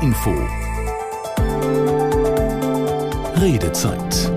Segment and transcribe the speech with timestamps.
[0.00, 0.32] Info.
[3.34, 4.30] Redezeit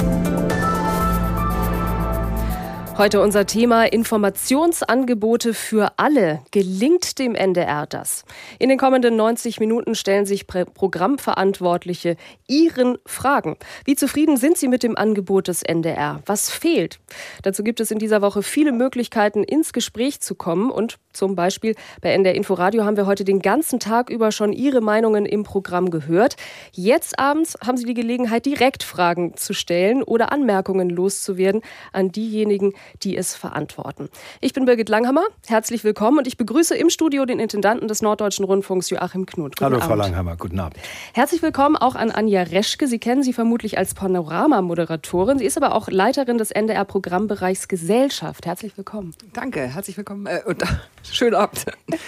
[3.01, 6.43] Heute unser Thema Informationsangebote für alle.
[6.51, 8.25] Gelingt dem NDR das?
[8.59, 12.15] In den kommenden 90 Minuten stellen sich Programmverantwortliche
[12.47, 13.57] Ihren Fragen.
[13.85, 16.21] Wie zufrieden sind Sie mit dem Angebot des NDR?
[16.27, 16.99] Was fehlt?
[17.41, 20.69] Dazu gibt es in dieser Woche viele Möglichkeiten, ins Gespräch zu kommen.
[20.69, 24.79] Und zum Beispiel bei NDR Inforadio haben wir heute den ganzen Tag über schon Ihre
[24.81, 26.35] Meinungen im Programm gehört.
[26.71, 31.61] Jetzt abends haben Sie die Gelegenheit, direkt Fragen zu stellen oder Anmerkungen loszuwerden
[31.93, 32.73] an diejenigen,
[33.03, 34.09] die es verantworten.
[34.39, 38.45] Ich bin Birgit Langhammer, herzlich willkommen und ich begrüße im Studio den Intendanten des Norddeutschen
[38.45, 39.55] Rundfunks Joachim Knut.
[39.55, 39.87] Guten Hallo Abend.
[39.87, 40.77] Frau Langhammer, guten Abend.
[41.13, 42.87] Herzlich willkommen auch an Anja Reschke.
[42.87, 45.39] Sie kennen sie vermutlich als Panorama-Moderatorin.
[45.39, 48.45] Sie ist aber auch Leiterin des NDR-Programmbereichs Gesellschaft.
[48.45, 49.15] Herzlich willkommen.
[49.33, 50.63] Danke, herzlich willkommen äh, und
[51.03, 51.65] schönen Abend.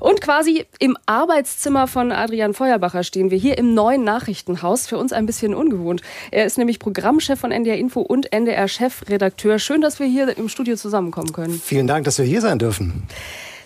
[0.00, 4.86] Und quasi im Arbeitszimmer von Adrian Feuerbacher stehen wir hier im neuen Nachrichtenhaus.
[4.86, 6.00] Für uns ein bisschen ungewohnt.
[6.30, 9.58] Er ist nämlich Programmchef von NDR Info und NDR-Chefredakteur.
[9.58, 11.60] Schön, dass wir hier im Studio zusammenkommen können.
[11.62, 13.06] Vielen Dank, dass wir hier sein dürfen.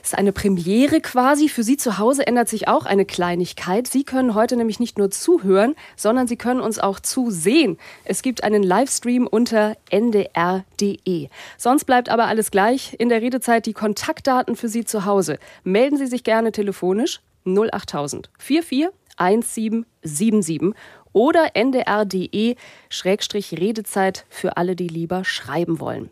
[0.04, 1.48] Das ist eine Premiere quasi.
[1.48, 3.86] Für Sie zu Hause ändert sich auch eine Kleinigkeit.
[3.86, 7.78] Sie können heute nämlich nicht nur zuhören, sondern Sie können uns auch zusehen.
[8.04, 11.28] Es gibt einen Livestream unter ndr.de.
[11.56, 12.94] Sonst bleibt aber alles gleich.
[12.98, 15.38] In der Redezeit die Kontaktdaten für Sie zu Hause.
[15.62, 20.74] Melden Sie sich gerne telefonisch 08000 44 1777
[21.14, 26.10] oder ndr.de-redezeit für alle, die lieber schreiben wollen.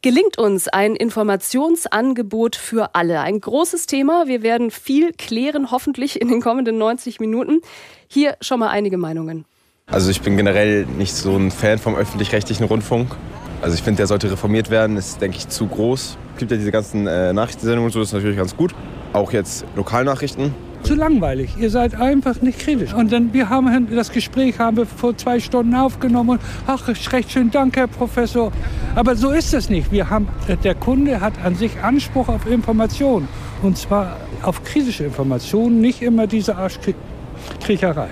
[0.00, 3.20] Gelingt uns ein Informationsangebot für alle?
[3.20, 4.28] Ein großes Thema.
[4.28, 7.62] Wir werden viel klären, hoffentlich in den kommenden 90 Minuten.
[8.06, 9.44] Hier schon mal einige Meinungen.
[9.86, 13.16] Also ich bin generell nicht so ein Fan vom öffentlich-rechtlichen Rundfunk.
[13.60, 16.16] Also ich finde, der sollte reformiert werden, ist, denke ich, zu groß.
[16.34, 18.76] Es gibt ja diese ganzen äh, Nachrichtensendungen und so, das ist natürlich ganz gut.
[19.12, 21.50] Auch jetzt Lokalnachrichten zu langweilig.
[21.58, 22.94] Ihr seid einfach nicht kritisch.
[22.94, 26.38] Und dann, wir haben das Gespräch haben wir vor zwei Stunden aufgenommen.
[26.66, 28.52] Ach, recht schön, danke, Herr Professor.
[28.94, 29.92] Aber so ist es nicht.
[29.92, 30.28] Wir haben,
[30.64, 33.28] der Kunde hat an sich Anspruch auf Information.
[33.62, 38.08] Und zwar auf kritische Informationen, nicht immer diese Arschkriecherei.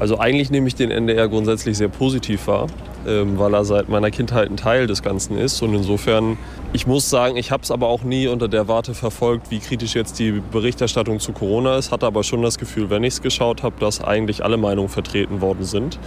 [0.00, 2.66] Also eigentlich nehme ich den NDR grundsätzlich sehr positiv wahr.
[3.06, 5.60] Ähm, weil er seit meiner Kindheit ein Teil des Ganzen ist.
[5.60, 6.38] Und insofern,
[6.72, 9.94] ich muss sagen, ich habe es aber auch nie unter der Warte verfolgt, wie kritisch
[9.94, 11.92] jetzt die Berichterstattung zu Corona ist.
[11.92, 15.42] Hatte aber schon das Gefühl, wenn ich es geschaut habe, dass eigentlich alle Meinungen vertreten
[15.42, 15.98] worden sind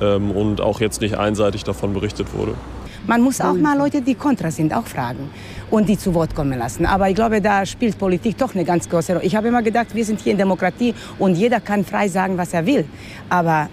[0.00, 2.54] ähm, und auch jetzt nicht einseitig davon berichtet wurde.
[3.06, 5.30] Man muss auch mal Leute, die kontra sind, auch fragen
[5.70, 6.84] und die zu Wort kommen lassen.
[6.84, 9.24] Aber ich glaube, da spielt Politik doch eine ganz große Rolle.
[9.24, 12.54] Ich habe immer gedacht, wir sind hier in Demokratie und jeder kann frei sagen, was
[12.54, 12.86] er will.
[13.28, 13.68] Aber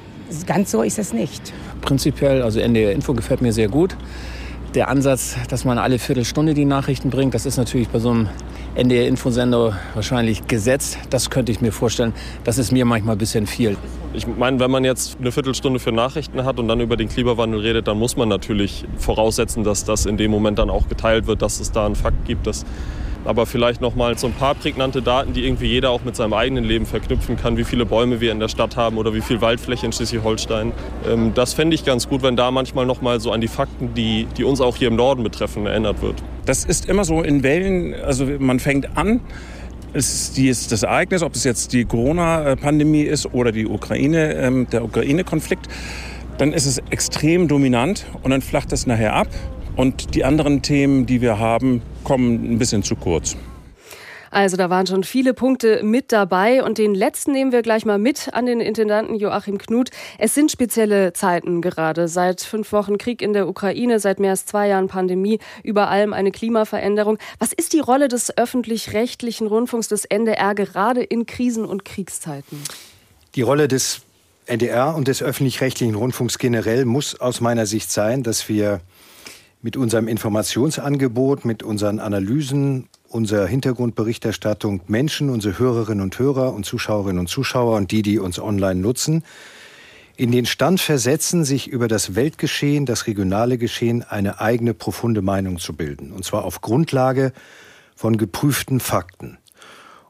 [0.46, 3.98] ganz so ist es nicht prinzipiell, also NDR Info gefällt mir sehr gut.
[4.74, 8.30] Der Ansatz, dass man alle Viertelstunde die Nachrichten bringt, das ist natürlich bei so einem
[8.76, 10.98] NDR-Infosender wahrscheinlich gesetzt.
[11.10, 12.14] Das könnte ich mir vorstellen.
[12.46, 13.76] Das ist mir manchmal ein bisschen viel.
[14.14, 17.60] Ich meine, wenn man jetzt eine Viertelstunde für Nachrichten hat und dann über den Klimawandel
[17.60, 21.42] redet, dann muss man natürlich voraussetzen, dass das in dem Moment dann auch geteilt wird,
[21.42, 22.66] dass es da einen Fakt gibt, dass
[23.26, 26.34] aber vielleicht noch mal so ein paar prägnante Daten, die irgendwie jeder auch mit seinem
[26.34, 29.42] eigenen Leben verknüpfen kann, wie viele Bäume wir in der Stadt haben oder wie viel
[29.42, 30.72] Waldfläche in Schleswig-Holstein.
[31.08, 33.94] Ähm, das fände ich ganz gut, wenn da manchmal noch mal so an die Fakten,
[33.94, 36.16] die, die uns auch hier im Norden betreffen, erinnert wird.
[36.46, 39.22] Das ist immer so in Wellen, also man fängt an,
[39.94, 44.86] es ist, das Ereignis, ob es jetzt die Corona-Pandemie ist oder die Ukraine, ähm, der
[44.86, 45.68] Ukraine-Konflikt,
[46.38, 49.28] dann ist es extrem dominant und dann flacht es nachher ab
[49.76, 53.36] und die anderen Themen, die wir haben, kommen ein bisschen zu kurz.
[54.32, 57.98] Also da waren schon viele Punkte mit dabei und den letzten nehmen wir gleich mal
[57.98, 59.90] mit an den Intendanten Joachim Knut.
[60.18, 62.08] Es sind spezielle Zeiten gerade.
[62.08, 66.14] Seit fünf Wochen Krieg in der Ukraine, seit mehr als zwei Jahren Pandemie, über allem
[66.14, 67.18] eine Klimaveränderung.
[67.40, 72.58] Was ist die Rolle des öffentlich-rechtlichen Rundfunks des NDR gerade in Krisen- und Kriegszeiten?
[73.36, 74.02] Die Rolle des
[74.46, 78.80] NDR und des öffentlich-rechtlichen Rundfunks generell muss aus meiner Sicht sein, dass wir
[79.62, 87.20] mit unserem Informationsangebot, mit unseren Analysen, unserer Hintergrundberichterstattung Menschen, unsere Hörerinnen und Hörer und Zuschauerinnen
[87.20, 89.24] und Zuschauer und die, die uns online nutzen,
[90.18, 95.58] in den Stand versetzen, sich über das Weltgeschehen, das regionale Geschehen eine eigene profunde Meinung
[95.58, 96.12] zu bilden.
[96.12, 97.34] Und zwar auf Grundlage
[97.96, 99.38] von geprüften Fakten.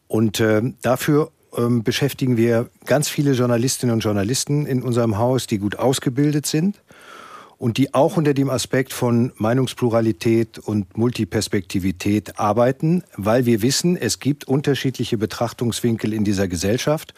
[0.08, 5.58] Und äh, dafür ähm, beschäftigen wir ganz viele Journalistinnen und Journalisten in unserem Haus, die
[5.58, 6.82] gut ausgebildet sind
[7.62, 14.20] und die auch unter dem Aspekt von Meinungspluralität und Multiperspektivität arbeiten, weil wir wissen, es
[14.20, 17.14] gibt unterschiedliche Betrachtungswinkel in dieser Gesellschaft.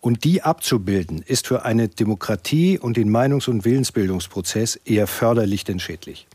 [0.00, 5.78] Und die abzubilden, ist für eine Demokratie und den Meinungs- und Willensbildungsprozess eher förderlich denn
[5.78, 6.26] schädlich.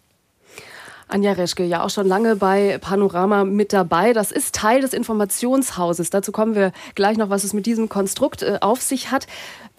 [1.10, 4.14] Anja Reschke, ja auch schon lange bei Panorama mit dabei.
[4.14, 6.10] Das ist Teil des Informationshauses.
[6.10, 9.28] Dazu kommen wir gleich noch, was es mit diesem Konstrukt äh, auf sich hat.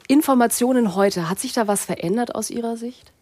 [0.09, 3.15] Informationen heute, hat sich da was verändert aus Ihrer Sicht?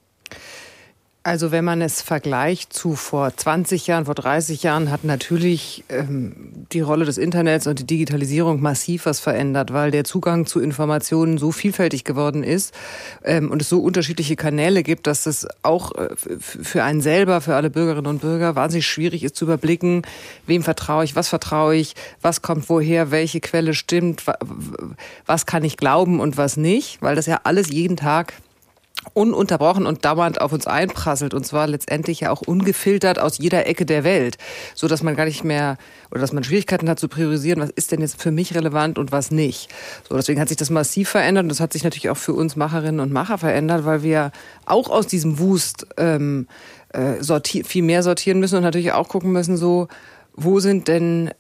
[1.22, 6.34] Also wenn man es vergleicht zu vor 20 Jahren, vor 30 Jahren, hat natürlich ähm,
[6.72, 11.36] die Rolle des Internets und die Digitalisierung massiv was verändert, weil der Zugang zu Informationen
[11.36, 12.74] so vielfältig geworden ist
[13.22, 16.08] ähm, und es so unterschiedliche Kanäle gibt, dass es auch äh,
[16.38, 20.06] für einen selber, für alle Bürgerinnen und Bürger wahnsinnig schwierig ist zu überblicken,
[20.46, 24.24] wem vertraue ich, was vertraue ich, was kommt woher, welche Quelle stimmt,
[25.26, 28.32] was kann ich glauben und was nicht, weil das ja alles jeden Tag
[29.14, 33.86] ununterbrochen und dauernd auf uns einprasselt und zwar letztendlich ja auch ungefiltert aus jeder Ecke
[33.86, 34.36] der Welt,
[34.74, 35.78] so dass man gar nicht mehr
[36.10, 39.10] oder dass man Schwierigkeiten hat zu priorisieren, was ist denn jetzt für mich relevant und
[39.12, 39.70] was nicht.
[40.08, 42.56] So deswegen hat sich das massiv verändert und das hat sich natürlich auch für uns
[42.56, 44.32] Macherinnen und Macher verändert, weil wir
[44.66, 46.46] auch aus diesem Wust ähm,
[46.92, 47.22] äh,
[47.64, 49.88] viel mehr sortieren müssen und natürlich auch gucken müssen so
[50.34, 51.30] wo sind denn,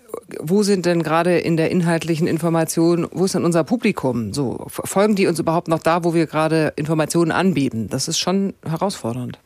[0.40, 4.32] wo sind denn gerade in der inhaltlichen Information, wo ist denn unser Publikum?
[4.32, 7.88] So, folgen die uns überhaupt noch da, wo wir gerade Informationen anbieten?
[7.88, 9.38] Das ist schon herausfordernd.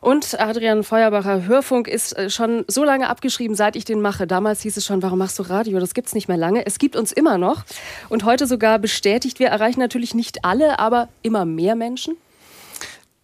[0.00, 4.26] Und Adrian Feuerbacher, Hörfunk ist äh, schon so lange abgeschrieben, seit ich den mache.
[4.26, 5.80] Damals hieß es schon, warum machst du Radio?
[5.80, 6.64] Das gibt's nicht mehr lange.
[6.66, 7.64] Es gibt uns immer noch.
[8.08, 12.16] Und heute sogar bestätigt, wir erreichen natürlich nicht alle, aber immer mehr Menschen.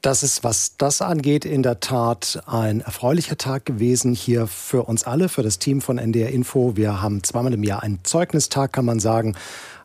[0.05, 5.05] Das ist, was das angeht, in der Tat ein erfreulicher Tag gewesen hier für uns
[5.05, 6.77] alle, für das Team von NDR Info.
[6.77, 9.35] Wir haben zweimal im Jahr einen Zeugnistag, kann man sagen.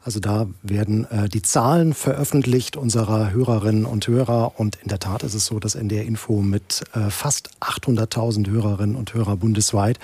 [0.03, 4.59] Also da werden äh, die Zahlen veröffentlicht unserer Hörerinnen und Hörer.
[4.59, 8.97] Und in der Tat ist es so, dass NDR Info mit äh, fast 800.000 Hörerinnen
[8.97, 9.99] und Hörer bundesweit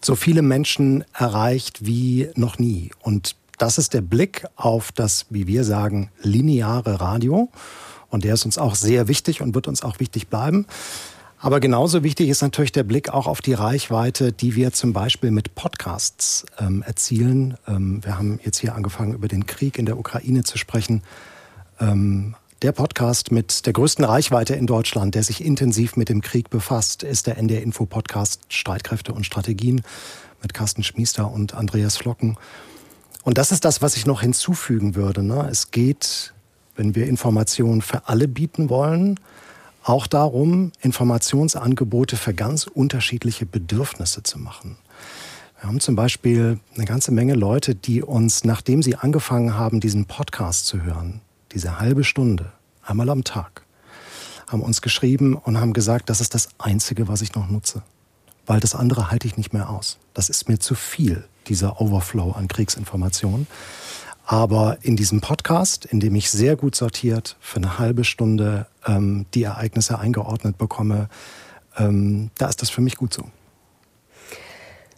[0.00, 2.92] so viele Menschen erreicht wie noch nie.
[3.00, 7.50] Und das ist der Blick auf das, wie wir sagen, lineare Radio.
[8.10, 10.66] Und der ist uns auch sehr wichtig und wird uns auch wichtig bleiben.
[11.42, 15.30] Aber genauso wichtig ist natürlich der Blick auch auf die Reichweite, die wir zum Beispiel
[15.30, 17.56] mit Podcasts ähm, erzielen.
[17.66, 21.02] Ähm, wir haben jetzt hier angefangen, über den Krieg in der Ukraine zu sprechen.
[21.80, 26.50] Ähm, der Podcast mit der größten Reichweite in Deutschland, der sich intensiv mit dem Krieg
[26.50, 29.80] befasst, ist der NDR Info Podcast Streitkräfte und Strategien
[30.42, 32.36] mit Carsten Schmiester und Andreas Flocken.
[33.22, 35.22] Und das ist das, was ich noch hinzufügen würde.
[35.22, 35.48] Ne?
[35.50, 36.34] Es geht
[36.80, 39.20] wenn wir Informationen für alle bieten wollen,
[39.84, 44.78] auch darum, Informationsangebote für ganz unterschiedliche Bedürfnisse zu machen.
[45.60, 50.06] Wir haben zum Beispiel eine ganze Menge Leute, die uns, nachdem sie angefangen haben, diesen
[50.06, 51.20] Podcast zu hören,
[51.52, 52.50] diese halbe Stunde,
[52.82, 53.66] einmal am Tag,
[54.48, 57.82] haben uns geschrieben und haben gesagt, das ist das Einzige, was ich noch nutze.
[58.46, 59.98] Weil das andere halte ich nicht mehr aus.
[60.14, 63.46] Das ist mir zu viel, dieser Overflow an Kriegsinformationen.
[64.30, 69.26] Aber in diesem Podcast, in dem ich sehr gut sortiert für eine halbe Stunde ähm,
[69.34, 71.08] die Ereignisse eingeordnet bekomme,
[71.76, 73.24] ähm, da ist das für mich gut so.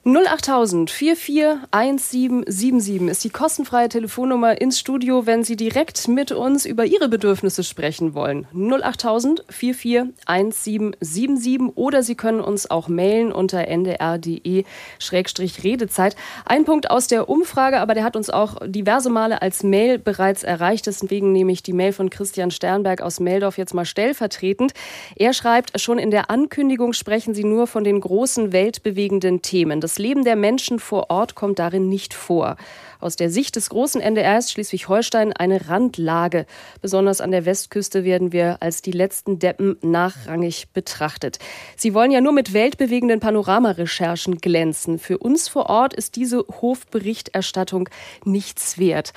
[0.04, 7.08] 08000 441777 ist die kostenfreie Telefonnummer ins Studio, wenn Sie direkt mit uns über Ihre
[7.08, 8.48] Bedürfnisse sprechen wollen.
[8.52, 16.16] 08000 441777 oder Sie können uns auch mailen unter ndr.de-redezeit.
[16.46, 20.42] Ein Punkt aus der Umfrage, aber der hat uns auch diverse Male als Mail bereits
[20.42, 20.88] erreicht.
[20.88, 24.72] Deswegen nehme ich die Mail von Christian Sternberg aus Meldorf jetzt mal stellvertretend.
[25.14, 29.80] Er schreibt, schon in der Ankündigung sprechen Sie nur von den großen weltbewegenden Themen.
[29.80, 32.56] Das das Leben der Menschen vor Ort kommt darin nicht vor.
[32.98, 36.46] Aus der Sicht des großen NDRs Schleswig-Holstein eine Randlage.
[36.80, 41.40] Besonders an der Westküste werden wir als die letzten Deppen nachrangig betrachtet.
[41.76, 44.98] Sie wollen ja nur mit weltbewegenden Panoramarecherchen glänzen.
[44.98, 47.90] Für uns vor Ort ist diese Hofberichterstattung
[48.24, 49.12] nichts wert.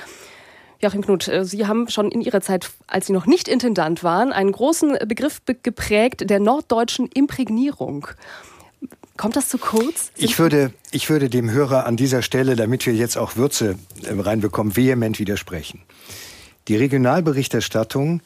[0.82, 4.34] Joachim Knut, äh, Sie haben schon in Ihrer Zeit, als Sie noch nicht Intendant waren,
[4.34, 8.08] einen großen Begriff geprägt der norddeutschen Imprägnierung.
[9.18, 10.12] Kommt das zu kurz?
[10.18, 14.14] ich würde, ich würde dem Hörer an dieser Stelle, damit wir jetzt auch Würze äh,
[14.14, 15.82] reinbekommen, vehement widersprechen.
[16.68, 18.22] Die Regionalberichterstattung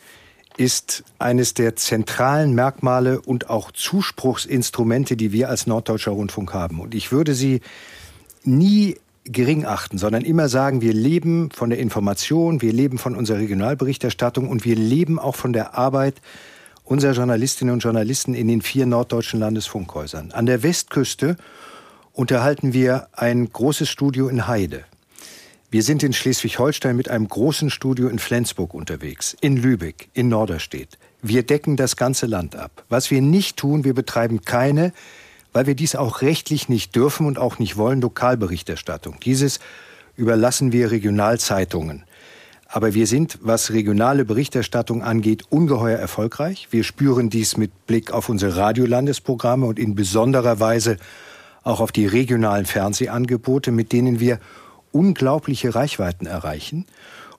[0.57, 6.81] ist eines der zentralen Merkmale und auch Zuspruchsinstrumente, die wir als Norddeutscher Rundfunk haben.
[6.81, 7.61] Und ich würde sie
[8.43, 13.37] nie gering achten, sondern immer sagen, wir leben von der Information, wir leben von unserer
[13.37, 16.15] Regionalberichterstattung und wir leben auch von der Arbeit
[16.89, 20.31] unserer Journalistinnen und Journalisten in den vier norddeutschen Landesfunkhäusern.
[20.31, 21.37] An der Westküste
[22.13, 24.85] unterhalten wir ein großes Studio in Heide.
[25.69, 30.97] Wir sind in Schleswig-Holstein mit einem großen Studio in Flensburg unterwegs, in Lübeck, in Norderstedt.
[31.21, 32.83] Wir decken das ganze Land ab.
[32.89, 34.91] Was wir nicht tun, wir betreiben keine,
[35.53, 39.19] weil wir dies auch rechtlich nicht dürfen und auch nicht wollen, Lokalberichterstattung.
[39.23, 39.59] Dieses
[40.15, 42.03] überlassen wir Regionalzeitungen.
[42.71, 46.67] Aber wir sind, was regionale Berichterstattung angeht, ungeheuer erfolgreich.
[46.69, 50.97] Wir spüren dies mit Blick auf unsere Radiolandesprogramme und in besonderer Weise
[51.63, 54.39] auch auf die regionalen Fernsehangebote, mit denen wir
[54.91, 56.85] unglaubliche Reichweiten erreichen.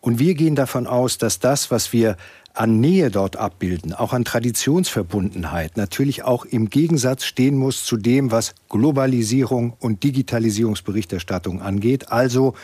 [0.00, 2.16] Und wir gehen davon aus, dass das, was wir
[2.52, 8.32] an Nähe dort abbilden, auch an Traditionsverbundenheit, natürlich auch im Gegensatz stehen muss zu dem,
[8.32, 12.10] was Globalisierung und Digitalisierungsberichterstattung angeht.
[12.10, 12.54] Also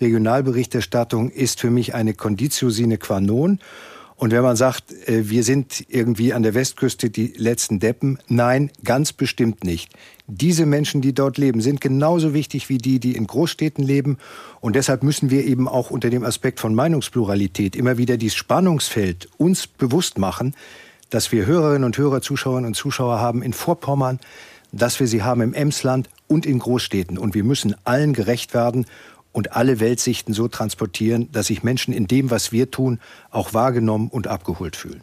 [0.00, 3.58] Regionalberichterstattung ist für mich eine Conditio sine qua non.
[4.16, 8.70] Und wenn man sagt, äh, wir sind irgendwie an der Westküste die letzten Deppen, nein,
[8.84, 9.92] ganz bestimmt nicht.
[10.26, 14.18] Diese Menschen, die dort leben, sind genauso wichtig wie die, die in Großstädten leben.
[14.60, 19.28] Und deshalb müssen wir eben auch unter dem Aspekt von Meinungspluralität immer wieder dieses Spannungsfeld
[19.36, 20.54] uns bewusst machen,
[21.10, 24.20] dass wir Hörerinnen und Hörer, Zuschauerinnen und Zuschauer haben in Vorpommern,
[24.72, 27.18] dass wir sie haben im Emsland und in Großstädten.
[27.18, 28.86] Und wir müssen allen gerecht werden
[29.34, 33.00] und alle Weltsichten so transportieren, dass sich Menschen in dem, was wir tun,
[33.30, 35.02] auch wahrgenommen und abgeholt fühlen.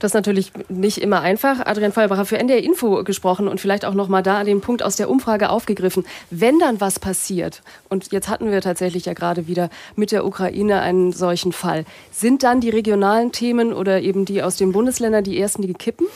[0.00, 1.64] Das ist natürlich nicht immer einfach.
[1.64, 4.82] Adrian Feuerbacher für NDR Info gesprochen und vielleicht auch noch mal da an den Punkt
[4.82, 6.04] aus der Umfrage aufgegriffen.
[6.30, 10.80] Wenn dann was passiert, und jetzt hatten wir tatsächlich ja gerade wieder mit der Ukraine
[10.80, 15.40] einen solchen Fall, sind dann die regionalen Themen oder eben die aus den Bundesländern die
[15.40, 16.06] ersten, die kippen?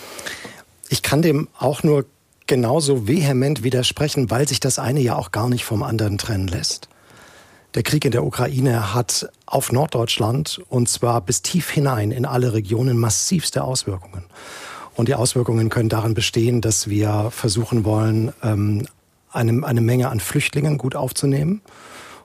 [0.89, 2.05] Ich kann dem auch nur
[2.47, 6.89] genauso vehement widersprechen, weil sich das eine ja auch gar nicht vom anderen trennen lässt.
[7.75, 12.53] Der Krieg in der Ukraine hat auf Norddeutschland und zwar bis tief hinein in alle
[12.53, 14.25] Regionen massivste Auswirkungen.
[14.95, 18.87] Und die Auswirkungen können darin bestehen, dass wir versuchen wollen, ähm,
[19.31, 21.63] eine, eine Menge an Flüchtlingen gut aufzunehmen.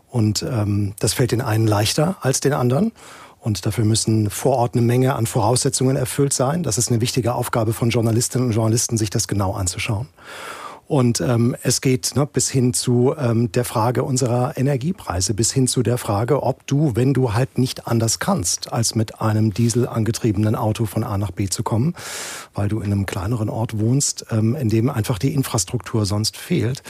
[0.10, 2.92] Und ähm, das fällt den einen leichter als den anderen.
[3.40, 6.64] Und dafür müssen vor Ort eine Menge an Voraussetzungen erfüllt sein.
[6.64, 10.10] Das ist eine wichtige Aufgabe von Journalistinnen und Journalisten, sich das genau anzuschauen.
[10.88, 15.68] Und ähm, es geht ne, bis hin zu ähm, der Frage unserer Energiepreise, bis hin
[15.68, 19.86] zu der Frage, ob du, wenn du halt nicht anders kannst, als mit einem Diesel
[19.86, 21.94] angetriebenen Auto von A nach B zu kommen,
[22.54, 26.84] weil du in einem kleineren Ort wohnst, ähm, in dem einfach die Infrastruktur sonst fehlt,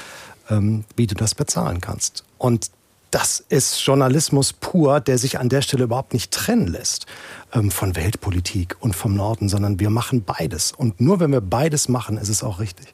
[0.52, 2.24] ähm, wie du das bezahlen kannst.
[2.38, 2.70] Und
[3.10, 7.08] das ist Journalismus pur, der sich an der Stelle überhaupt nicht trennen lässt
[7.52, 10.72] ähm, von Weltpolitik und vom Norden, sondern wir machen beides.
[10.72, 12.94] Und nur wenn wir beides machen, ist es auch richtig.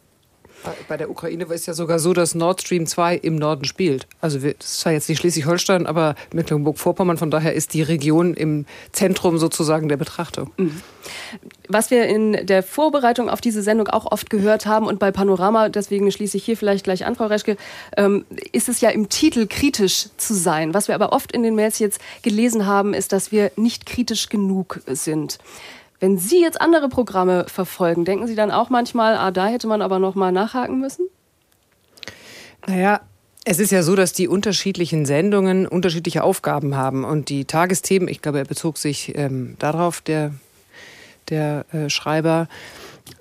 [0.87, 4.07] Bei der Ukraine ist ja sogar so, dass Nord Stream 2 im Norden spielt.
[4.21, 7.17] Also das ist zwar jetzt nicht Schleswig-Holstein, aber Mecklenburg-Vorpommern.
[7.17, 10.51] Von daher ist die Region im Zentrum sozusagen der Betrachtung.
[10.57, 10.81] Mhm.
[11.67, 15.69] Was wir in der Vorbereitung auf diese Sendung auch oft gehört haben und bei Panorama,
[15.69, 17.57] deswegen schließe ich hier vielleicht gleich an, Frau Reschke,
[17.97, 20.73] ähm, ist es ja im Titel kritisch zu sein.
[20.73, 24.29] Was wir aber oft in den Mails jetzt gelesen haben, ist, dass wir nicht kritisch
[24.29, 25.39] genug sind.
[26.03, 29.81] Wenn Sie jetzt andere Programme verfolgen, denken Sie dann auch manchmal, ah, da hätte man
[29.81, 31.07] aber noch mal nachhaken müssen?
[32.67, 32.99] Naja,
[33.45, 37.05] es ist ja so, dass die unterschiedlichen Sendungen unterschiedliche Aufgaben haben.
[37.05, 40.33] Und die Tagesthemen, ich glaube, er bezog sich ähm, darauf, der,
[41.29, 42.49] der äh, Schreiber,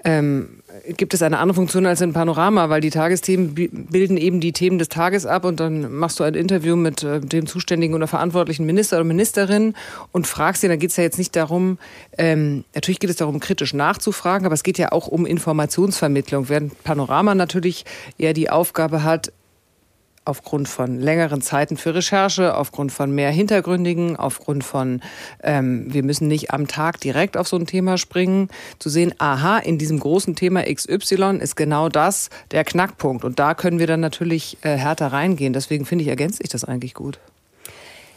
[0.03, 0.62] ähm,
[0.97, 4.79] gibt es eine andere Funktion als ein Panorama, weil die Tagesthemen bilden eben die Themen
[4.79, 8.65] des Tages ab und dann machst du ein Interview mit äh, dem zuständigen oder verantwortlichen
[8.65, 9.75] Minister oder Ministerin
[10.13, 11.79] und fragst ihn, da geht es ja jetzt nicht darum,
[12.17, 16.83] ähm, natürlich geht es darum, kritisch nachzufragen, aber es geht ja auch um Informationsvermittlung, während
[16.85, 17.85] Panorama natürlich
[18.19, 19.33] eher die Aufgabe hat,
[20.25, 25.01] aufgrund von längeren Zeiten für Recherche, aufgrund von mehr Hintergründigen, aufgrund von,
[25.43, 28.49] ähm, wir müssen nicht am Tag direkt auf so ein Thema springen,
[28.79, 33.25] zu sehen, aha, in diesem großen Thema XY ist genau das der Knackpunkt.
[33.25, 35.53] Und da können wir dann natürlich äh, härter reingehen.
[35.53, 37.19] Deswegen finde ich, ergänzt sich das eigentlich gut.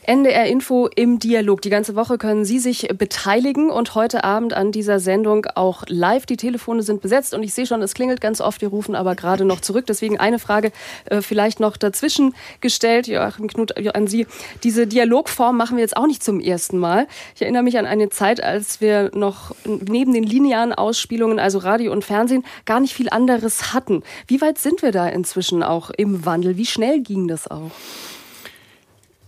[0.07, 1.61] NDR Info im Dialog.
[1.61, 6.25] Die ganze Woche können Sie sich beteiligen und heute Abend an dieser Sendung auch live.
[6.27, 8.61] Die Telefone sind besetzt und ich sehe schon, es klingelt ganz oft.
[8.61, 9.85] Wir rufen aber gerade noch zurück.
[9.87, 10.71] Deswegen eine Frage
[11.05, 14.27] äh, vielleicht noch dazwischen gestellt, Joachim Knut, an Sie.
[14.63, 17.07] Diese Dialogform machen wir jetzt auch nicht zum ersten Mal.
[17.35, 21.91] Ich erinnere mich an eine Zeit, als wir noch neben den linearen Ausspielungen, also Radio
[21.91, 24.03] und Fernsehen, gar nicht viel anderes hatten.
[24.27, 26.57] Wie weit sind wir da inzwischen auch im Wandel?
[26.57, 27.71] Wie schnell ging das auch?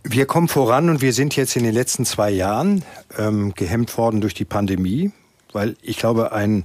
[0.10, 2.86] Wir kommen voran und wir sind jetzt in den letzten zwei Jahren
[3.18, 5.12] ähm, gehemmt worden durch die Pandemie,
[5.52, 6.64] weil ich glaube, ein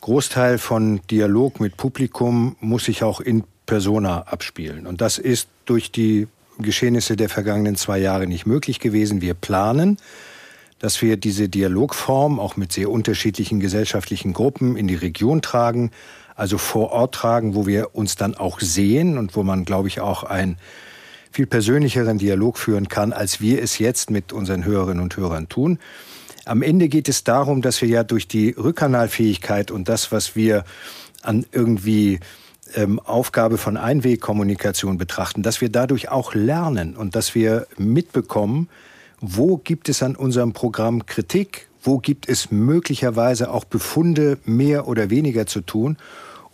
[0.00, 4.88] Großteil von Dialog mit Publikum muss sich auch in persona abspielen.
[4.88, 6.26] Und das ist durch die
[6.58, 9.20] Geschehnisse der vergangenen zwei Jahre nicht möglich gewesen.
[9.20, 9.98] Wir planen,
[10.80, 15.92] dass wir diese Dialogform auch mit sehr unterschiedlichen gesellschaftlichen Gruppen in die Region tragen,
[16.34, 20.00] also vor Ort tragen, wo wir uns dann auch sehen und wo man, glaube ich,
[20.00, 20.58] auch ein
[21.36, 25.78] viel persönlicheren Dialog führen kann, als wir es jetzt mit unseren Hörerinnen und Hörern tun.
[26.46, 30.64] Am Ende geht es darum, dass wir ja durch die Rückkanalfähigkeit und das, was wir
[31.20, 32.20] an irgendwie
[32.74, 38.70] ähm, Aufgabe von Einwegkommunikation betrachten, dass wir dadurch auch lernen und dass wir mitbekommen,
[39.20, 45.10] wo gibt es an unserem Programm Kritik, wo gibt es möglicherweise auch Befunde, mehr oder
[45.10, 45.98] weniger zu tun.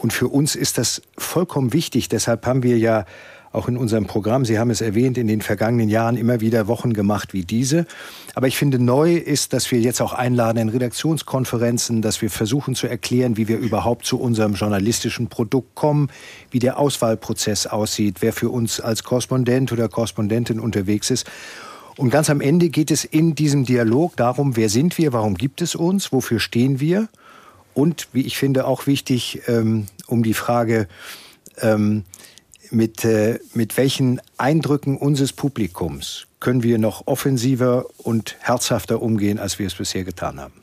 [0.01, 2.09] Und für uns ist das vollkommen wichtig.
[2.09, 3.07] Deshalb haben wir ja
[3.53, 6.93] auch in unserem Programm, Sie haben es erwähnt, in den vergangenen Jahren immer wieder Wochen
[6.93, 7.87] gemacht wie diese.
[8.35, 12.75] Aber ich finde neu ist, dass wir jetzt auch einladen in Redaktionskonferenzen, dass wir versuchen
[12.75, 16.09] zu erklären, wie wir überhaupt zu unserem journalistischen Produkt kommen,
[16.51, 21.31] wie der Auswahlprozess aussieht, wer für uns als Korrespondent oder Korrespondentin unterwegs ist.
[21.97, 25.61] Und ganz am Ende geht es in diesem Dialog darum, wer sind wir, warum gibt
[25.61, 27.09] es uns, wofür stehen wir
[27.75, 30.89] und, wie ich finde, auch wichtig, ähm, um die Frage,
[31.61, 32.05] ähm,
[32.73, 39.59] mit, äh, mit welchen Eindrücken unseres Publikums können wir noch offensiver und herzhafter umgehen, als
[39.59, 40.55] wir es bisher getan haben.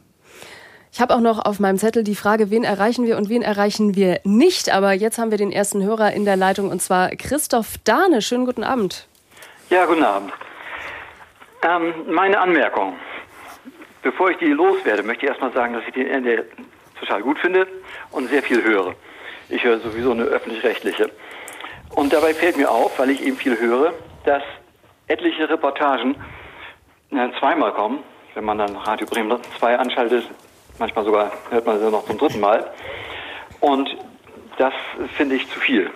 [0.91, 3.95] Ich habe auch noch auf meinem Zettel die Frage, wen erreichen wir und wen erreichen
[3.95, 4.69] wir nicht.
[4.69, 8.21] Aber jetzt haben wir den ersten Hörer in der Leitung und zwar Christoph Dahne.
[8.21, 9.07] Schönen guten Abend.
[9.69, 10.33] Ja, guten Abend.
[11.61, 12.95] Ähm, meine Anmerkung.
[14.01, 16.43] Bevor ich die loswerde, möchte ich erstmal sagen, dass ich die NDR
[16.99, 17.67] total gut finde
[18.11, 18.95] und sehr viel höre.
[19.49, 21.11] Ich höre sowieso eine öffentlich-rechtliche.
[21.99, 23.91] Und dabei fällt mir auf, weil ich eben viel höre,
[24.23, 24.41] dass
[25.07, 26.15] etliche Reportagen
[27.11, 27.99] äh, zweimal kommen.
[28.35, 30.23] Wenn man dann Radio Bremen 2 anschaltet,
[30.77, 32.71] manchmal sogar hört man sie noch zum dritten Mal.
[33.59, 33.89] Und
[34.57, 34.73] das
[35.17, 35.91] finde ich zu viel.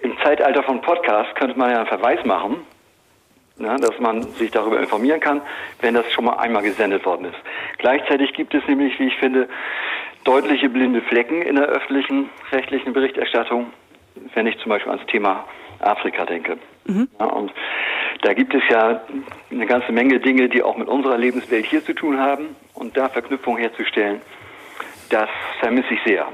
[0.00, 2.64] Im Zeitalter von Podcasts könnte man ja einen Verweis machen,
[3.58, 5.42] ne, dass man sich darüber informieren kann,
[5.82, 7.38] wenn das schon mal einmal gesendet worden ist.
[7.76, 9.50] Gleichzeitig gibt es nämlich, wie ich finde,
[10.24, 13.70] deutliche blinde Flecken in der öffentlichen rechtlichen Berichterstattung,
[14.34, 15.44] wenn ich zum Beispiel ans Thema
[15.80, 16.58] Afrika denke.
[16.84, 17.08] Mhm.
[17.18, 17.52] Ja, und
[18.22, 19.00] da gibt es ja
[19.50, 22.56] eine ganze Menge Dinge, die auch mit unserer Lebenswelt hier zu tun haben.
[22.74, 24.20] Und da Verknüpfungen herzustellen,
[25.10, 25.28] das
[25.60, 26.26] vermisse ich sehr.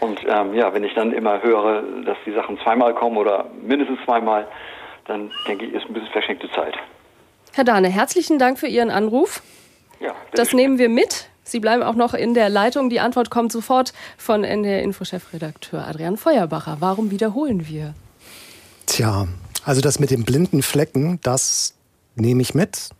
[0.00, 3.98] Und ähm, ja, wenn ich dann immer höre, dass die Sachen zweimal kommen oder mindestens
[4.04, 4.46] zweimal,
[5.06, 6.74] dann denke ich, ist ein bisschen verschenkte Zeit.
[7.54, 9.42] Herr Dahne, herzlichen Dank für Ihren Anruf.
[10.00, 11.30] Ja, das nehmen wir mit.
[11.46, 12.90] Sie bleiben auch noch in der Leitung.
[12.90, 16.78] Die Antwort kommt sofort von NDR Info-Chefredakteur Adrian Feuerbacher.
[16.80, 17.94] Warum wiederholen wir?
[18.86, 19.28] Tja,
[19.64, 21.74] also das mit den blinden Flecken, das
[22.16, 22.90] nehme ich mit,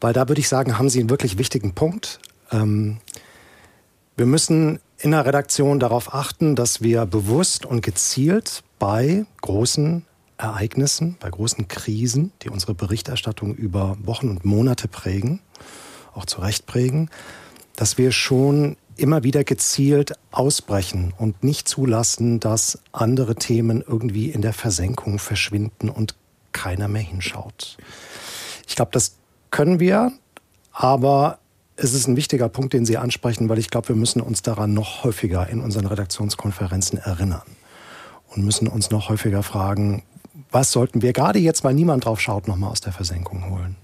[0.00, 2.20] weil da würde ich sagen, haben Sie einen wirklich wichtigen Punkt.
[2.50, 2.98] Ähm,
[4.16, 10.06] wir müssen in der Redaktion darauf achten, dass wir bewusst und gezielt bei großen
[10.38, 15.40] Ereignissen, bei großen Krisen, die unsere Berichterstattung über Wochen und Monate prägen,
[16.14, 17.10] auch zu Recht prägen,
[17.78, 24.42] dass wir schon immer wieder gezielt ausbrechen und nicht zulassen, dass andere Themen irgendwie in
[24.42, 26.16] der Versenkung verschwinden und
[26.50, 27.78] keiner mehr hinschaut.
[28.66, 29.14] Ich glaube, das
[29.52, 30.10] können wir,
[30.72, 31.38] aber
[31.76, 34.74] es ist ein wichtiger Punkt, den Sie ansprechen, weil ich glaube, wir müssen uns daran
[34.74, 37.42] noch häufiger in unseren Redaktionskonferenzen erinnern
[38.34, 40.02] und müssen uns noch häufiger fragen,
[40.50, 43.76] was sollten wir gerade jetzt, weil niemand drauf schaut, nochmal aus der Versenkung holen.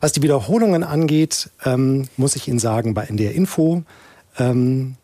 [0.00, 3.82] Was die Wiederholungen angeht, ähm, muss ich Ihnen sagen, bei NDR Info
[4.38, 4.96] ähm,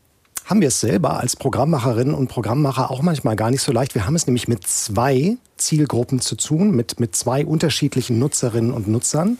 [0.44, 3.94] haben wir es selber als Programmmacherinnen und Programmmacher auch manchmal gar nicht so leicht.
[3.94, 8.88] Wir haben es nämlich mit zwei Zielgruppen zu tun, mit, mit zwei unterschiedlichen Nutzerinnen und
[8.88, 9.38] Nutzern.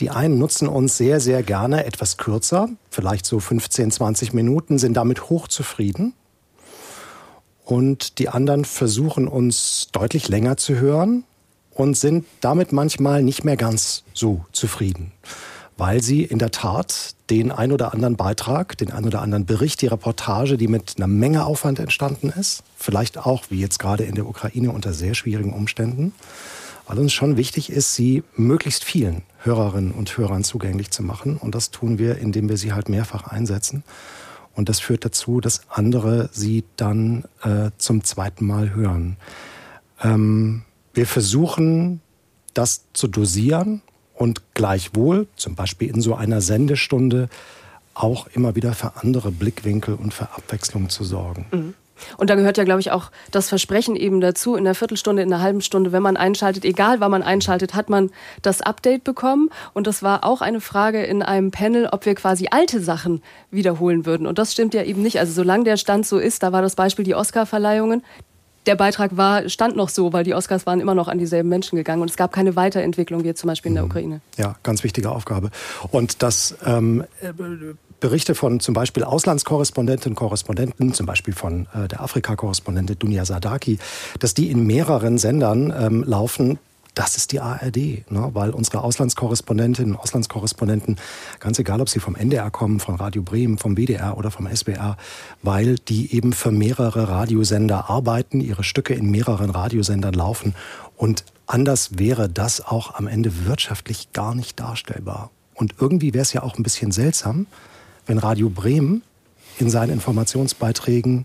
[0.00, 4.94] Die einen nutzen uns sehr, sehr gerne etwas kürzer, vielleicht so 15, 20 Minuten, sind
[4.94, 6.14] damit hochzufrieden.
[7.64, 11.24] Und die anderen versuchen uns deutlich länger zu hören,
[11.74, 15.12] und sind damit manchmal nicht mehr ganz so zufrieden,
[15.76, 19.80] weil sie in der Tat den ein oder anderen Beitrag, den ein oder anderen Bericht,
[19.80, 24.14] die Reportage, die mit einer Menge Aufwand entstanden ist, vielleicht auch wie jetzt gerade in
[24.14, 26.12] der Ukraine unter sehr schwierigen Umständen,
[26.86, 31.36] weil uns schon wichtig ist, sie möglichst vielen Hörerinnen und Hörern zugänglich zu machen.
[31.36, 33.82] Und das tun wir, indem wir sie halt mehrfach einsetzen.
[34.54, 39.16] Und das führt dazu, dass andere sie dann äh, zum zweiten Mal hören.
[40.02, 42.00] Ähm, wir versuchen,
[42.54, 43.82] das zu dosieren
[44.14, 47.28] und gleichwohl, zum Beispiel in so einer Sendestunde,
[47.94, 51.46] auch immer wieder für andere Blickwinkel und für Abwechslung zu sorgen.
[51.50, 51.74] Mhm.
[52.16, 55.32] Und da gehört ja, glaube ich, auch das Versprechen eben dazu, in einer Viertelstunde, in
[55.32, 58.10] einer halben Stunde, wenn man einschaltet, egal wann man einschaltet, hat man
[58.42, 59.50] das Update bekommen.
[59.72, 64.06] Und das war auch eine Frage in einem Panel, ob wir quasi alte Sachen wiederholen
[64.06, 64.26] würden.
[64.26, 65.18] Und das stimmt ja eben nicht.
[65.20, 68.02] Also solange der Stand so ist, da war das Beispiel die Oscar-Verleihungen,
[68.66, 71.76] der Beitrag war, stand noch so, weil die Oscars waren immer noch an dieselben Menschen
[71.76, 73.90] gegangen und es gab keine Weiterentwicklung, wie zum Beispiel in der mhm.
[73.90, 74.20] Ukraine.
[74.36, 75.50] Ja, ganz wichtige Aufgabe.
[75.90, 77.04] Und das ähm,
[78.00, 83.78] Berichte von zum Beispiel Auslandskorrespondentinnen und Korrespondenten, zum Beispiel von äh, der Afrika-Korrespondentin Dunia Sadaki,
[84.18, 86.58] dass die in mehreren Sendern ähm, laufen,
[86.94, 88.30] das ist die ARD, ne?
[88.32, 90.96] weil unsere Auslandskorrespondentinnen und Auslandskorrespondenten,
[91.40, 94.96] ganz egal, ob sie vom NDR kommen, von Radio Bremen, vom WDR oder vom SBR,
[95.42, 100.54] weil die eben für mehrere Radiosender arbeiten, ihre Stücke in mehreren Radiosendern laufen
[100.96, 105.30] und anders wäre das auch am Ende wirtschaftlich gar nicht darstellbar.
[105.54, 107.46] Und irgendwie wäre es ja auch ein bisschen seltsam,
[108.06, 109.02] wenn Radio Bremen
[109.58, 111.24] in seinen Informationsbeiträgen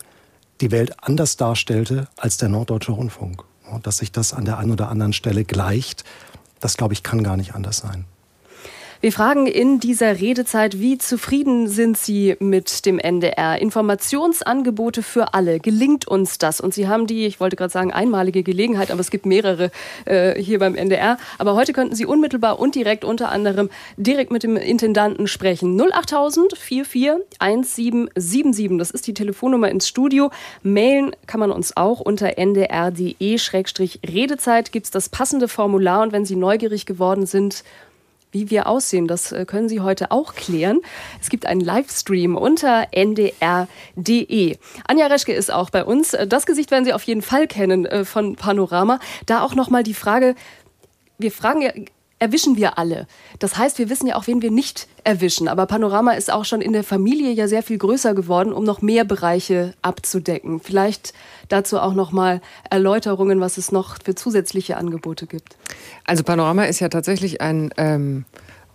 [0.61, 3.43] die Welt anders darstellte als der Norddeutsche Rundfunk.
[3.83, 6.03] Dass sich das an der einen oder anderen Stelle gleicht,
[6.59, 8.05] das glaube ich kann gar nicht anders sein.
[8.99, 13.61] Wir fragen in dieser Redezeit, wie zufrieden sind Sie mit dem NDR?
[13.61, 15.59] Informationsangebote für alle.
[15.59, 16.59] Gelingt uns das?
[16.59, 19.69] Und Sie haben die, ich wollte gerade sagen, einmalige Gelegenheit, aber es gibt mehrere
[20.05, 21.19] äh, hier beim NDR.
[21.37, 25.79] Aber heute könnten Sie unmittelbar und direkt unter anderem direkt mit dem Intendanten sprechen.
[25.79, 28.79] 08000 44 1777.
[28.79, 30.31] Das ist die Telefonnummer ins Studio.
[30.63, 34.71] Mailen kann man uns auch unter ndr.de-redezeit.
[34.71, 36.01] Gibt es das passende Formular.
[36.01, 37.63] Und wenn Sie neugierig geworden sind,
[38.37, 40.79] wie wir aussehen, das äh, können Sie heute auch klären.
[41.19, 44.57] Es gibt einen Livestream unter ndr.de.
[44.87, 46.15] Anja Reschke ist auch bei uns.
[46.27, 48.99] Das Gesicht werden Sie auf jeden Fall kennen äh, von Panorama.
[49.25, 50.35] Da auch nochmal die Frage,
[51.17, 51.71] wir fragen ja
[52.19, 53.07] erwischen wir alle.
[53.39, 55.47] Das heißt, wir wissen ja auch, wen wir nicht erwischen.
[55.47, 58.81] Aber Panorama ist auch schon in der Familie ja sehr viel größer geworden, um noch
[58.81, 60.59] mehr Bereiche abzudecken.
[60.59, 61.13] Vielleicht
[61.49, 65.57] dazu auch noch mal Erläuterungen, was es noch für zusätzliche Angebote gibt.
[66.05, 68.25] Also Panorama ist ja tatsächlich ein ähm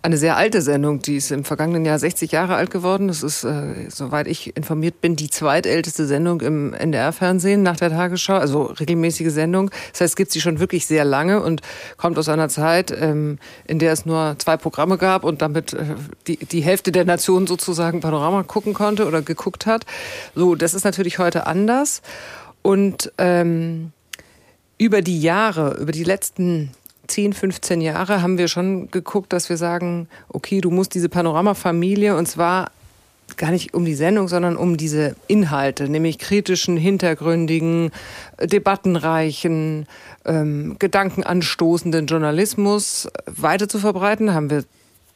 [0.03, 3.07] eine sehr alte Sendung, die ist im vergangenen Jahr 60 Jahre alt geworden.
[3.07, 8.35] Das ist, äh, soweit ich informiert bin, die zweitälteste Sendung im NDR-Fernsehen nach der Tagesschau,
[8.35, 9.69] also regelmäßige Sendung.
[9.93, 11.61] Das heißt, es gibt sie schon wirklich sehr lange und
[11.95, 15.95] kommt aus einer Zeit, ähm, in der es nur zwei Programme gab und damit äh,
[16.27, 19.85] die, die Hälfte der Nation sozusagen Panorama gucken konnte oder geguckt hat.
[20.35, 22.01] So, das ist natürlich heute anders.
[22.61, 23.93] Und ähm,
[24.77, 26.71] über die Jahre, über die letzten
[27.07, 32.15] 10, 15 Jahre haben wir schon geguckt, dass wir sagen, okay, du musst diese Panoramafamilie
[32.15, 32.71] und zwar
[33.37, 37.91] gar nicht um die Sendung, sondern um diese Inhalte, nämlich kritischen, hintergründigen,
[38.41, 39.87] debattenreichen,
[40.25, 44.63] ähm, gedankenanstoßenden Journalismus weiter zu verbreiten, haben wir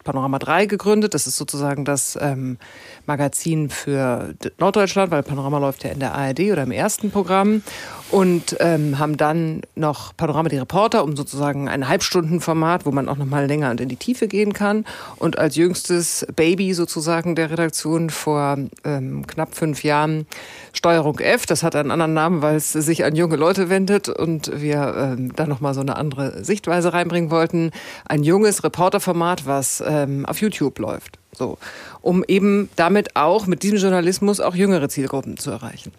[0.07, 1.13] Panorama 3 gegründet.
[1.13, 2.57] Das ist sozusagen das ähm,
[3.05, 7.61] Magazin für Norddeutschland, weil Panorama läuft ja in der ARD oder im ersten Programm.
[8.09, 13.17] Und ähm, haben dann noch Panorama die Reporter, um sozusagen ein Halbstundenformat, wo man auch
[13.17, 14.85] noch mal länger und in die Tiefe gehen kann.
[15.17, 20.25] Und als jüngstes Baby sozusagen der Redaktion vor ähm, knapp fünf Jahren
[20.71, 21.45] Steuerung F.
[21.45, 25.35] Das hat einen anderen Namen, weil es sich an junge Leute wendet und wir ähm,
[25.35, 27.71] da noch mal so eine andere Sichtweise reinbringen wollten.
[28.05, 31.19] Ein junges Reporterformat, was ähm, auf YouTube läuft.
[31.33, 31.57] So,
[32.01, 35.91] um eben damit auch mit diesem Journalismus auch jüngere Zielgruppen zu erreichen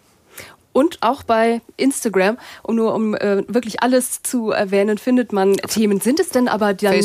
[0.71, 5.99] und auch bei Instagram, um nur um äh, wirklich alles zu erwähnen, findet man Themen.
[5.99, 6.95] Sind es denn aber dann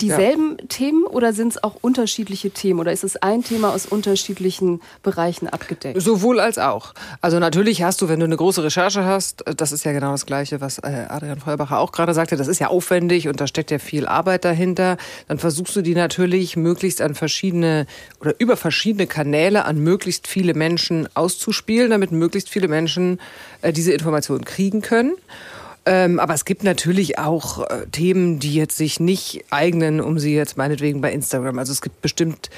[0.00, 0.66] dieselben ja.
[0.68, 5.48] Themen oder sind es auch unterschiedliche Themen oder ist es ein Thema aus unterschiedlichen Bereichen
[5.48, 6.00] abgedeckt?
[6.00, 6.94] Sowohl als auch.
[7.20, 10.24] Also natürlich hast du, wenn du eine große Recherche hast, das ist ja genau das
[10.24, 13.70] Gleiche, was äh, Adrian Feuerbacher auch gerade sagte, das ist ja aufwendig und da steckt
[13.70, 17.86] ja viel Arbeit dahinter, dann versuchst du die natürlich möglichst an verschiedene
[18.20, 23.07] oder über verschiedene Kanäle an möglichst viele Menschen auszuspielen, damit möglichst viele Menschen
[23.62, 25.14] äh, diese Informationen kriegen können.
[25.86, 30.34] Ähm, aber es gibt natürlich auch äh, Themen, die jetzt sich nicht eignen, um sie
[30.34, 31.58] jetzt meinetwegen bei Instagram.
[31.58, 32.50] Also es gibt bestimmt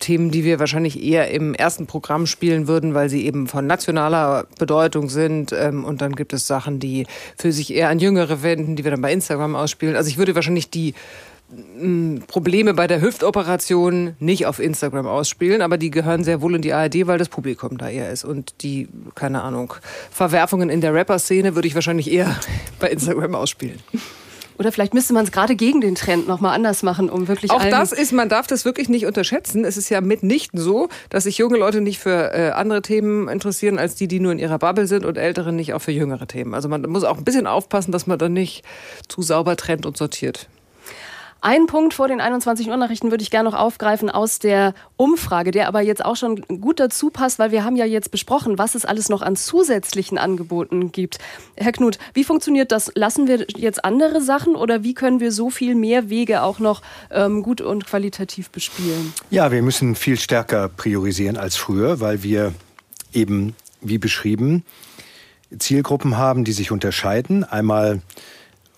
[0.00, 4.46] Themen, die wir wahrscheinlich eher im ersten Programm spielen würden, weil sie eben von nationaler
[4.58, 5.52] Bedeutung sind.
[5.52, 8.90] Ähm, und dann gibt es Sachen, die für sich eher an Jüngere wenden, die wir
[8.90, 9.96] dann bei Instagram ausspielen.
[9.96, 10.94] Also ich würde wahrscheinlich die
[12.26, 16.74] Probleme bei der Hüftoperation nicht auf Instagram ausspielen, aber die gehören sehr wohl in die
[16.74, 18.24] ARD, weil das Publikum da eher ist.
[18.24, 19.72] Und die, keine Ahnung,
[20.10, 22.36] Verwerfungen in der Rapper-Szene würde ich wahrscheinlich eher
[22.80, 23.78] bei Instagram ausspielen.
[24.58, 27.52] Oder vielleicht müsste man es gerade gegen den Trend nochmal anders machen, um wirklich.
[27.52, 29.64] Auch das ist, man darf das wirklich nicht unterschätzen.
[29.64, 33.78] Es ist ja mitnichten so, dass sich junge Leute nicht für äh, andere Themen interessieren,
[33.78, 36.54] als die, die nur in ihrer Bubble sind und Ältere nicht auch für jüngere Themen.
[36.54, 38.64] Also man muss auch ein bisschen aufpassen, dass man dann nicht
[39.06, 40.48] zu sauber trennt und sortiert.
[41.40, 45.52] Ein Punkt vor den 21 Uhr Nachrichten würde ich gerne noch aufgreifen aus der Umfrage,
[45.52, 48.74] der aber jetzt auch schon gut dazu passt, weil wir haben ja jetzt besprochen, was
[48.74, 51.18] es alles noch an zusätzlichen Angeboten gibt.
[51.56, 52.90] Herr Knut, wie funktioniert das?
[52.96, 56.82] Lassen wir jetzt andere Sachen oder wie können wir so viel mehr Wege auch noch
[57.12, 59.12] ähm, gut und qualitativ bespielen?
[59.30, 62.52] Ja, wir müssen viel stärker priorisieren als früher, weil wir
[63.12, 64.64] eben, wie beschrieben,
[65.56, 67.44] Zielgruppen haben, die sich unterscheiden.
[67.44, 68.02] Einmal,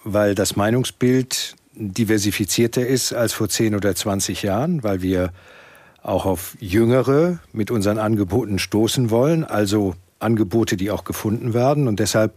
[0.04, 5.32] weil das Meinungsbild diversifizierter ist als vor 10 oder 20 Jahren, weil wir
[6.02, 11.88] auch auf Jüngere mit unseren Angeboten stoßen wollen, also Angebote, die auch gefunden werden.
[11.88, 12.34] Und deshalb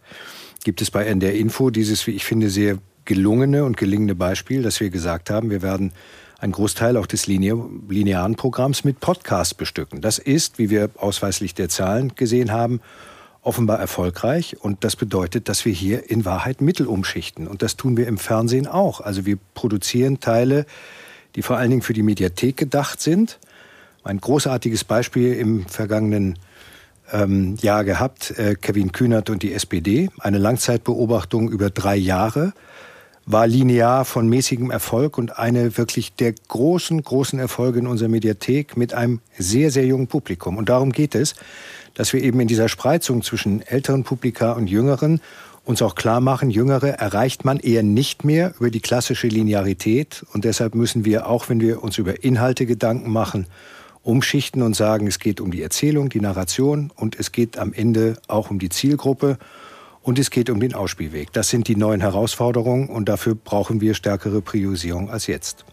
[0.63, 4.79] gibt es bei NDR Info dieses, wie ich finde, sehr gelungene und gelingende Beispiel, dass
[4.79, 5.91] wir gesagt haben, wir werden
[6.39, 10.01] einen Großteil auch des linearen Programms mit Podcasts bestücken.
[10.01, 12.81] Das ist, wie wir ausweislich der Zahlen gesehen haben,
[13.43, 14.57] offenbar erfolgreich.
[14.59, 17.47] Und das bedeutet, dass wir hier in Wahrheit Mittel umschichten.
[17.47, 19.01] Und das tun wir im Fernsehen auch.
[19.01, 20.65] Also wir produzieren Teile,
[21.35, 23.39] die vor allen Dingen für die Mediathek gedacht sind.
[24.03, 26.39] Ein großartiges Beispiel im vergangenen
[27.11, 30.09] ähm, Jahr gehabt, äh, Kevin Kühnert und die SPD.
[30.19, 32.53] Eine Langzeitbeobachtung über drei Jahre
[33.25, 38.75] war linear von mäßigem Erfolg und eine wirklich der großen, großen Erfolge in unserer Mediathek
[38.75, 40.57] mit einem sehr, sehr jungen Publikum.
[40.57, 41.35] Und darum geht es,
[41.93, 45.21] dass wir eben in dieser Spreizung zwischen älteren Publika und jüngeren
[45.65, 50.25] uns auch klar machen, Jüngere erreicht man eher nicht mehr über die klassische Linearität.
[50.33, 53.47] Und deshalb müssen wir, auch wenn wir uns über Inhalte Gedanken machen,
[54.03, 58.17] umschichten und sagen, es geht um die Erzählung, die Narration und es geht am Ende
[58.27, 59.37] auch um die Zielgruppe
[60.01, 61.31] und es geht um den Ausspielweg.
[61.31, 65.63] Das sind die neuen Herausforderungen und dafür brauchen wir stärkere Priorisierung als jetzt.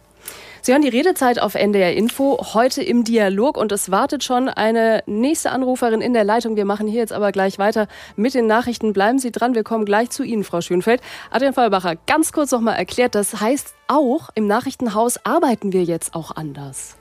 [0.63, 5.03] Sie hören die Redezeit auf NDR Info, heute im Dialog und es wartet schon eine
[5.07, 6.55] nächste Anruferin in der Leitung.
[6.55, 8.93] Wir machen hier jetzt aber gleich weiter mit den Nachrichten.
[8.93, 11.01] Bleiben Sie dran, wir kommen gleich zu Ihnen, Frau Schönfeld.
[11.31, 16.15] Adrian Feuerbacher, ganz kurz noch mal erklärt, das heißt auch, im Nachrichtenhaus arbeiten wir jetzt
[16.15, 16.97] auch anders.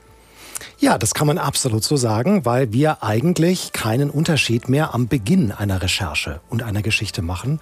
[0.78, 5.52] Ja, das kann man absolut so sagen, weil wir eigentlich keinen Unterschied mehr am Beginn
[5.52, 7.60] einer Recherche und einer Geschichte machen.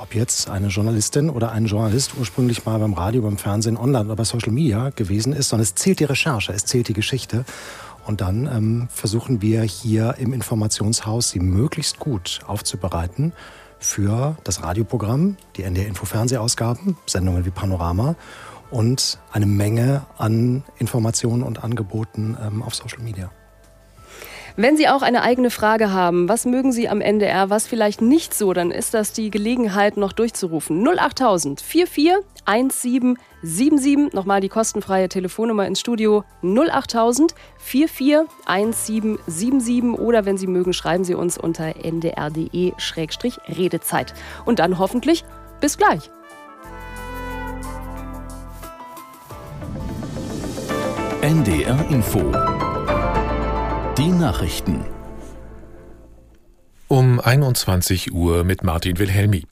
[0.00, 4.16] Ob jetzt eine Journalistin oder ein Journalist ursprünglich mal beim Radio, beim Fernsehen, online oder
[4.16, 7.44] bei Social Media gewesen ist, sondern es zählt die Recherche, es zählt die Geschichte.
[8.06, 13.34] Und dann ähm, versuchen wir hier im Informationshaus, sie möglichst gut aufzubereiten
[13.78, 18.16] für das Radioprogramm, die NDR Info Fernsehausgaben, Sendungen wie Panorama
[18.70, 23.30] und eine Menge an Informationen und Angeboten ähm, auf Social Media.
[24.62, 28.34] Wenn Sie auch eine eigene Frage haben, was mögen Sie am NDR, was vielleicht nicht
[28.34, 30.86] so, dann ist das die Gelegenheit noch durchzurufen.
[30.86, 32.12] 08000 44
[32.44, 34.12] 1777.
[34.12, 39.98] Nochmal die kostenfreie Telefonnummer ins Studio 08000 44 1777.
[39.98, 44.12] Oder wenn Sie mögen, schreiben Sie uns unter ndr.de-redezeit.
[44.44, 45.24] Und dann hoffentlich
[45.62, 46.10] bis gleich.
[51.22, 52.69] NDR Info.
[54.00, 54.82] Die Nachrichten.
[56.88, 59.44] Um 21 Uhr mit Martin Wilhelmi.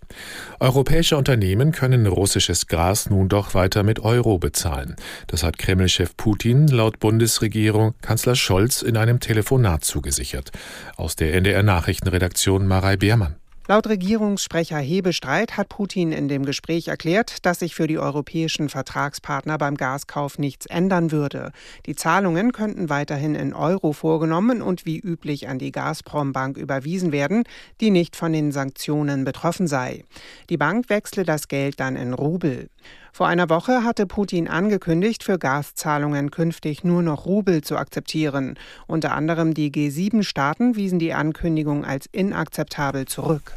[0.58, 4.96] Europäische Unternehmen können russisches Gas nun doch weiter mit Euro bezahlen.
[5.26, 10.50] Das hat Kreml-Chef Putin laut Bundesregierung Kanzler Scholz in einem Telefonat zugesichert.
[10.96, 13.36] Aus der NDR Nachrichtenredaktion Marei Beermann.
[13.70, 19.58] Laut Regierungssprecher Hebestreit hat Putin in dem Gespräch erklärt, dass sich für die europäischen Vertragspartner
[19.58, 21.52] beim Gaskauf nichts ändern würde.
[21.84, 27.44] Die Zahlungen könnten weiterhin in Euro vorgenommen und wie üblich an die Gazprom-Bank überwiesen werden,
[27.82, 30.02] die nicht von den Sanktionen betroffen sei.
[30.48, 32.70] Die Bank wechsle das Geld dann in Rubel.
[33.12, 38.58] Vor einer Woche hatte Putin angekündigt, für Gaszahlungen künftig nur noch Rubel zu akzeptieren.
[38.86, 43.52] Unter anderem die G7-Staaten wiesen die Ankündigung als inakzeptabel zurück.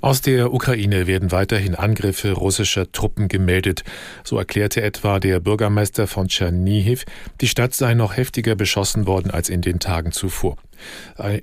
[0.00, 3.82] Aus der Ukraine werden weiterhin Angriffe russischer Truppen gemeldet.
[4.22, 7.04] So erklärte etwa der Bürgermeister von Tschernihiv,
[7.40, 10.56] die Stadt sei noch heftiger beschossen worden als in den Tagen zuvor.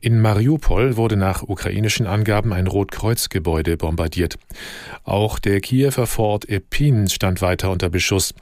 [0.01, 4.37] In Mariupol wurde nach ukrainischen Angaben ein Rotkreuzgebäude bombardiert.
[5.03, 8.33] Auch der Kiewer Fort Epin stand weiter unter Beschuss.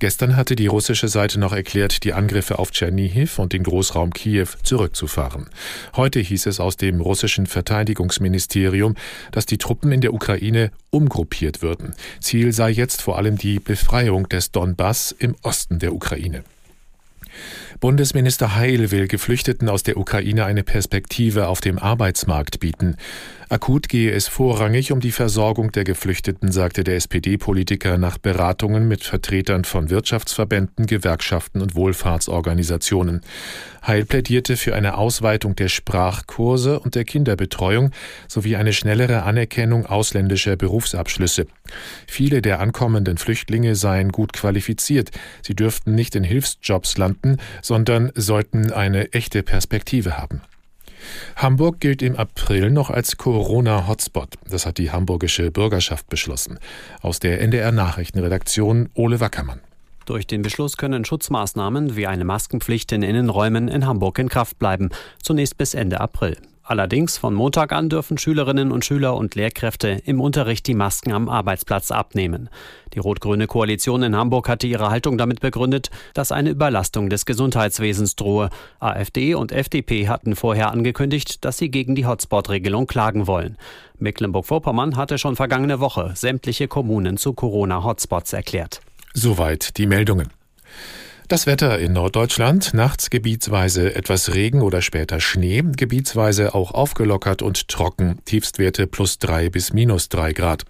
[0.00, 4.48] Gestern hatte die russische Seite noch erklärt, die Angriffe auf Tschernihiv und den Großraum Kiew
[4.62, 5.48] zurückzufahren.
[5.96, 8.96] Heute hieß es aus dem russischen Verteidigungsministerium,
[9.30, 11.94] dass die Truppen in der Ukraine umgruppiert würden.
[12.20, 16.44] Ziel sei jetzt vor allem die Befreiung des Donbass im Osten der Ukraine.
[17.80, 22.96] Bundesminister Heil will Geflüchteten aus der Ukraine eine Perspektive auf dem Arbeitsmarkt bieten.
[23.48, 29.04] Akut gehe es vorrangig um die Versorgung der Geflüchteten, sagte der SPD-Politiker nach Beratungen mit
[29.04, 33.20] Vertretern von Wirtschaftsverbänden, Gewerkschaften und Wohlfahrtsorganisationen.
[33.86, 37.90] Heil plädierte für eine Ausweitung der Sprachkurse und der Kinderbetreuung
[38.28, 41.46] sowie eine schnellere Anerkennung ausländischer Berufsabschlüsse.
[42.06, 45.10] Viele der ankommenden Flüchtlinge seien gut qualifiziert.
[45.42, 50.40] Sie dürften nicht in Hilfsjobs landen, sondern sollten eine echte Perspektive haben.
[51.36, 54.34] Hamburg gilt im April noch als Corona-Hotspot.
[54.48, 56.58] Das hat die hamburgische Bürgerschaft beschlossen.
[57.00, 59.60] Aus der NDR Nachrichtenredaktion Ole Wackermann.
[60.06, 64.90] Durch den Beschluss können Schutzmaßnahmen wie eine Maskenpflicht in Innenräumen in Hamburg in Kraft bleiben,
[65.22, 66.36] zunächst bis Ende April.
[66.66, 71.28] Allerdings von Montag an dürfen Schülerinnen und Schüler und Lehrkräfte im Unterricht die Masken am
[71.28, 72.48] Arbeitsplatz abnehmen.
[72.94, 78.16] Die rot-grüne Koalition in Hamburg hatte ihre Haltung damit begründet, dass eine Überlastung des Gesundheitswesens
[78.16, 78.48] drohe.
[78.80, 83.58] AfD und FDP hatten vorher angekündigt, dass sie gegen die Hotspot-Regelung klagen wollen.
[83.98, 88.80] Mecklenburg-Vorpommern hatte schon vergangene Woche sämtliche Kommunen zu Corona-Hotspots erklärt.
[89.12, 90.30] Soweit die Meldungen.
[91.26, 97.68] Das Wetter in Norddeutschland, nachts gebietsweise etwas Regen oder später Schnee, gebietsweise auch aufgelockert und
[97.68, 100.64] trocken, Tiefstwerte plus drei bis minus drei Grad.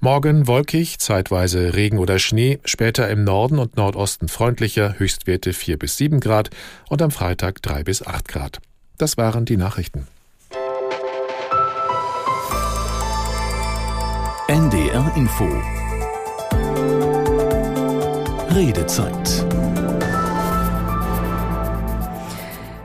[0.00, 5.96] Morgen wolkig, zeitweise Regen oder Schnee, später im Norden und Nordosten freundlicher, Höchstwerte vier bis
[5.96, 6.50] sieben Grad
[6.90, 8.60] und am Freitag drei bis acht Grad.
[8.98, 10.06] Das waren die Nachrichten.
[14.48, 15.48] NDR Info
[18.52, 19.46] Redezeit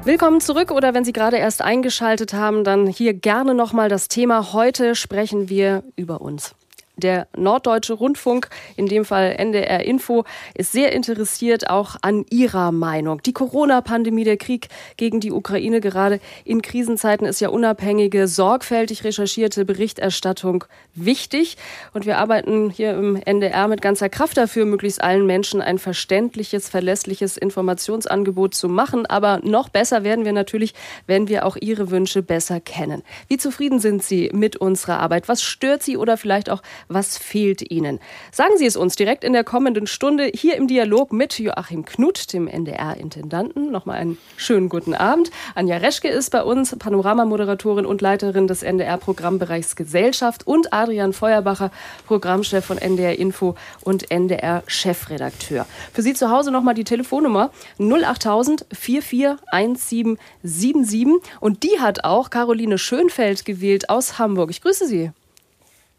[0.06, 4.54] Willkommen zurück oder wenn Sie gerade erst eingeschaltet haben, dann hier gerne nochmal das Thema.
[4.54, 6.54] Heute sprechen wir über uns.
[6.98, 13.22] Der Norddeutsche Rundfunk, in dem Fall NDR Info, ist sehr interessiert auch an Ihrer Meinung.
[13.24, 19.66] Die Corona-Pandemie, der Krieg gegen die Ukraine gerade in Krisenzeiten ist ja unabhängige, sorgfältig recherchierte
[19.66, 21.58] Berichterstattung wichtig.
[21.94, 26.70] Und wir arbeiten hier im NDR mit ganzer Kraft dafür, möglichst allen Menschen ein verständliches,
[26.70, 29.06] verlässliches Informationsangebot zu machen.
[29.06, 30.74] Aber noch besser werden wir natürlich,
[31.08, 33.04] wenn wir auch Ihre Wünsche besser kennen.
[33.28, 35.28] Wie zufrieden sind Sie mit unserer Arbeit?
[35.28, 38.00] Was stört Sie oder vielleicht auch was fehlt Ihnen?
[38.32, 42.32] Sagen Sie es uns direkt in der kommenden Stunde hier im Dialog mit Joachim Knut,
[42.34, 43.72] dem NDR-Intendanten.
[43.72, 45.32] Nochmal einen schönen guten Abend.
[45.56, 51.72] Anja Reschke ist bei uns, Panorama-Moderatorin und Leiterin des NDR-Programmbereichs Gesellschaft und Adrian Feuerbacher,
[52.08, 55.66] Programmchef von NDR Info und NDR-Chefredakteur.
[55.94, 61.08] Für Sie zu Hause nochmal die Telefonnummer 08000 441777
[61.40, 64.52] und die hat auch Caroline Schönfeld gewählt aus Hamburg.
[64.52, 65.12] Ich grüße Sie.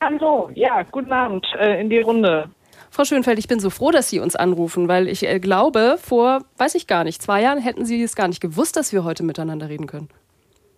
[0.08, 2.48] Hallo, ja, guten Abend äh, in die Runde.
[2.92, 6.42] Frau Schönfeld, ich bin so froh, dass Sie uns anrufen, weil ich äh, glaube, vor,
[6.58, 9.24] weiß ich gar nicht, zwei Jahren hätten Sie es gar nicht gewusst, dass wir heute
[9.24, 10.08] miteinander reden können.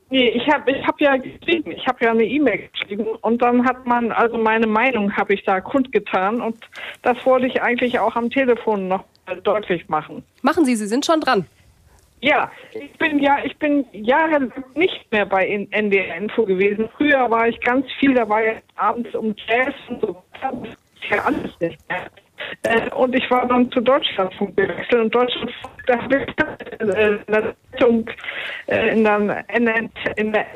[0.09, 3.67] Nee, ich habe ich hab ja geschrieben, ich habe ja eine E-Mail geschrieben und dann
[3.67, 6.57] hat man, also meine Meinung habe ich da kundgetan und
[7.03, 9.05] das wollte ich eigentlich auch am Telefon noch
[9.45, 10.25] deutlich machen.
[10.41, 11.45] Machen Sie, Sie sind schon dran.
[12.21, 16.89] Ja, ich bin ja, ich bin jahrelang nicht mehr bei NDR Info gewesen.
[16.97, 20.23] Früher war ich ganz viel dabei, abends um Jazz und so.
[20.41, 20.53] Das
[21.11, 22.11] ist alles nicht mehr.
[22.63, 27.33] Äh, und ich war dann zu Deutschlandfunk gewechselt und Deutschlandfunk, da habe ich äh, in
[27.33, 28.11] der Zeitung,
[28.67, 29.45] äh, in der,
[30.17, 30.47] in der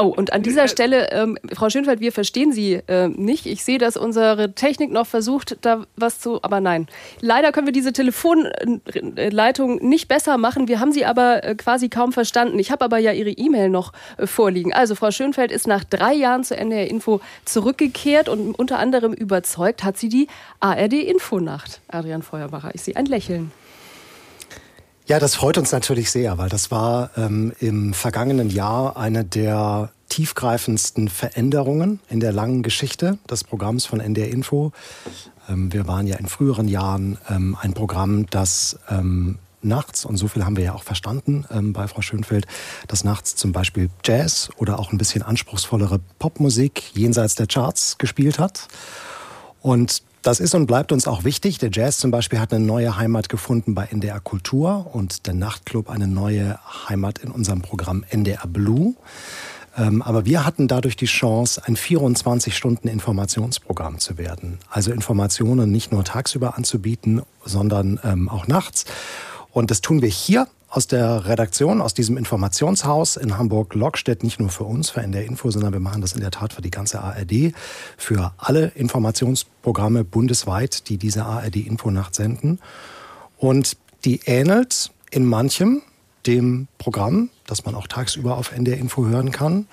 [0.00, 3.46] Oh, und an dieser Stelle, ähm, Frau Schönfeld, wir verstehen Sie äh, nicht.
[3.46, 6.86] Ich sehe, dass unsere Technik noch versucht, da was zu, aber nein.
[7.20, 10.68] Leider können wir diese Telefonleitung nicht besser machen.
[10.68, 12.60] Wir haben sie aber äh, quasi kaum verstanden.
[12.60, 14.72] Ich habe aber ja Ihre E-Mail noch äh, vorliegen.
[14.72, 19.82] Also Frau Schönfeld ist nach drei Jahren zu NDR Info zurückgekehrt und unter anderem überzeugt
[19.82, 20.28] hat sie die
[20.60, 21.80] ARD Infonacht.
[21.88, 23.50] Adrian Feuerbacher, ich sehe ein Lächeln.
[25.08, 29.90] Ja, das freut uns natürlich sehr, weil das war ähm, im vergangenen Jahr eine der
[30.10, 34.72] tiefgreifendsten Veränderungen in der langen Geschichte des Programms von NDR Info.
[35.48, 40.28] Ähm, wir waren ja in früheren Jahren ähm, ein Programm, das ähm, nachts, und so
[40.28, 42.46] viel haben wir ja auch verstanden ähm, bei Frau Schönfeld,
[42.86, 48.38] dass nachts zum Beispiel Jazz oder auch ein bisschen anspruchsvollere Popmusik jenseits der Charts gespielt
[48.38, 48.68] hat.
[49.62, 51.58] Und das ist und bleibt uns auch wichtig.
[51.58, 55.90] Der Jazz zum Beispiel hat eine neue Heimat gefunden bei NDR Kultur und der Nachtclub
[55.90, 58.94] eine neue Heimat in unserem Programm NDR Blue.
[59.76, 64.58] Ähm, aber wir hatten dadurch die Chance, ein 24-Stunden-Informationsprogramm zu werden.
[64.70, 68.86] Also Informationen nicht nur tagsüber anzubieten, sondern ähm, auch nachts.
[69.52, 74.50] Und das tun wir hier aus der Redaktion, aus diesem Informationshaus in Hamburg-Lockstedt, nicht nur
[74.50, 77.00] für uns, für NDR Info, sondern wir machen das in der Tat für die ganze
[77.00, 77.54] ARD,
[77.96, 82.60] für alle Informationsprogramme bundesweit, die diese ARD-Infonacht senden.
[83.38, 85.82] Und die ähnelt in manchem
[86.26, 89.66] dem Programm, das man auch tagsüber auf NDR Info hören kann.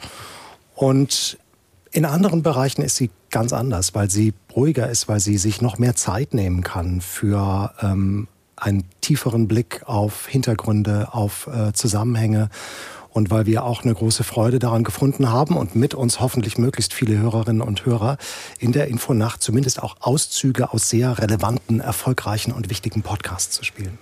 [0.76, 1.38] Und
[1.92, 5.78] in anderen Bereichen ist sie ganz anders, weil sie ruhiger ist, weil sie sich noch
[5.78, 8.28] mehr Zeit nehmen kann für ähm,
[8.58, 12.50] einen tieferen Blick auf Hintergründe, auf äh, Zusammenhänge
[13.16, 16.94] und weil wir auch eine große Freude daran gefunden haben und mit uns hoffentlich möglichst
[16.94, 18.18] viele Hörerinnen und Hörer
[18.60, 23.98] in der Infonacht zumindest auch Auszüge aus sehr relevanten, erfolgreichen und wichtigen Podcasts zu spielen.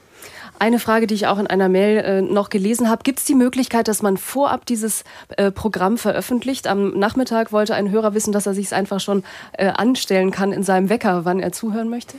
[0.57, 3.03] Eine Frage, die ich auch in einer Mail äh, noch gelesen habe.
[3.03, 5.03] Gibt es die Möglichkeit, dass man vorab dieses
[5.35, 6.67] äh, Programm veröffentlicht?
[6.67, 10.51] Am Nachmittag wollte ein Hörer wissen, dass er sich es einfach schon äh, anstellen kann
[10.51, 12.15] in seinem Wecker, wann er zuhören möchte?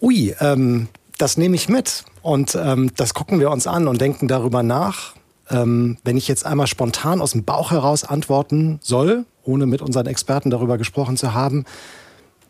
[0.00, 4.28] Ui, ähm, das nehme ich mit und ähm, das gucken wir uns an und denken
[4.28, 5.14] darüber nach.
[5.50, 10.06] Ähm, wenn ich jetzt einmal spontan aus dem Bauch heraus antworten soll, ohne mit unseren
[10.06, 11.64] Experten darüber gesprochen zu haben,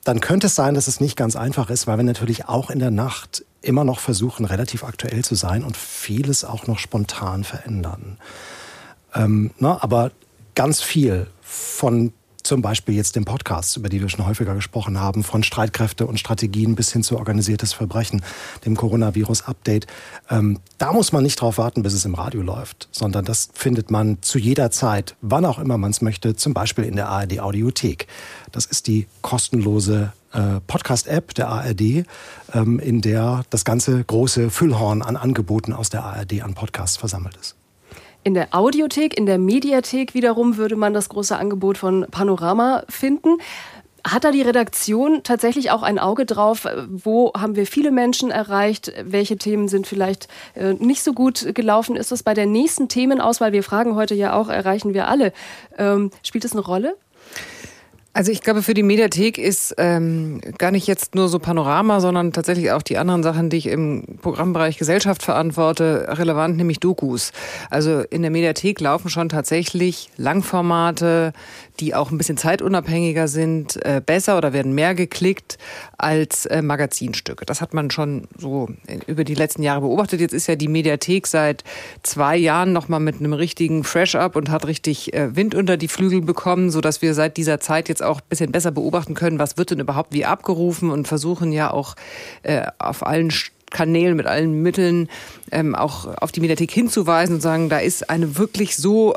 [0.05, 2.79] dann könnte es sein, dass es nicht ganz einfach ist, weil wir natürlich auch in
[2.79, 8.19] der Nacht immer noch versuchen, relativ aktuell zu sein und vieles auch noch spontan verändern.
[9.15, 10.13] Ähm, na, aber
[10.55, 12.13] ganz viel von
[12.49, 16.19] zum Beispiel jetzt den Podcasts, über die wir schon häufiger gesprochen haben, von Streitkräfte und
[16.19, 18.23] Strategien bis hin zu organisiertes Verbrechen,
[18.65, 19.87] dem Coronavirus-Update.
[20.31, 23.91] Ähm, da muss man nicht darauf warten, bis es im Radio läuft, sondern das findet
[23.91, 27.41] man zu jeder Zeit, wann auch immer man es möchte, zum Beispiel in der ARD
[27.41, 28.07] Audiothek.
[28.51, 32.07] Das ist die kostenlose äh, Podcast-App der ARD,
[32.55, 37.37] ähm, in der das ganze große Füllhorn an Angeboten aus der ARD an Podcasts versammelt
[37.37, 37.58] ist.
[38.25, 43.39] In der Audiothek, in der Mediathek wiederum würde man das große Angebot von Panorama finden.
[44.07, 46.67] Hat da die Redaktion tatsächlich auch ein Auge drauf?
[46.89, 48.93] Wo haben wir viele Menschen erreicht?
[49.03, 51.97] Welche Themen sind vielleicht äh, nicht so gut gelaufen?
[51.97, 53.53] Ist das bei der nächsten Themenauswahl?
[53.53, 55.33] Wir fragen heute ja auch, erreichen wir alle?
[55.77, 56.97] Ähm, spielt das eine Rolle?
[58.15, 62.33] Also ich glaube, für die Mediathek ist ähm, gar nicht jetzt nur so Panorama, sondern
[62.33, 67.33] tatsächlich auch die anderen Sachen, die ich im Programmbereich Gesellschaft verantworte, relevant, nämlich Dokus.
[67.71, 71.33] Also in der Mediathek laufen schon tatsächlich Langformate,
[71.81, 75.59] die auch ein bisschen zeitunabhängiger sind, äh, besser oder werden mehr geklickt
[75.97, 77.45] als äh, Magazinstücke.
[77.45, 78.69] Das hat man schon so
[79.07, 80.21] über die letzten Jahre beobachtet.
[80.21, 81.65] Jetzt ist ja die Mediathek seit
[82.03, 86.21] zwei Jahren nochmal mit einem richtigen Fresh-Up und hat richtig äh, Wind unter die Flügel
[86.21, 89.71] bekommen, sodass wir seit dieser Zeit jetzt auch ein bisschen besser beobachten können, was wird
[89.71, 91.95] denn überhaupt wie abgerufen und versuchen ja auch
[92.79, 93.31] auf allen
[93.71, 95.09] Kanälen, mit allen Mitteln
[95.51, 99.15] ähm, auch auf die Mediathek hinzuweisen und sagen, da ist eine wirklich so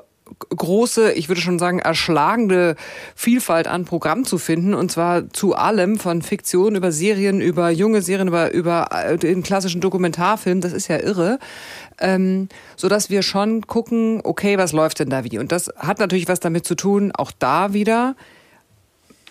[0.50, 2.76] große, ich würde schon sagen, erschlagende
[3.16, 4.74] Vielfalt an Programm zu finden.
[4.74, 9.44] Und zwar zu allem, von Fiktion über Serien, über junge Serien, über, über äh, den
[9.44, 10.62] klassischen Dokumentarfilm.
[10.62, 11.40] Das ist ja irre.
[12.00, 15.38] Ähm, so dass wir schon gucken, okay, was läuft denn da wie?
[15.38, 18.16] Und das hat natürlich was damit zu tun, auch da wieder,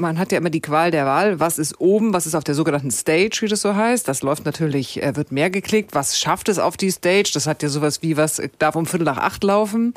[0.00, 1.40] man hat ja immer die Qual der Wahl.
[1.40, 2.12] Was ist oben?
[2.12, 4.08] Was ist auf der sogenannten Stage, wie das so heißt?
[4.08, 5.94] Das läuft natürlich, äh, wird mehr geklickt.
[5.94, 7.30] Was schafft es auf die Stage?
[7.34, 9.94] Das hat ja sowas wie, was darf um Viertel nach acht laufen?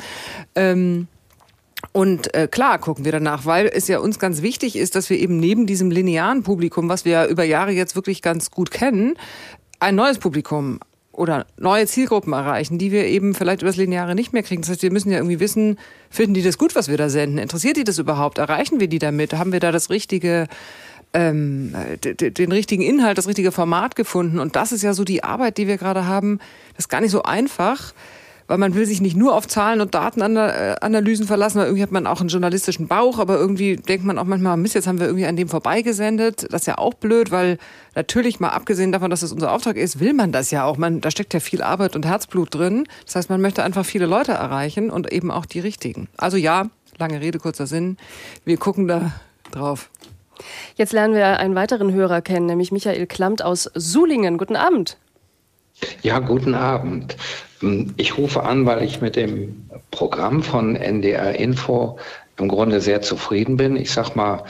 [0.55, 1.07] Ähm
[1.91, 5.19] und äh, klar gucken wir danach, weil es ja uns ganz wichtig ist, dass wir
[5.19, 9.15] eben neben diesem linearen Publikum, was wir ja über Jahre jetzt wirklich ganz gut kennen,
[9.79, 10.79] ein neues Publikum
[11.13, 14.61] oder neue Zielgruppen erreichen, die wir eben vielleicht über das Lineare nicht mehr kriegen.
[14.61, 15.77] Das heißt, wir müssen ja irgendwie wissen,
[16.09, 17.37] finden die das gut, was wir da senden?
[17.37, 18.39] Interessiert die das überhaupt?
[18.39, 19.33] Erreichen wir die damit?
[19.33, 20.47] Haben wir da das richtige,
[21.13, 24.39] ähm, den richtigen Inhalt, das richtige Format gefunden?
[24.39, 26.39] Und das ist ja so die Arbeit, die wir gerade haben.
[26.75, 27.93] Das ist gar nicht so einfach
[28.47, 32.07] weil man will sich nicht nur auf Zahlen und Datenanalysen verlassen, weil irgendwie hat man
[32.07, 35.25] auch einen journalistischen Bauch, aber irgendwie denkt man auch manchmal, Mist, jetzt haben wir irgendwie
[35.25, 36.47] an dem vorbeigesendet.
[36.51, 37.57] Das ist ja auch blöd, weil
[37.95, 40.77] natürlich mal abgesehen davon, dass es unser Auftrag ist, will man das ja auch.
[40.77, 42.85] Man, da steckt ja viel Arbeit und Herzblut drin.
[43.05, 46.07] Das heißt, man möchte einfach viele Leute erreichen und eben auch die richtigen.
[46.17, 47.97] Also ja, lange Rede, kurzer Sinn.
[48.45, 49.11] Wir gucken da
[49.51, 49.89] drauf.
[50.75, 54.37] Jetzt lernen wir einen weiteren Hörer kennen, nämlich Michael Klamt aus Sulingen.
[54.37, 54.97] Guten Abend.
[56.01, 57.15] Ja, guten Abend.
[57.97, 61.97] Ich rufe an, weil ich mit dem Programm von NDR Info
[62.37, 63.75] im Grunde sehr zufrieden bin.
[63.75, 64.43] Ich sag mal,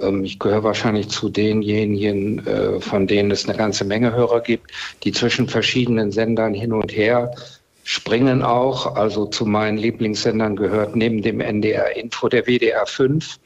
[0.00, 4.70] ähm, ich gehöre wahrscheinlich zu denjenigen, äh, von denen es eine ganze Menge Hörer gibt,
[5.02, 7.34] die zwischen verschiedenen Sendern hin und her
[7.82, 8.96] springen auch.
[8.96, 13.38] Also zu meinen Lieblingssendern gehört neben dem NDR Info der WDR 5,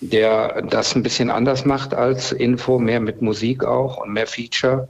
[0.00, 4.88] der das ein bisschen anders macht als Info, mehr mit Musik auch und mehr Feature.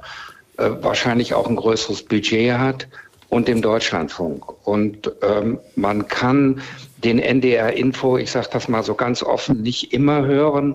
[0.59, 2.89] Äh, wahrscheinlich auch ein größeres Budget hat
[3.29, 4.67] und dem Deutschlandfunk.
[4.67, 6.63] Und ähm, man kann
[7.05, 10.75] den NDR-Info, ich sage das mal so ganz offen, nicht immer hören,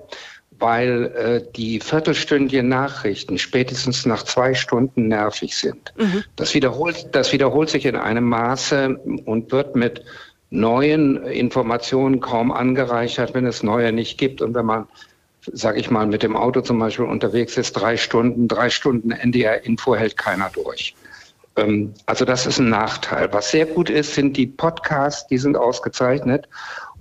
[0.60, 5.92] weil äh, die viertelstündigen Nachrichten spätestens nach zwei Stunden nervig sind.
[5.98, 6.24] Mhm.
[6.36, 10.04] Das, wiederholt, das wiederholt sich in einem Maße und wird mit
[10.52, 14.44] neuen Informationen kaum angereichert, wenn es neue nicht gibt.
[14.44, 14.88] Und wenn man
[15.54, 19.96] sage ich mal, mit dem Auto zum Beispiel unterwegs ist, drei Stunden, drei Stunden NDR-Info
[19.96, 20.96] hält keiner durch.
[21.56, 23.32] Ähm, also das ist ein Nachteil.
[23.34, 26.48] Was sehr gut ist, sind die Podcasts, die sind ausgezeichnet.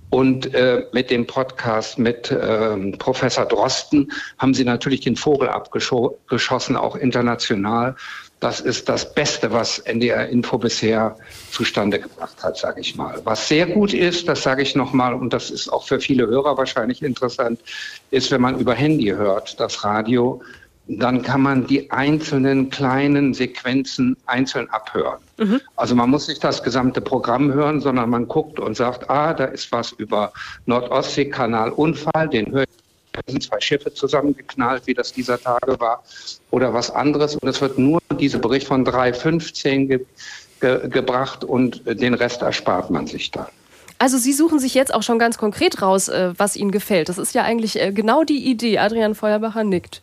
[0.09, 6.75] Und äh, mit dem Podcast mit ähm, Professor Drosten haben sie natürlich den Vogel abgeschossen,
[6.75, 7.95] auch international.
[8.41, 11.15] Das ist das Beste, was NDR Info bisher
[11.51, 13.21] zustande gebracht hat, sage ich mal.
[13.23, 16.57] Was sehr gut ist, das sage ich nochmal, und das ist auch für viele Hörer
[16.57, 17.59] wahrscheinlich interessant,
[18.09, 20.41] ist, wenn man über Handy hört, das Radio,
[20.87, 25.19] dann kann man die einzelnen kleinen Sequenzen einzeln abhören.
[25.37, 25.61] Mhm.
[25.75, 29.45] Also man muss nicht das gesamte Programm hören, sondern man guckt und sagt, ah, da
[29.45, 30.33] ist was über
[30.65, 32.80] Nordostseekanal Unfall, den höre ich
[33.27, 36.03] sind zwei Schiffe zusammengeknallt, wie das dieser Tage war,
[36.49, 37.35] oder was anderes.
[37.35, 40.05] Und es wird nur dieser Bericht von 3.15 ge
[40.59, 43.47] ge gebracht und den Rest erspart man sich dann.
[43.97, 47.09] Also Sie suchen sich jetzt auch schon ganz konkret raus, äh, was Ihnen gefällt.
[47.09, 48.79] Das ist ja eigentlich äh, genau die Idee.
[48.79, 50.01] Adrian Feuerbacher nickt.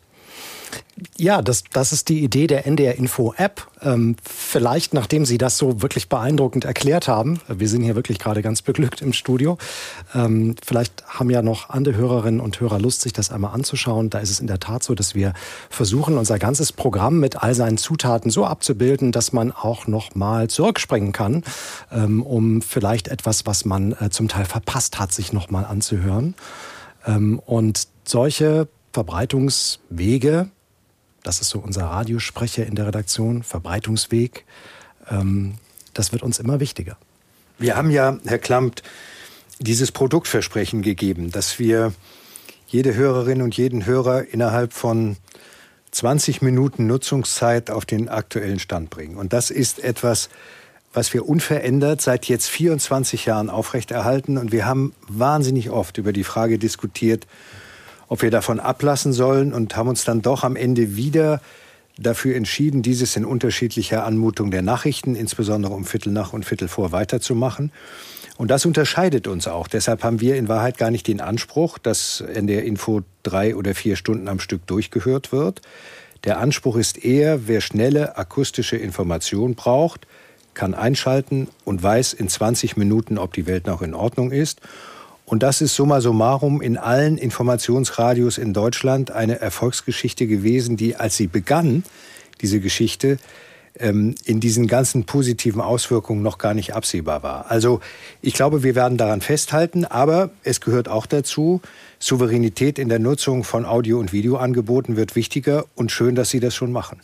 [1.17, 3.67] Ja, das, das ist die Idee der NDR Info App.
[3.81, 8.41] Ähm, vielleicht, nachdem Sie das so wirklich beeindruckend erklärt haben, wir sind hier wirklich gerade
[8.41, 9.57] ganz beglückt im Studio,
[10.13, 14.09] ähm, vielleicht haben ja noch andere Hörerinnen und Hörer Lust, sich das einmal anzuschauen.
[14.09, 15.33] Da ist es in der Tat so, dass wir
[15.69, 20.49] versuchen, unser ganzes Programm mit all seinen Zutaten so abzubilden, dass man auch noch mal
[20.49, 21.43] zurückspringen kann,
[21.91, 26.35] ähm, um vielleicht etwas, was man äh, zum Teil verpasst hat, sich noch mal anzuhören.
[27.05, 30.49] Ähm, und solche Verbreitungswege,
[31.23, 34.45] das ist so unser Radiosprecher in der Redaktion, Verbreitungsweg,
[35.09, 35.55] ähm,
[35.93, 36.97] das wird uns immer wichtiger.
[37.57, 38.83] Wir haben ja, Herr Klampt,
[39.59, 41.93] dieses Produktversprechen gegeben, dass wir
[42.67, 45.17] jede Hörerin und jeden Hörer innerhalb von
[45.91, 49.17] 20 Minuten Nutzungszeit auf den aktuellen Stand bringen.
[49.17, 50.29] Und das ist etwas,
[50.93, 54.37] was wir unverändert seit jetzt 24 Jahren aufrechterhalten.
[54.37, 57.27] Und wir haben wahnsinnig oft über die Frage diskutiert,
[58.09, 61.41] ob wir davon ablassen sollen und haben uns dann doch am Ende wieder
[61.97, 66.91] dafür entschieden, dieses in unterschiedlicher Anmutung der Nachrichten, insbesondere um Viertel nach und Viertel vor,
[66.91, 67.71] weiterzumachen.
[68.37, 69.67] Und das unterscheidet uns auch.
[69.67, 73.75] Deshalb haben wir in Wahrheit gar nicht den Anspruch, dass in der Info drei oder
[73.75, 75.61] vier Stunden am Stück durchgehört wird.
[76.23, 80.07] Der Anspruch ist eher, wer schnelle akustische Information braucht,
[80.53, 84.61] kann einschalten und weiß in 20 Minuten, ob die Welt noch in Ordnung ist.
[85.29, 91.17] Und das ist summa summarum in allen Informationsradios in Deutschland eine Erfolgsgeschichte gewesen, die, als
[91.17, 91.83] sie begann,
[92.41, 93.19] diese Geschichte,
[93.77, 97.51] ähm, in diesen ganzen positiven Auswirkungen noch gar nicht absehbar war.
[97.51, 97.79] Also
[98.23, 101.61] ich glaube, wir werden daran festhalten, aber es gehört auch dazu,
[101.99, 106.55] Souveränität in der Nutzung von Audio- und Videoangeboten wird wichtiger und schön, dass Sie das
[106.55, 107.01] schon machen.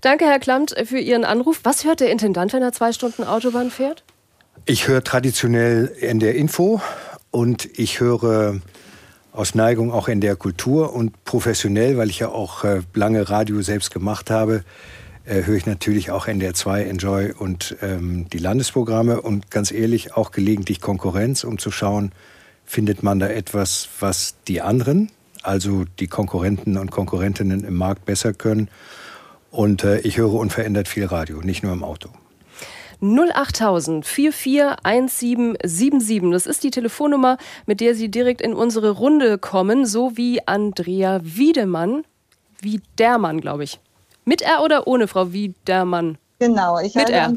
[0.00, 1.60] Danke, Herr Klamt, für Ihren Anruf.
[1.64, 4.04] Was hört der Intendant, wenn er zwei Stunden Autobahn fährt?
[4.64, 6.80] Ich höre traditionell in der Info
[7.30, 8.60] und ich höre
[9.32, 13.62] aus Neigung auch in der Kultur und professionell, weil ich ja auch äh, lange Radio
[13.62, 14.64] selbst gemacht habe,
[15.24, 20.14] äh, höre ich natürlich auch NDR 2, Enjoy und ähm, die Landesprogramme und ganz ehrlich
[20.14, 22.12] auch gelegentlich Konkurrenz, um zu schauen,
[22.64, 25.10] findet man da etwas, was die anderen,
[25.42, 28.68] also die Konkurrenten und Konkurrentinnen im Markt besser können.
[29.50, 32.10] Und äh, ich höre unverändert viel Radio, nicht nur im Auto.
[33.00, 36.32] 08000 441777.
[36.32, 41.20] Das ist die Telefonnummer, mit der Sie direkt in unsere Runde kommen, so wie Andrea
[41.22, 42.04] Wiedemann.
[42.60, 43.80] Wie der Mann, glaube ich.
[44.24, 46.18] Mit R oder ohne Frau Wiedemann?
[46.38, 47.32] Genau, ich Mit R.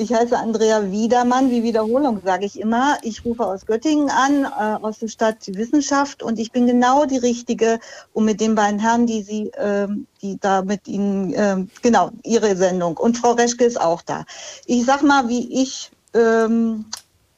[0.00, 2.98] Ich heiße Andrea Wiedermann, wie Wiederholung sage ich immer.
[3.02, 7.16] Ich rufe aus Göttingen an, äh, aus der Stadt Wissenschaft und ich bin genau die
[7.16, 7.80] Richtige,
[8.12, 9.88] um mit den beiden Herren, die Sie, äh,
[10.22, 12.96] die da mit Ihnen, äh, genau, Ihre Sendung.
[12.96, 14.24] Und Frau Reschke ist auch da.
[14.66, 16.84] Ich sag mal, wie ich ähm,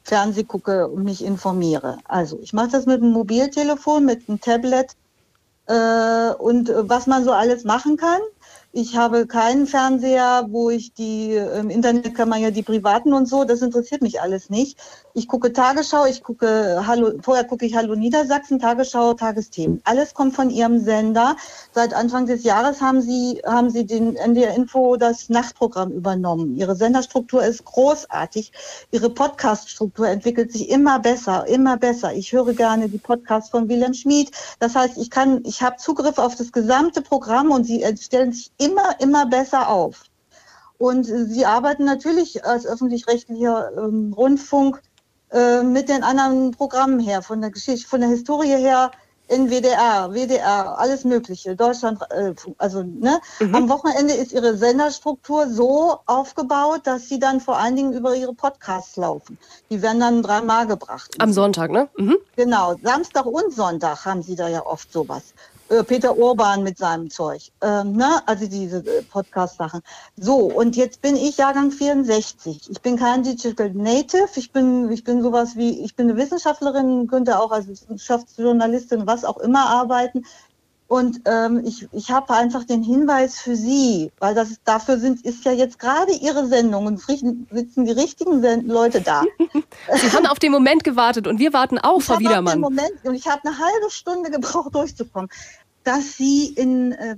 [0.03, 1.97] Fernseh gucke und mich informiere.
[2.05, 4.97] Also ich mache das mit einem Mobiltelefon, mit einem Tablet
[5.65, 8.21] äh, und äh, was man so alles machen kann.
[8.73, 13.27] Ich habe keinen Fernseher, wo ich die, im Internet kann man ja die privaten und
[13.27, 14.79] so, das interessiert mich alles nicht.
[15.13, 19.81] Ich gucke Tagesschau, ich gucke Hallo, vorher gucke ich Hallo Niedersachsen, Tagesschau, Tagesthemen.
[19.83, 21.35] Alles kommt von Ihrem Sender.
[21.73, 26.55] Seit Anfang des Jahres haben Sie, haben Sie den NDR Info das Nachtprogramm übernommen.
[26.55, 28.53] Ihre Senderstruktur ist großartig.
[28.93, 32.15] Ihre Podcaststruktur entwickelt sich immer besser, immer besser.
[32.15, 34.31] Ich höre gerne die Podcasts von Wilhelm Schmid.
[34.61, 38.53] Das heißt, ich kann, ich habe Zugriff auf das gesamte Programm und Sie stellen sich
[38.61, 40.05] immer, immer besser auf.
[40.79, 44.81] Und Sie arbeiten natürlich als öffentlich-rechtlicher ähm, Rundfunk
[45.31, 48.91] äh, mit den anderen Programmen her, von der Geschichte, von der Historie her,
[49.31, 53.21] NWDR, WDR, alles Mögliche, Deutschland, äh, also ne.
[53.39, 53.55] Mhm.
[53.55, 58.35] Am Wochenende ist ihre Senderstruktur so aufgebaut, dass sie dann vor allen Dingen über ihre
[58.35, 59.39] Podcasts laufen.
[59.71, 61.11] Die werden dann dreimal gebracht.
[61.19, 61.89] Am Sonntag, ne?
[61.97, 62.17] Mhm.
[62.37, 65.35] Genau, Samstag und Sonntag haben sie da ja oft sowas.
[65.71, 67.53] Äh, Peter Urban mit seinem Zeug.
[67.63, 68.21] Ähm, ne?
[68.27, 69.83] Also diese äh, Podcast-Sachen.
[70.17, 72.71] So, und jetzt bin ich Jahrgang 64.
[72.71, 74.29] Ich bin kein Digital Native.
[74.35, 79.25] Ich bin, ich bin sowas wie, ich bin eine Wissenschaftlerin, könnte auch als Wissenschaftsjournalistin, was
[79.25, 80.25] auch immer arbeiten.
[80.91, 85.45] Und ähm, ich, ich habe einfach den Hinweis für Sie, weil das dafür sind, ist
[85.45, 89.23] ja jetzt gerade Ihre Sendung und sitzen die richtigen Leute da.
[89.95, 92.59] Sie haben auf den Moment gewartet und wir warten auch, ich Frau Wiedermann.
[92.59, 95.31] Moment, und ich habe eine halbe Stunde gebraucht, durchzukommen
[95.85, 97.17] dass sie in, äh,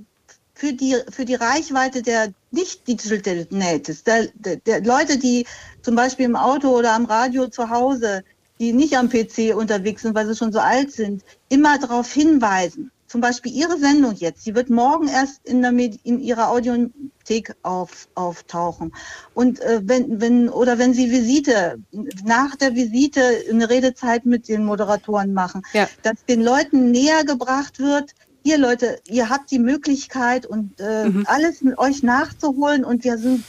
[0.53, 5.45] für, die, für die Reichweite der nicht Digital Natives, der, der, der Leute, die
[5.81, 8.23] zum Beispiel im Auto oder am Radio zu Hause,
[8.59, 12.91] die nicht am PC unterwegs sind, weil sie schon so alt sind, immer darauf hinweisen.
[13.07, 17.53] Zum Beispiel Ihre Sendung jetzt, die wird morgen erst in, der Medi in Ihrer Audiothek
[17.61, 18.91] auf, auftauchen.
[19.35, 21.77] Und äh, wenn, wenn, oder wenn Sie Visite,
[22.25, 25.87] nach der Visite eine Redezeit mit den Moderatoren machen, ja.
[26.01, 31.25] dass den Leuten näher gebracht wird, hier Leute, ihr habt die Möglichkeit und äh, mhm.
[31.27, 33.43] alles mit euch nachzuholen und wir sind,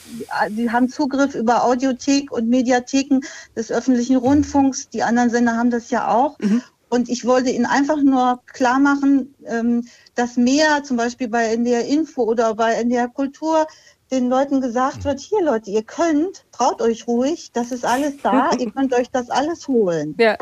[0.51, 3.21] wir haben Zugriff über Audiothek und Mediatheken
[3.57, 4.89] des öffentlichen Rundfunks.
[4.91, 6.39] Die anderen Sender haben das ja auch.
[6.39, 6.63] Mhm.
[6.89, 11.85] Und ich wollte Ihnen einfach nur klar machen, ähm, dass mehr zum Beispiel bei NDR
[11.85, 13.67] Info oder bei NDR Kultur
[14.13, 18.53] den Leuten gesagt wird, hier Leute, ihr könnt, traut euch ruhig, das ist alles da,
[18.59, 20.15] ihr könnt euch das alles holen.
[20.19, 20.37] Ja.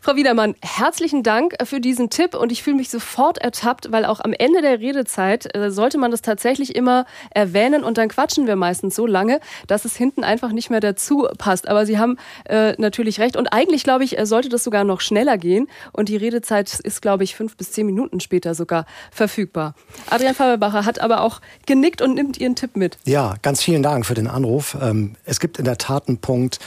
[0.00, 4.20] Frau Wiedermann, herzlichen Dank für diesen Tipp und ich fühle mich sofort ertappt, weil auch
[4.20, 8.54] am Ende der Redezeit äh, sollte man das tatsächlich immer erwähnen und dann quatschen wir
[8.54, 11.68] meistens so lange, dass es hinten einfach nicht mehr dazu passt.
[11.68, 15.00] Aber Sie haben äh, natürlich recht und eigentlich, glaube ich, äh, sollte das sogar noch
[15.00, 19.74] schneller gehen und die Redezeit ist, glaube ich, fünf bis zehn Minuten später sogar verfügbar.
[20.10, 22.98] Adrian Faberbacher hat aber auch genickt und nimmt Ihren Tipp mit.
[23.04, 24.76] Ja, ganz vielen Dank für den Anruf.
[24.80, 26.60] Ähm, es gibt in der Tat einen Punkt,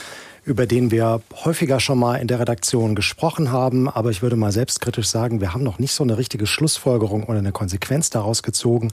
[0.44, 3.88] über den wir häufiger schon mal in der Redaktion gesprochen haben.
[3.88, 7.38] Aber ich würde mal selbstkritisch sagen, wir haben noch nicht so eine richtige Schlussfolgerung oder
[7.38, 8.90] eine Konsequenz daraus gezogen.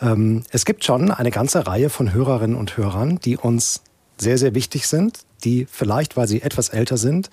[0.00, 3.82] Ähm, es gibt schon eine ganze Reihe von Hörerinnen und Hörern, die uns
[4.16, 7.30] sehr, sehr wichtig sind, die vielleicht, weil sie etwas älter sind,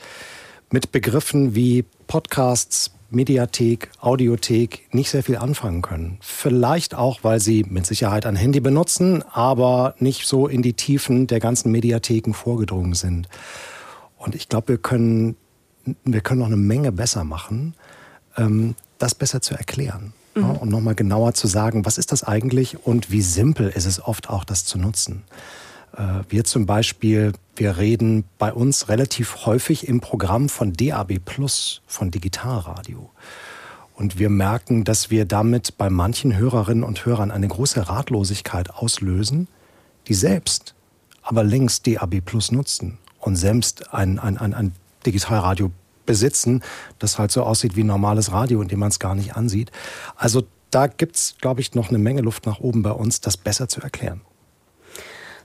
[0.72, 6.18] mit Begriffen wie Podcasts, Mediathek, Audiothek nicht sehr viel anfangen können.
[6.22, 11.28] Vielleicht auch, weil sie mit Sicherheit ein Handy benutzen, aber nicht so in die Tiefen
[11.28, 13.28] der ganzen Mediatheken vorgedrungen sind.
[14.18, 15.36] Und ich glaube, wir können,
[16.04, 17.74] wir können noch eine Menge besser machen,
[18.38, 20.14] ähm, das besser zu erklären.
[20.36, 20.42] Mhm.
[20.42, 24.04] Ja, und nochmal genauer zu sagen, was ist das eigentlich und wie simpel ist es
[24.04, 25.24] oft auch, das zu nutzen.
[25.96, 31.82] Äh, wir zum Beispiel, wir reden bei uns relativ häufig im Programm von DAB Plus,
[31.88, 33.10] von Digitalradio.
[33.96, 39.48] Und wir merken, dass wir damit bei manchen Hörerinnen und Hörern eine große Ratlosigkeit auslösen,
[40.08, 40.74] die selbst
[41.22, 44.72] aber längst DAB Plus nutzen und selbst ein, ein, ein, ein
[45.06, 45.72] Digitalradio
[46.06, 46.64] besitzen,
[46.98, 49.72] das halt so aussieht wie normales Radio, in dem man es gar nicht ansieht.
[50.16, 53.38] Also da gibt es, glaube ich, noch eine Menge Luft nach oben bei uns, das
[53.38, 54.22] besser zu erklären.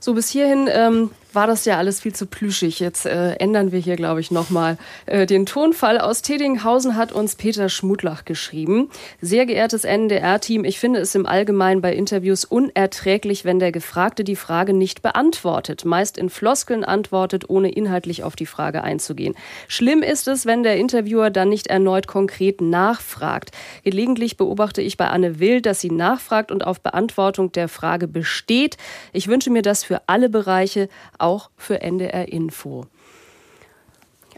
[0.05, 2.79] So, bis hierhin ähm, war das ja alles viel zu plüschig.
[2.79, 5.99] Jetzt äh, ändern wir hier, glaube ich, nochmal äh, den Tonfall.
[5.99, 8.89] Aus Tedinghausen hat uns Peter Schmutlach geschrieben.
[9.21, 14.35] Sehr geehrtes NDR-Team, ich finde es im Allgemeinen bei Interviews unerträglich, wenn der Gefragte die
[14.35, 19.35] Frage nicht beantwortet, meist in Floskeln antwortet, ohne inhaltlich auf die Frage einzugehen.
[19.67, 23.51] Schlimm ist es, wenn der Interviewer dann nicht erneut konkret nachfragt.
[23.83, 28.77] Gelegentlich beobachte ich bei Anne Will, dass sie nachfragt und auf Beantwortung der Frage besteht.
[29.11, 30.89] Ich wünsche mir das für alle Bereiche,
[31.25, 32.85] auch für NDR Info.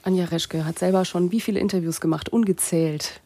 [0.04, 2.30] Anja Reschke hat selber schon wie viele Interviews gemacht?
[2.30, 3.20] Ungezählt.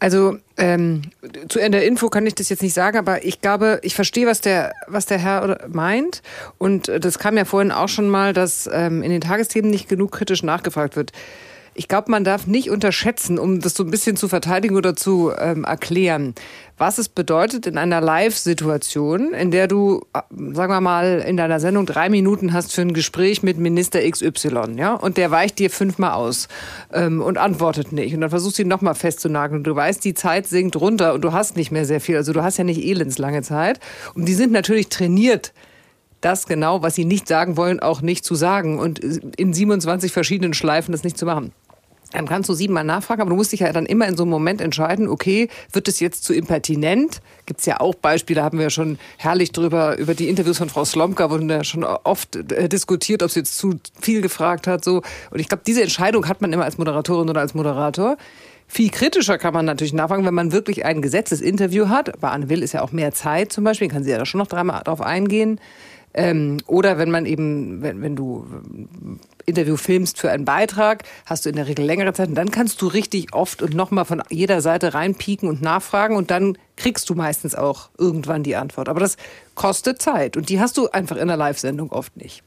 [0.00, 1.02] Also ähm,
[1.48, 4.40] zu NDR Info kann ich das jetzt nicht sagen, aber ich glaube, ich verstehe, was
[4.40, 6.22] der, was der Herr meint.
[6.58, 10.10] Und das kam ja vorhin auch schon mal, dass ähm, in den Tagesthemen nicht genug
[10.10, 11.12] kritisch nachgefragt wird.
[11.74, 15.32] Ich glaube, man darf nicht unterschätzen, um das so ein bisschen zu verteidigen oder zu
[15.38, 16.34] ähm, erklären,
[16.76, 20.20] was es bedeutet in einer Live-Situation, in der du, äh,
[20.52, 24.74] sagen wir mal, in deiner Sendung drei Minuten hast für ein Gespräch mit Minister XY,
[24.76, 26.48] ja, und der weicht dir fünfmal aus
[26.92, 28.14] ähm, und antwortet nicht.
[28.14, 29.60] Und dann versuchst du ihn nochmal festzunageln.
[29.60, 32.16] Und du weißt, die Zeit sinkt runter und du hast nicht mehr sehr viel.
[32.16, 33.80] Also du hast ja nicht elendslange Zeit.
[34.14, 35.54] Und die sind natürlich trainiert,
[36.22, 40.54] das genau, was sie nicht sagen wollen, auch nicht zu sagen und in 27 verschiedenen
[40.54, 41.52] Schleifen das nicht zu machen.
[42.12, 44.30] Dann kannst du siebenmal nachfragen, aber du musst dich ja dann immer in so einem
[44.30, 47.20] Moment entscheiden, okay, wird es jetzt zu impertinent?
[47.46, 50.68] Gibt es ja auch Beispiele, haben wir ja schon herrlich drüber, über die Interviews von
[50.68, 54.84] Frau Slomka wurden ja schon oft äh, diskutiert, ob sie jetzt zu viel gefragt hat.
[54.84, 55.02] So.
[55.30, 58.16] Und ich glaube, diese Entscheidung hat man immer als Moderatorin oder als Moderator.
[58.68, 62.18] Viel kritischer kann man natürlich nachfragen, wenn man wirklich ein gesetztes Interview hat.
[62.20, 64.38] Bei Anne Will ist ja auch mehr Zeit zum Beispiel, kann sie ja da schon
[64.38, 65.60] noch dreimal drauf eingehen.
[66.14, 68.46] Ähm, oder wenn man eben, wenn, wenn du
[69.46, 72.80] Interview filmst für einen Beitrag, hast du in der Regel längere Zeit und dann kannst
[72.82, 77.14] du richtig oft und nochmal von jeder Seite reinpieken und nachfragen und dann kriegst du
[77.14, 78.88] meistens auch irgendwann die Antwort.
[78.88, 79.16] Aber das
[79.54, 82.42] kostet Zeit und die hast du einfach in der Live-Sendung oft nicht.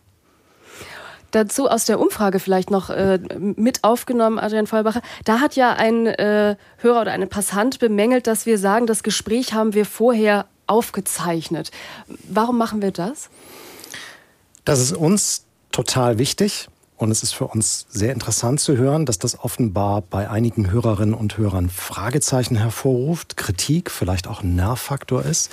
[1.31, 5.01] Dazu aus der Umfrage vielleicht noch äh, mit aufgenommen, Adrian Vollbacher.
[5.25, 9.53] Da hat ja ein äh, Hörer oder eine Passant bemängelt, dass wir sagen, das Gespräch
[9.53, 11.71] haben wir vorher aufgezeichnet.
[12.29, 13.29] Warum machen wir das?
[14.63, 16.69] Das ist uns total wichtig.
[16.97, 21.13] Und es ist für uns sehr interessant zu hören, dass das offenbar bei einigen Hörerinnen
[21.13, 25.51] und Hörern Fragezeichen hervorruft, Kritik, vielleicht auch ein Nervfaktor ist.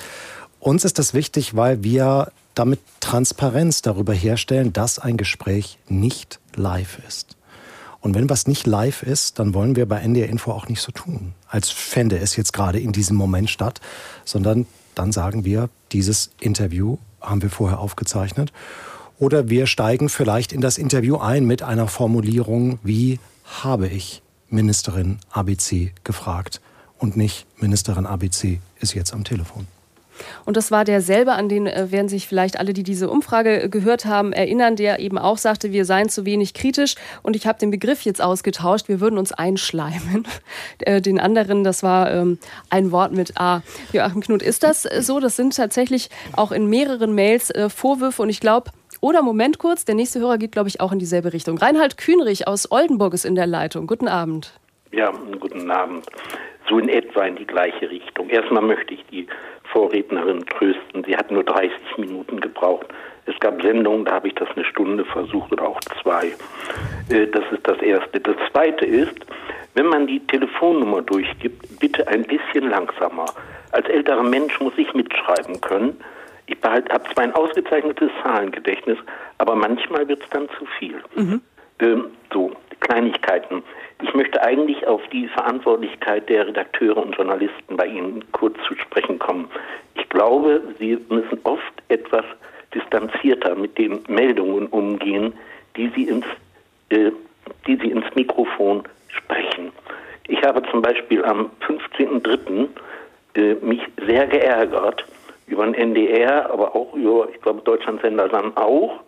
[0.60, 6.98] Uns ist das wichtig, weil wir damit Transparenz darüber herstellen, dass ein Gespräch nicht live
[7.08, 7.36] ist.
[8.00, 10.92] Und wenn was nicht live ist, dann wollen wir bei NDR Info auch nicht so
[10.92, 13.80] tun, als fände es jetzt gerade in diesem Moment statt,
[14.24, 18.52] sondern dann sagen wir, dieses Interview haben wir vorher aufgezeichnet
[19.22, 23.20] oder wir steigen vielleicht in das Interview ein mit einer Formulierung wie
[23.62, 26.60] habe ich Ministerin ABC gefragt.
[26.98, 29.66] und nicht Ministerin ABC ist jetzt am Telefon.
[30.44, 34.04] Und das war derselbe, an den äh, werden sich vielleicht alle, die diese Umfrage gehört
[34.04, 36.94] haben, erinnern, der eben auch sagte, wir seien zu wenig kritisch.
[37.22, 40.26] Und ich habe den Begriff jetzt ausgetauscht, wir würden uns einschleimen.
[40.78, 43.62] Äh, den anderen, das war ähm, ein Wort mit A.
[43.92, 45.20] Joachim Knut, ist das so?
[45.20, 48.70] Das sind tatsächlich auch in mehreren Mails äh, Vorwürfe und ich glaube,
[49.02, 51.58] oder Moment kurz, der nächste Hörer geht, glaube ich, auch in dieselbe Richtung.
[51.58, 53.88] Reinhard Kühnrich aus Oldenburg ist in der Leitung.
[53.88, 54.58] Guten Abend.
[54.92, 56.06] Ja, guten Abend.
[56.68, 58.30] So in etwa in die gleiche Richtung.
[58.30, 59.26] Erstmal möchte ich die
[59.72, 61.02] Vorrednerin trösten.
[61.04, 62.86] Sie hat nur 30 Minuten gebraucht.
[63.26, 66.28] Es gab Sendungen, da habe ich das eine Stunde versucht oder auch zwei.
[67.08, 68.20] Äh, das ist das Erste.
[68.20, 69.14] Das Zweite ist,
[69.74, 73.26] wenn man die Telefonnummer durchgibt, bitte ein bisschen langsamer.
[73.72, 75.96] Als älterer Mensch muss ich mitschreiben können.
[76.46, 78.98] Ich habe zwar ein ausgezeichnetes Zahlengedächtnis,
[79.38, 80.96] aber manchmal wird es dann zu viel.
[81.14, 81.40] Mhm.
[81.80, 83.62] Ähm, so, Kleinigkeiten.
[84.02, 89.18] Ich möchte eigentlich auf die Verantwortlichkeit der Redakteure und Journalisten bei Ihnen kurz zu sprechen
[89.18, 89.48] kommen.
[89.94, 92.24] Ich glaube, Sie müssen oft etwas
[92.74, 95.34] distanzierter mit den Meldungen umgehen,
[95.76, 96.26] die Sie ins,
[96.88, 97.12] äh,
[97.66, 99.72] die Sie ins Mikrofon sprechen.
[100.26, 102.68] Ich habe zum Beispiel am 15.03.
[103.34, 105.06] Äh, mich sehr geärgert
[105.52, 109.00] über den NDR, aber auch über, ich glaube, Deutschlandsender dann auch,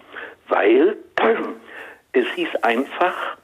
[0.49, 0.97] weil
[2.13, 3.37] es hieß einfach,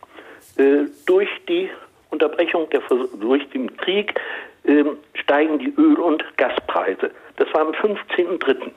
[0.57, 1.71] äh, durch die
[2.11, 2.83] Unterbrechung der,
[3.21, 4.21] durch den Krieg
[4.65, 4.85] äh,
[5.15, 7.11] steigen die Öl- und Gaspreise.
[7.37, 8.71] Das war am 15.03.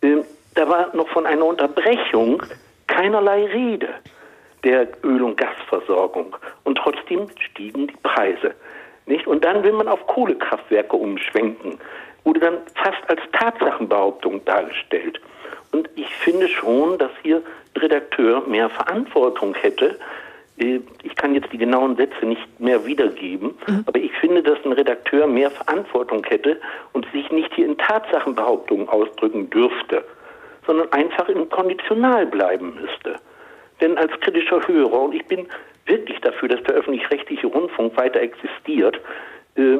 [0.00, 0.24] Äh,
[0.54, 2.42] da war noch von einer Unterbrechung
[2.86, 3.88] keinerlei Rede
[4.64, 6.36] der Öl- und Gasversorgung.
[6.64, 8.54] Und trotzdem stiegen die Preise.
[9.06, 9.26] Nicht?
[9.26, 11.78] Und dann will man auf Kohlekraftwerke umschwenken.
[12.24, 15.20] Wurde dann fast als Tatsachenbehauptung dargestellt.
[15.72, 17.42] Und ich finde schon, dass hier
[17.74, 19.98] der Redakteur mehr Verantwortung hätte,
[20.58, 23.84] äh, ich kann jetzt die genauen Sätze nicht mehr wiedergeben, mhm.
[23.86, 26.60] aber ich finde, dass ein Redakteur mehr Verantwortung hätte
[26.92, 30.04] und sich nicht hier in Tatsachenbehauptungen ausdrücken dürfte,
[30.66, 33.16] sondern einfach im Konditional bleiben müsste.
[33.80, 35.46] Denn als kritischer Hörer, und ich bin
[35.86, 39.00] wirklich dafür, dass der öffentlich-rechtliche Rundfunk weiter existiert,
[39.56, 39.78] äh,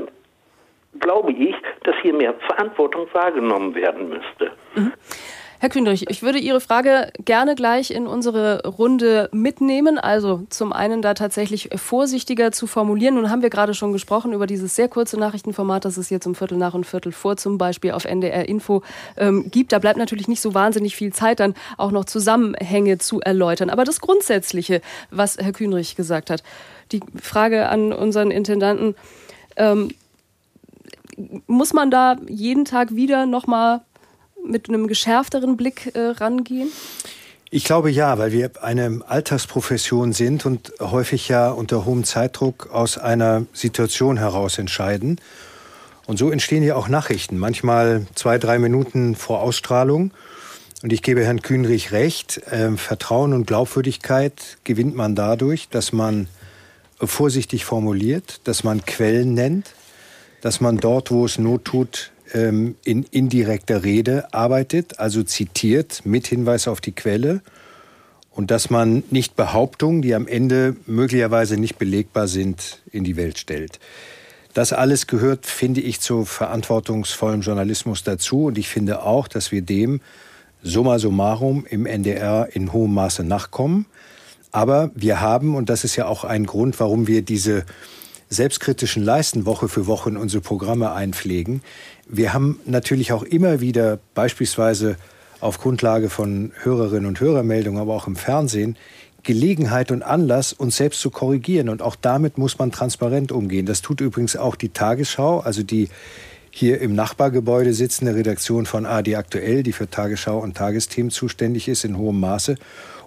[1.01, 4.53] glaube ich, dass hier mehr Verantwortung wahrgenommen werden müsste.
[4.74, 4.93] Mhm.
[5.62, 9.97] Herr Kündrich, ich würde Ihre Frage gerne gleich in unsere Runde mitnehmen.
[9.97, 13.14] Also zum einen da tatsächlich vorsichtiger zu formulieren.
[13.14, 16.34] Nun haben wir gerade schon gesprochen über dieses sehr kurze Nachrichtenformat, das es jetzt um
[16.34, 18.82] Viertel nach und Viertel vor zum Beispiel auf NDR Info
[19.16, 19.70] ähm, gibt.
[19.70, 23.70] Da bleibt natürlich nicht so wahnsinnig viel Zeit, dann auch noch Zusammenhänge zu erläutern.
[23.70, 24.80] Aber das Grundsätzliche,
[25.12, 26.43] was Herr Kühnrich gesagt hat,
[26.90, 28.97] die Frage an unseren Intendanten,
[29.57, 29.90] ähm,
[31.46, 33.80] muss man da jeden Tag wieder nochmal
[34.44, 36.70] mit einem geschärfteren Blick äh, rangehen?
[37.50, 42.96] Ich glaube ja, weil wir eine Alltagsprofession sind und häufig ja unter hohem Zeitdruck aus
[42.96, 45.20] einer Situation heraus entscheiden.
[46.06, 50.12] Und so entstehen ja auch Nachrichten, manchmal zwei, drei Minuten vor Ausstrahlung.
[50.82, 56.28] Und ich gebe Herrn Kühnrich recht, äh, Vertrauen und Glaubwürdigkeit gewinnt man dadurch, dass man
[56.98, 59.74] vorsichtig formuliert, dass man Quellen nennt,
[60.43, 66.26] dass man dort, wo es Not tut, ähm, in indirekter Rede arbeitet, also zitiert mit
[66.26, 67.40] Hinweis auf die Quelle
[68.30, 73.38] und dass man nicht Behauptungen, die am Ende möglicherweise nicht belegbar sind, in die Welt
[73.38, 73.78] stellt.
[74.53, 79.62] Das alles gehört, finde ich, zu verantwortungsvollem Journalismus dazu und ich finde auch, dass wir
[79.62, 80.01] dem
[80.62, 83.86] summa summarum im NDR in hohem Maße nachkommen.
[84.51, 87.64] Aber wir haben, und das ist ja auch ein Grund, warum wir diese
[88.33, 91.62] selbstkritischen Leisten Woche für Woche in unsere Programme einpflegen,
[92.09, 94.97] wir haben natürlich auch immer wieder beispielsweise
[95.41, 98.76] auf Grundlage von Hörerinnen und Hörermeldungen, aber auch im Fernsehen,
[99.22, 101.68] Gelegenheit und Anlass, uns selbst zu korrigieren.
[101.68, 103.66] Und auch damit muss man transparent umgehen.
[103.66, 105.89] Das tut übrigens auch die Tagesschau, also die
[106.51, 111.85] hier im Nachbargebäude sitzende Redaktion von AD Aktuell, die für Tagesschau und Tagesthemen zuständig ist,
[111.85, 112.57] in hohem Maße.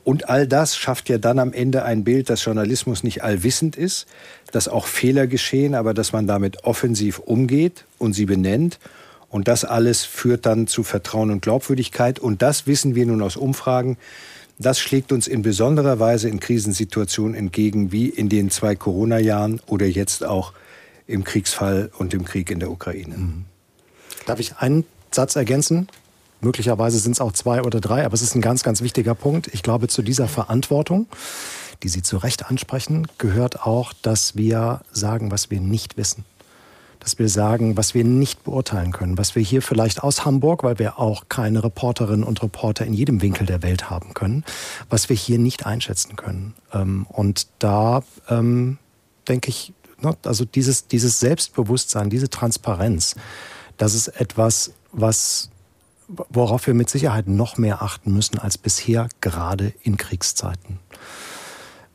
[0.06, 4.06] Und all das schafft ja dann am Ende ein Bild, dass Journalismus nicht allwissend ist,
[4.52, 8.80] dass auch Fehler geschehen, aber dass man damit offensiv umgeht und sie benennt.
[9.30, 12.20] Und das alles führt dann zu Vertrauen und Glaubwürdigkeit.
[12.20, 13.98] Und das wissen wir nun aus Umfragen.
[14.60, 19.88] Das schlägt uns in besonderer Weise in Krisensituationen entgegen, wie in den zwei Corona-Jahren oder
[19.88, 20.54] jetzt auch
[21.08, 23.16] im Kriegsfall und im Krieg in der Ukraine.
[24.28, 25.88] Darf ich einen Satz ergänzen?
[26.42, 29.50] Möglicherweise sind es auch zwei oder drei, aber es ist ein ganz, ganz wichtiger Punkt.
[29.54, 31.08] Ich glaube, zu dieser Verantwortung,
[31.84, 36.26] die Sie zu Recht ansprechen, gehört auch, dass wir sagen, was wir nicht wissen.
[37.00, 40.80] Dass wir sagen, was wir nicht beurteilen können, was wir hier vielleicht aus Hamburg, weil
[40.80, 44.44] wir auch keine Reporterinnen und Reporter in jedem Winkel der Welt haben können,
[44.90, 46.56] was wir hier nicht einschätzen können.
[46.74, 48.80] Ähm, und da, ähm,
[49.28, 49.74] denke ich,
[50.06, 50.16] Ne?
[50.26, 53.16] Also dieses, dieses Selbstbewusstsein, diese Transparenz,
[53.78, 55.50] das ist etwas, was,
[56.08, 60.80] worauf wir mit Sicherheit noch mehr achten müssen als bisher, gerade in Kriegszeiten.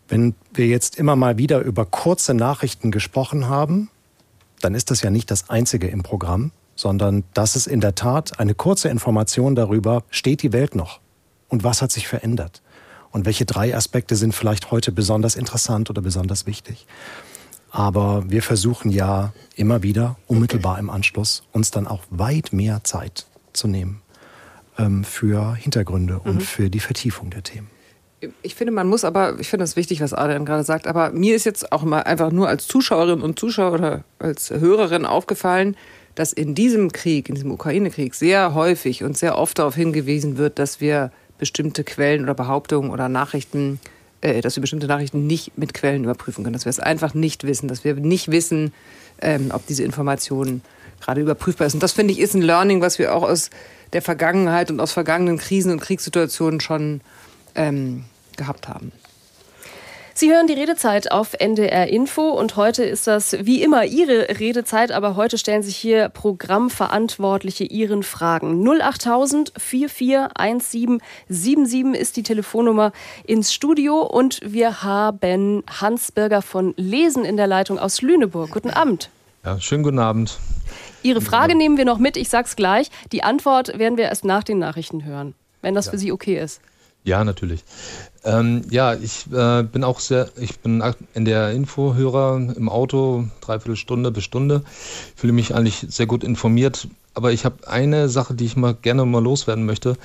[0.09, 3.91] Wenn wir jetzt immer mal wieder über kurze Nachrichten gesprochen haben,
[4.61, 8.41] dann ist das ja nicht das Einzige im Programm, sondern das ist in der Tat
[8.41, 11.01] eine kurze Information darüber, steht die Welt noch
[11.49, 12.63] und was hat sich verändert
[13.13, 16.87] und welche drei Aspekte sind vielleicht heute besonders interessant oder besonders wichtig.
[17.71, 23.27] Aber wir versuchen ja immer wieder, unmittelbar im Anschluss, uns dann auch weit mehr Zeit
[23.53, 24.03] zu nehmen
[24.79, 26.41] ähm, für Hintergründe und mhm.
[26.41, 27.69] für die Vertiefung der Themen.
[28.43, 31.35] Ich finde, man muss aber, ich finde das wichtig, was Adrian gerade sagt, aber mir
[31.35, 35.75] ist jetzt auch mal einfach nur als Zuschauerin und Zuschauer oder als Hörerin aufgefallen,
[36.15, 40.59] dass in diesem Krieg, in diesem Ukraine-Krieg, sehr häufig und sehr oft darauf hingewiesen wird,
[40.59, 43.81] dass wir bestimmte Quellen oder Behauptungen oder Nachrichten
[44.21, 47.45] äh, dass wir bestimmte Nachrichten nicht mit Quellen überprüfen können, dass wir es einfach nicht
[47.45, 48.73] wissen, dass wir nicht wissen,
[49.23, 50.63] ähm, ob diese Informationen
[51.01, 51.75] gerade überprüfbar ist.
[51.75, 53.51] Und das finde ich ist ein Learning, was wir auch aus
[53.93, 57.01] der Vergangenheit und aus vergangenen Krisen und Kriegssituationen schon
[57.55, 58.05] ähm,
[58.37, 58.93] gehabt haben.
[60.21, 64.93] Sie hören die Redezeit auf NDR Info und heute ist das wie immer Ihre Redezeit,
[64.93, 68.69] aber heute stellen sich hier Programmverantwortliche Ihren Fragen.
[68.69, 72.93] 08000 441777 ist die Telefonnummer
[73.25, 78.51] ins Studio und wir haben Hans Birger von Lesen in der Leitung aus Lüneburg.
[78.51, 79.09] Guten Abend.
[79.43, 80.39] Ja, schönen guten Abend.
[81.03, 82.91] Ihre Frage nehmen wir noch mit, ich sag's gleich.
[83.13, 85.93] Die Antwort werden wir erst nach den Nachrichten hören, wenn das ja.
[85.93, 86.61] für Sie okay ist.
[87.03, 87.65] Ja, natürlich.
[88.25, 90.83] Ähm, ja, ich äh, bin auch sehr, ich bin
[91.15, 94.63] in der Infohörer im Auto, dreiviertel Stunde bis Stunde.
[95.17, 96.89] Fühle mich eigentlich sehr gut informiert.
[97.15, 99.97] Aber ich habe eine Sache, die ich mal gerne mal loswerden möchte.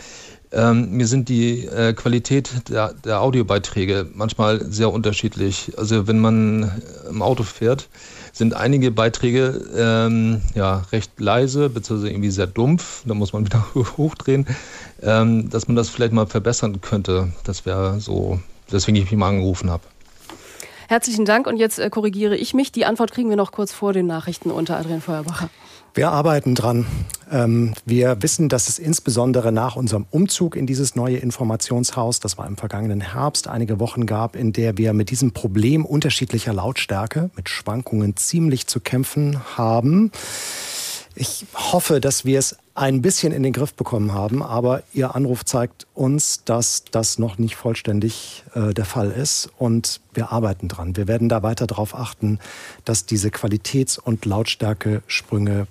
[0.52, 5.74] Ähm, mir sind die äh, Qualität der, der, Audiobeiträge manchmal sehr unterschiedlich.
[5.78, 7.90] Also wenn man im Auto fährt,
[8.36, 13.04] sind einige Beiträge ähm, ja, recht leise, beziehungsweise irgendwie sehr dumpf.
[13.06, 13.66] Da muss man wieder
[13.98, 14.46] hochdrehen,
[15.02, 17.32] ähm, dass man das vielleicht mal verbessern könnte.
[17.46, 19.84] Das wäre so, deswegen ich mich mal angerufen habe.
[20.90, 22.74] Herzlichen Dank und jetzt äh, korrigiere ich mich.
[22.74, 25.50] Die Antwort kriegen wir noch kurz vor den Nachrichten unter Adrian Feuerbacher.
[25.96, 26.86] Wir arbeiten dran.
[27.32, 32.46] Ähm, wir wissen, dass es insbesondere nach unserem Umzug in dieses neue Informationshaus, das war
[32.48, 37.48] im vergangenen Herbst, einige Wochen gab, in der wir mit diesem Problem unterschiedlicher Lautstärke, mit
[37.48, 40.12] Schwankungen ziemlich zu kämpfen haben.
[41.16, 45.46] Ich hoffe, dass wir es ein bisschen in den Griff bekommen haben, aber Ihr Anruf
[45.46, 50.98] zeigt uns, dass das noch nicht vollständig äh, der Fall ist und wir arbeiten dran.
[50.98, 52.40] Wir werden da weiter darauf achten,
[52.84, 55.68] dass diese Qualitäts- und Lautstärke-Sprünge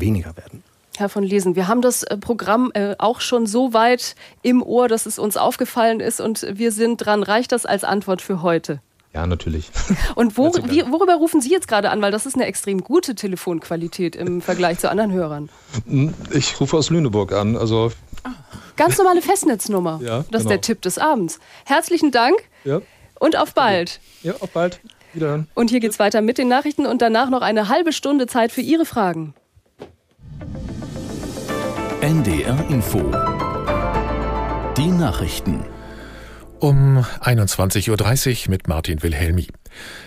[0.00, 0.62] weniger werden.
[0.96, 4.88] Herr von Lesen, wir haben das äh, Programm äh, auch schon so weit im Ohr,
[4.88, 7.22] dass es uns aufgefallen ist und wir sind dran.
[7.22, 8.80] Reicht das als Antwort für heute?
[9.14, 9.70] Ja, natürlich.
[10.16, 12.02] Und wo, wie, worüber rufen Sie jetzt gerade an?
[12.02, 15.48] Weil das ist eine extrem gute Telefonqualität im Vergleich zu anderen Hörern.
[15.88, 17.56] Hm, ich rufe aus Lüneburg an.
[17.56, 17.90] Also
[18.76, 20.00] Ganz normale Festnetznummer.
[20.02, 20.38] Ja, das genau.
[20.38, 21.40] ist der Tipp des Abends.
[21.64, 22.80] Herzlichen Dank ja.
[23.18, 23.98] und auf bald.
[24.22, 24.80] Ja, auf bald.
[25.14, 25.48] Wiederhören.
[25.54, 28.60] Und hier geht's weiter mit den Nachrichten und danach noch eine halbe Stunde Zeit für
[28.60, 29.34] Ihre Fragen.
[32.00, 32.98] NDR Info.
[34.76, 35.64] Die Nachrichten.
[36.60, 39.48] Um 21.30 Uhr mit Martin Wilhelmi.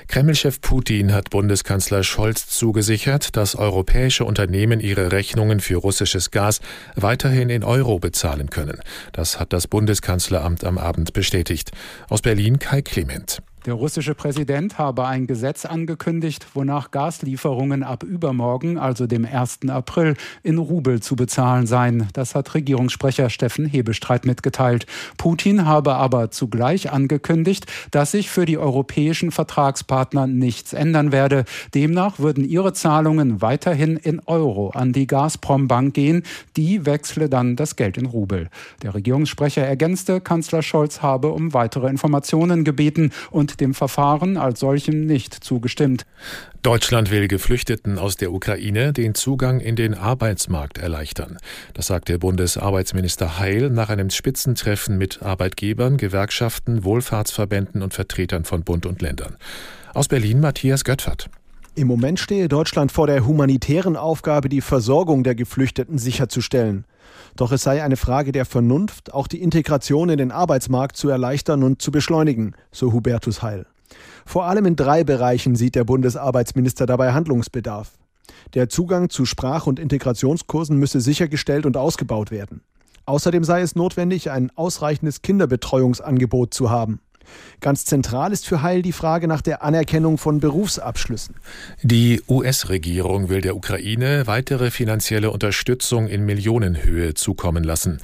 [0.07, 6.61] Kremlchef Putin hat Bundeskanzler Scholz zugesichert, dass europäische Unternehmen ihre Rechnungen für russisches Gas
[6.95, 8.79] weiterhin in Euro bezahlen können.
[9.13, 11.71] Das hat das Bundeskanzleramt am Abend bestätigt.
[12.09, 13.41] Aus Berlin Kai Clement.
[13.67, 19.59] Der russische Präsident habe ein Gesetz angekündigt, wonach Gaslieferungen ab übermorgen, also dem 1.
[19.69, 22.07] April, in Rubel zu bezahlen seien.
[22.13, 24.87] Das hat Regierungssprecher Steffen Hebestreit mitgeteilt.
[25.17, 31.45] Putin habe aber zugleich angekündigt, dass sich für die europäischen Vertragspartner nichts ändern werde.
[31.75, 36.23] Demnach würden ihre Zahlungen weiterhin in Euro an die Gazprom-Bank gehen.
[36.57, 38.49] Die wechsle dann das Geld in Rubel.
[38.81, 45.05] Der Regierungssprecher ergänzte, Kanzler Scholz habe um weitere Informationen gebeten und dem Verfahren als solchem
[45.05, 46.05] nicht zugestimmt.
[46.61, 51.37] Deutschland will Geflüchteten aus der Ukraine den Zugang in den Arbeitsmarkt erleichtern.
[51.73, 58.85] Das sagte Bundesarbeitsminister Heil nach einem Spitzentreffen mit Arbeitgebern, Gewerkschaften, Wohlfahrtsverbänden und Vertretern von Bund
[58.85, 59.37] und Ländern.
[59.93, 61.29] Aus Berlin Matthias Göttfert.
[61.73, 66.85] Im Moment stehe Deutschland vor der humanitären Aufgabe, die Versorgung der Geflüchteten sicherzustellen.
[67.35, 71.63] Doch es sei eine Frage der Vernunft, auch die Integration in den Arbeitsmarkt zu erleichtern
[71.63, 73.65] und zu beschleunigen, so Hubertus Heil.
[74.25, 77.91] Vor allem in drei Bereichen sieht der Bundesarbeitsminister dabei Handlungsbedarf.
[78.53, 82.61] Der Zugang zu Sprach- und Integrationskursen müsse sichergestellt und ausgebaut werden.
[83.05, 86.99] Außerdem sei es notwendig, ein ausreichendes Kinderbetreuungsangebot zu haben.
[87.59, 91.35] Ganz zentral ist für Heil die Frage nach der Anerkennung von Berufsabschlüssen.
[91.83, 97.99] Die US-Regierung will der Ukraine weitere finanzielle Unterstützung in Millionenhöhe zukommen lassen.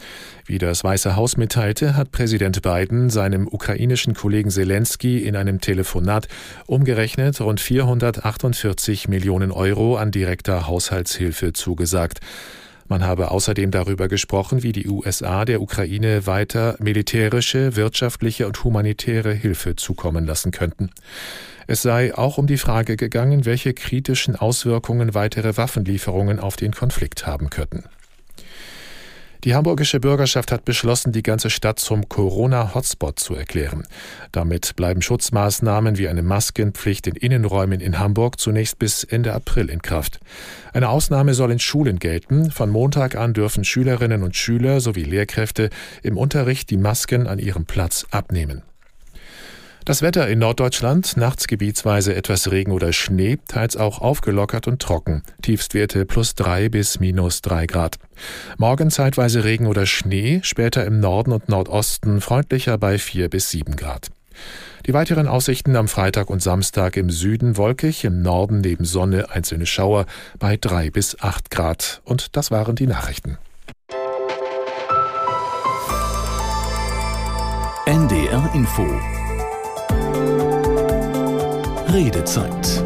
[0.45, 6.27] Wie das Weiße Haus mitteilte, hat Präsident Biden seinem ukrainischen Kollegen Zelensky in einem Telefonat
[6.67, 12.21] umgerechnet rund 448 Millionen Euro an direkter Haushaltshilfe zugesagt.
[12.89, 19.33] Man habe außerdem darüber gesprochen, wie die USA der Ukraine weiter militärische, wirtschaftliche und humanitäre
[19.33, 20.91] Hilfe zukommen lassen könnten.
[21.67, 27.27] Es sei auch um die Frage gegangen, welche kritischen Auswirkungen weitere Waffenlieferungen auf den Konflikt
[27.27, 27.83] haben könnten.
[29.43, 33.83] Die hamburgische Bürgerschaft hat beschlossen, die ganze Stadt zum Corona-Hotspot zu erklären.
[34.31, 39.81] Damit bleiben Schutzmaßnahmen wie eine Maskenpflicht in Innenräumen in Hamburg zunächst bis Ende April in
[39.81, 40.19] Kraft.
[40.73, 42.51] Eine Ausnahme soll in Schulen gelten.
[42.51, 45.69] Von Montag an dürfen Schülerinnen und Schüler sowie Lehrkräfte
[46.03, 48.63] im Unterricht die Masken an ihrem Platz abnehmen.
[49.87, 55.23] Das Wetter in Norddeutschland, nachts gebietsweise etwas Regen oder Schnee, teils auch aufgelockert und trocken.
[55.41, 57.95] Tiefstwerte plus drei bis minus drei Grad.
[58.57, 63.77] Morgen zeitweise Regen oder Schnee, später im Norden und Nordosten freundlicher bei vier bis sieben
[63.77, 64.09] Grad.
[64.87, 69.65] Die weiteren Aussichten am Freitag und Samstag im Süden wolkig, im Norden neben Sonne einzelne
[69.65, 70.05] Schauer
[70.37, 72.01] bei drei bis acht Grad.
[72.03, 73.37] Und das waren die Nachrichten.
[77.85, 78.85] NDR Info
[81.93, 82.83] Redezeit.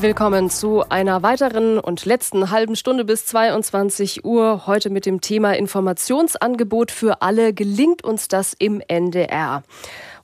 [0.00, 4.66] Willkommen zu einer weiteren und letzten halben Stunde bis 22 Uhr.
[4.66, 7.54] Heute mit dem Thema Informationsangebot für alle.
[7.54, 9.62] Gelingt uns das im NDR?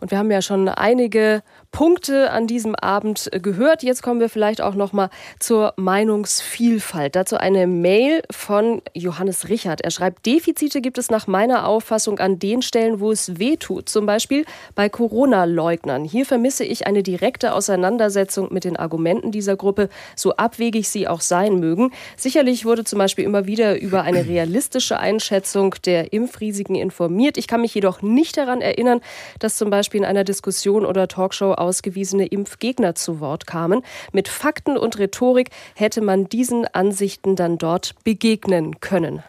[0.01, 1.43] Und wir haben ja schon einige
[1.73, 3.83] Punkte an diesem Abend gehört.
[3.83, 5.09] Jetzt kommen wir vielleicht auch noch mal
[5.39, 7.15] zur Meinungsvielfalt.
[7.15, 9.81] Dazu eine Mail von Johannes Richard.
[9.81, 13.89] Er schreibt: Defizite gibt es nach meiner Auffassung an den Stellen, wo es weh tut.
[13.89, 14.45] Zum Beispiel
[14.75, 16.05] bei Corona-Leugnern.
[16.05, 21.21] Hier vermisse ich eine direkte Auseinandersetzung mit den Argumenten dieser Gruppe, so abwegig sie auch
[21.21, 21.93] sein mögen.
[22.17, 27.39] Sicherlich wurde zum Beispiel immer wieder über eine realistische Einschätzung der Impfrisiken informiert.
[27.39, 29.01] Ich kann mich jedoch nicht daran erinnern,
[29.39, 33.83] dass zum Beispiel in einer Diskussion oder Talkshow ausgewiesene Impfgegner zu Wort kamen.
[34.13, 39.23] Mit Fakten und Rhetorik hätte man diesen Ansichten dann dort begegnen können.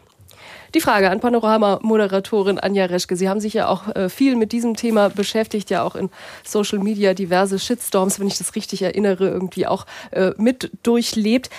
[0.74, 3.18] Die Frage an Panorama-Moderatorin Anja Reschke.
[3.18, 6.10] Sie haben sich ja auch äh, viel mit diesem Thema beschäftigt, ja auch in
[6.46, 11.50] Social Media diverse Shitstorms, wenn ich das richtig erinnere, irgendwie auch äh, mit durchlebt.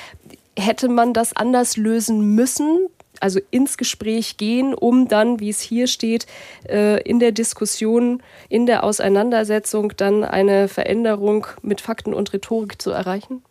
[0.58, 2.86] Hätte man das anders lösen müssen?
[3.22, 6.26] Also ins Gespräch gehen, um dann, wie es hier steht,
[6.68, 12.90] äh, in der Diskussion, in der Auseinandersetzung dann eine Veränderung mit Fakten und Rhetorik zu
[12.90, 13.42] erreichen?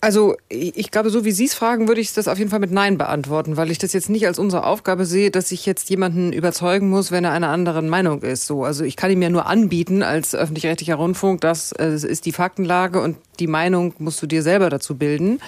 [0.00, 2.70] Also ich glaube, so wie Sie es fragen, würde ich das auf jeden Fall mit
[2.70, 6.32] Nein beantworten, weil ich das jetzt nicht als unsere Aufgabe sehe, dass ich jetzt jemanden
[6.32, 8.46] überzeugen muss, wenn er einer anderen Meinung ist.
[8.46, 12.32] So, also ich kann ihm ja nur anbieten als öffentlich-rechtlicher Rundfunk, das äh, ist die
[12.32, 15.40] Faktenlage und die Meinung musst du dir selber dazu bilden.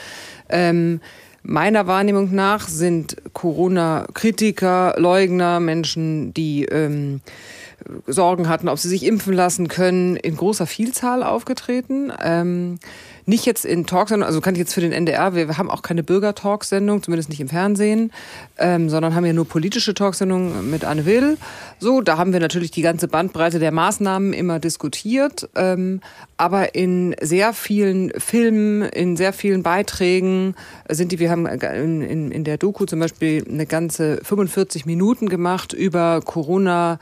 [0.49, 1.01] Ähm,
[1.43, 7.21] Meiner Wahrnehmung nach sind Corona-Kritiker, Leugner, Menschen, die ähm,
[8.07, 12.13] Sorgen hatten, ob sie sich impfen lassen können, in großer Vielzahl aufgetreten.
[12.23, 12.79] Ähm,
[13.27, 16.03] nicht jetzt in Talksendungen, also kann ich jetzt für den NDR, wir, haben auch keine
[16.03, 18.13] Bürger-Talksendung, zumindest nicht im Fernsehen,
[18.59, 21.39] ähm, sondern haben ja nur politische Talksendungen mit Anne Will.
[21.79, 25.49] So, da haben wir natürlich die ganze Bandbreite der Maßnahmen immer diskutiert.
[25.55, 26.01] Ähm,
[26.37, 30.55] aber in sehr vielen Filmen, in sehr vielen Beiträgen
[30.89, 35.29] sind die, wir haben in, in, in der Doku zum Beispiel eine ganze 45 Minuten
[35.29, 36.99] gemacht über Corona-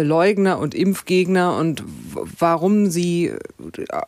[0.00, 1.84] Leugner und Impfgegner und
[2.38, 3.36] warum sie äh,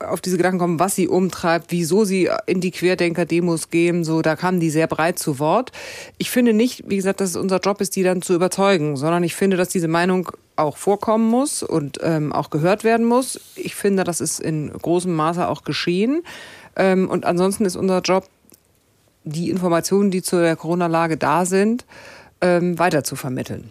[0.06, 4.36] auf diese Gedanken kommen, was sie umtreibt, wieso sie in die Querdenker-Demos gehen, so, da
[4.36, 5.72] kamen die sehr breit zu Wort.
[6.18, 9.24] Ich finde nicht, wie gesagt, dass es unser Job ist, die dann zu überzeugen, sondern
[9.24, 13.40] ich finde, dass diese Meinung auch vorkommen muss und ähm, auch gehört werden muss.
[13.56, 16.22] Ich finde, das ist in großem Maße auch geschehen.
[16.76, 18.28] Ähm, und ansonsten ist unser Job,
[19.24, 21.84] die Informationen, die zu der Corona-Lage da sind,
[22.40, 23.70] ähm, weiter zu vermitteln.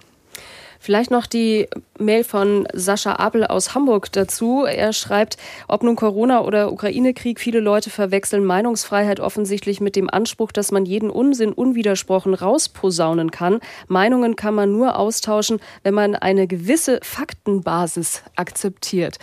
[0.84, 4.66] Vielleicht noch die Mail von Sascha Abel aus Hamburg dazu.
[4.66, 5.38] Er schreibt,
[5.70, 10.86] ob nun Corona oder Ukraine-Krieg, viele Leute verwechseln Meinungsfreiheit offensichtlich mit dem Anspruch, dass man
[10.86, 13.62] jeden Unsinn unwidersprochen rausposaunen kann.
[13.88, 19.20] Meinungen kann man nur austauschen, wenn man eine gewisse Faktenbasis akzeptiert.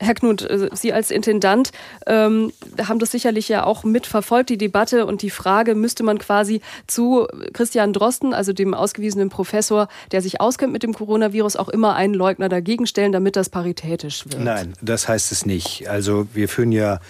[0.00, 1.72] Herr Knut, äh, Sie als Intendant
[2.06, 2.52] ähm,
[2.86, 7.26] haben das sicherlich ja auch mitverfolgt, die Debatte und die Frage, müsste man quasi zu
[7.52, 12.14] Christian Drosten, also dem ausgewiesenen Professor, der sich auskennt mit dem Coronavirus, auch immer einen
[12.14, 14.42] Leugner dagegen stellen, damit das paritätisch wird?
[14.42, 15.88] Nein, das heißt es nicht.
[15.88, 17.00] Also wir führen ja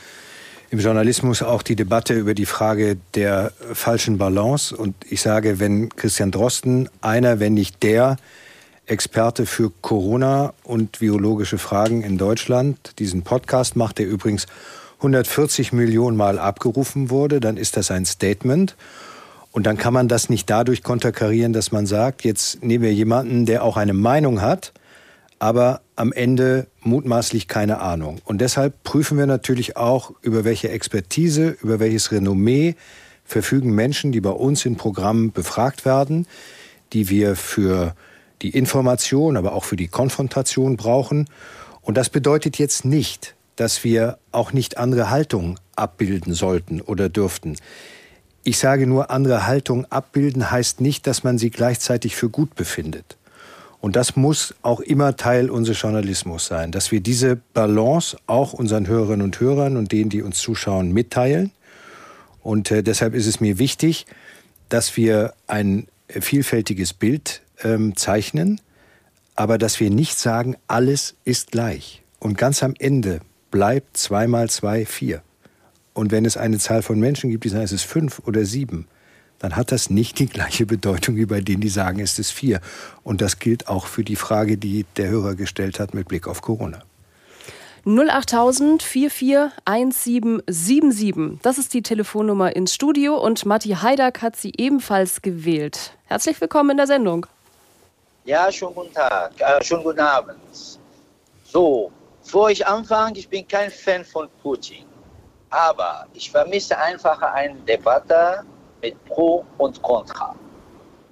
[0.71, 4.77] im Journalismus auch die Debatte über die Frage der falschen Balance.
[4.77, 8.17] Und ich sage, wenn Christian Drosten einer, wenn nicht der
[8.89, 14.47] Experte für Corona und virologische Fragen in Deutschland, diesen Podcast macht, der übrigens
[14.99, 18.77] 140 Millionen Mal abgerufen wurde, dann ist das ein Statement.
[19.53, 23.47] Und dann kann man das nicht dadurch konterkarieren, dass man sagt, jetzt nehmen wir jemanden,
[23.47, 24.73] der auch eine Meinung hat,
[25.39, 28.21] aber am Ende mutmaßlich keine Ahnung.
[28.25, 32.75] Und deshalb prüfen wir natürlich auch, über welche Expertise, über welches Renommee
[33.25, 36.27] verfügen Menschen, die bei uns in Programmen befragt werden,
[36.93, 37.95] die wir für
[38.43, 41.29] die Information, aber auch für die Konfrontation brauchen.
[41.83, 47.57] Und das bedeutet jetzt nicht, dass wir auch nicht andere Haltungen abbilden sollten oder dürften.
[48.45, 53.17] Ich sage nur, andere Haltungen abbilden heißt nicht, dass man sie gleichzeitig für gut befindet.
[53.81, 58.87] Und das muss auch immer Teil unseres Journalismus sein, dass wir diese Balance auch unseren
[58.89, 61.53] Hörerinnen und Hörern und denen, die uns zuschauen, mitteilen.
[62.43, 64.07] Und äh, deshalb ist es mir wichtig,
[64.69, 68.61] dass wir ein vielfältiges Bild ähm, zeichnen,
[69.35, 72.03] aber dass wir nicht sagen, alles ist gleich.
[72.19, 75.23] Und ganz am Ende bleibt zwei mal zwei vier.
[75.95, 78.87] Und wenn es eine Zahl von Menschen gibt, die sagen, es ist fünf oder sieben,
[79.39, 82.61] dann hat das nicht die gleiche Bedeutung wie bei denen, die sagen, es ist vier.
[83.05, 86.43] Und das gilt auch für die Frage, die der Hörer gestellt hat mit Blick auf
[86.43, 86.83] Corona.
[87.85, 91.39] 08000 441777.
[91.43, 95.97] Das ist die Telefonnummer ins Studio und Matti Heidak hat sie ebenfalls gewählt.
[96.05, 97.27] Herzlich willkommen in der Sendung.
[98.29, 100.39] Ja, schönen guten Tag, äh, schönen guten Abend.
[101.45, 101.91] So,
[102.23, 104.85] bevor ich anfange, ich bin kein Fan von Putin.
[105.49, 108.45] Aber ich vermisse einfach eine Debatte
[108.83, 110.37] mit Pro und Contra.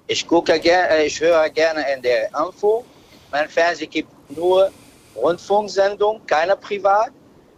[0.05, 2.85] Ich gucke äh, ich höre gerne in der Info.
[3.31, 4.69] Mein Fernsehen gibt nur
[5.15, 7.09] Rundfunksendung, keine privat.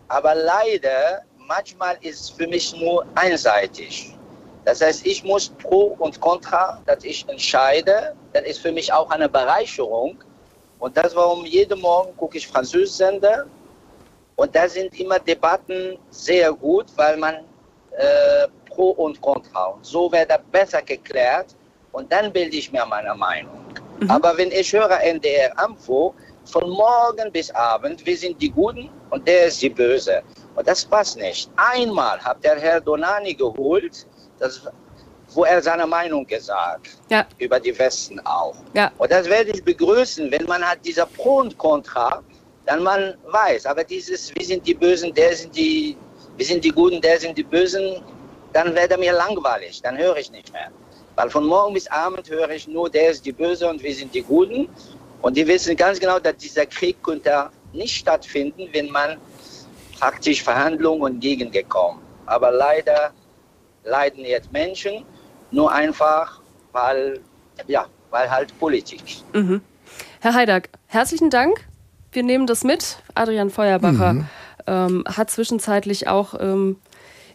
[0.07, 4.15] Aber leider, manchmal ist es für mich nur einseitig.
[4.65, 8.13] Das heißt, ich muss Pro und Contra, dass ich entscheide.
[8.33, 10.17] Das ist für mich auch eine Bereicherung.
[10.79, 13.45] Und das warum jeden Morgen gucke ich Französisch-Sender.
[14.35, 17.35] Und da sind immer Debatten sehr gut, weil man
[17.97, 19.65] äh, Pro und Contra.
[19.65, 21.55] Und so wird das besser geklärt.
[21.91, 23.59] Und dann bilde ich mir meine Meinung.
[23.99, 24.11] Mhm.
[24.11, 26.13] Aber wenn ich höre NDR Info,
[26.45, 30.23] von morgen bis Abend, wir sind die Guten und der ist die Böse.
[30.55, 31.49] Und das passt nicht.
[31.55, 34.07] Einmal hat der Herr Donani geholt,
[34.39, 34.61] das,
[35.33, 37.25] wo er seine Meinung gesagt ja.
[37.37, 38.55] über die Westen auch.
[38.73, 38.91] Ja.
[38.97, 42.23] Und das werde ich begrüßen, wenn man hat dieser Pro und Contra,
[42.65, 43.65] dann man weiß.
[43.65, 45.97] Aber dieses, wir sind die Bösen, der sind die,
[46.37, 48.01] wir sind die Guten, der sind die Bösen,
[48.53, 50.69] dann wird er mir langweilig, dann höre ich nicht mehr.
[51.15, 54.13] Weil von morgen bis Abend höre ich nur, der ist die Böse und wir sind
[54.13, 54.69] die Guten.
[55.21, 59.17] Und die wissen ganz genau, dass dieser Krieg könnte nicht stattfinden, wenn man
[59.99, 62.01] praktisch Verhandlungen und gegengekommen.
[62.25, 63.11] Aber leider
[63.83, 65.03] leiden jetzt Menschen,
[65.51, 67.19] nur einfach, weil,
[67.67, 69.01] ja, weil halt Politik.
[69.33, 69.61] Mhm.
[70.19, 71.65] Herr Heidag, herzlichen Dank.
[72.11, 72.97] Wir nehmen das mit.
[73.15, 74.25] Adrian Feuerbacher mhm.
[74.67, 76.77] ähm, hat zwischenzeitlich auch ähm,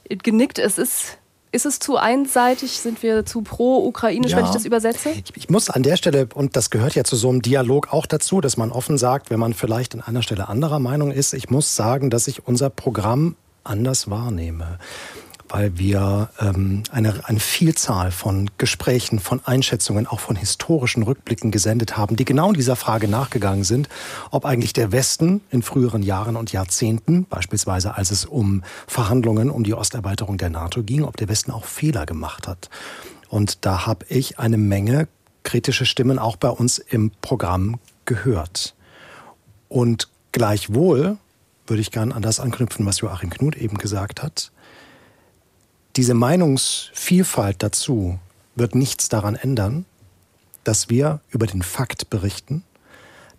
[0.09, 0.59] genickt.
[0.59, 1.19] Es ist
[1.53, 2.81] ist es zu einseitig?
[2.81, 4.39] Sind wir zu pro-ukrainisch, ja.
[4.39, 5.11] wenn ich das übersetze?
[5.11, 8.07] Ich, ich, muss an der Stelle, und das gehört ja zu so einem Dialog auch
[8.07, 11.51] dazu, dass man offen sagt, wenn man vielleicht an einer Stelle anderer Meinung ist, ich
[11.51, 14.81] muss sagen, dass ich unser Programm anders wahrnehme
[15.55, 21.97] weil wir ähm, eine, eine Vielzahl von Gesprächen, von Einschätzungen, auch von historischen Rückblicken gesendet
[21.97, 23.89] haben, die genau dieser Frage nachgegangen sind,
[24.33, 29.63] ob eigentlich der Westen in früheren Jahren und Jahrzehnten, beispielsweise als es um Verhandlungen um
[29.63, 32.69] die Osterweiterung der NATO ging, ob der Westen auch Fehler gemacht hat.
[33.29, 35.07] Und da habe ich eine Menge
[35.45, 38.75] kritische Stimmen auch bei uns im Programm gehört.
[39.69, 41.17] Und gleichwohl
[41.69, 44.51] würde ich gern an das anknüpfen, was Joachim Knut eben gesagt hat
[45.97, 48.19] diese Meinungsvielfalt dazu
[48.57, 49.85] wird nichts daran ändern,
[50.65, 52.65] dass wir über den Fakt berichten,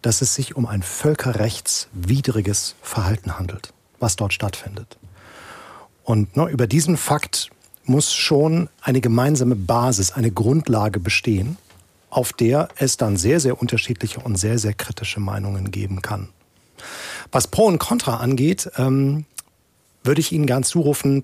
[0.01, 4.97] dass es sich um ein völkerrechtswidriges Verhalten handelt, was dort stattfindet.
[6.03, 7.49] Und ne, über diesen Fakt
[7.85, 11.57] muss schon eine gemeinsame Basis, eine Grundlage bestehen,
[12.09, 16.29] auf der es dann sehr, sehr unterschiedliche und sehr, sehr kritische Meinungen geben kann.
[17.31, 19.25] Was Pro und Contra angeht, ähm,
[20.03, 21.23] würde ich Ihnen gern zurufen,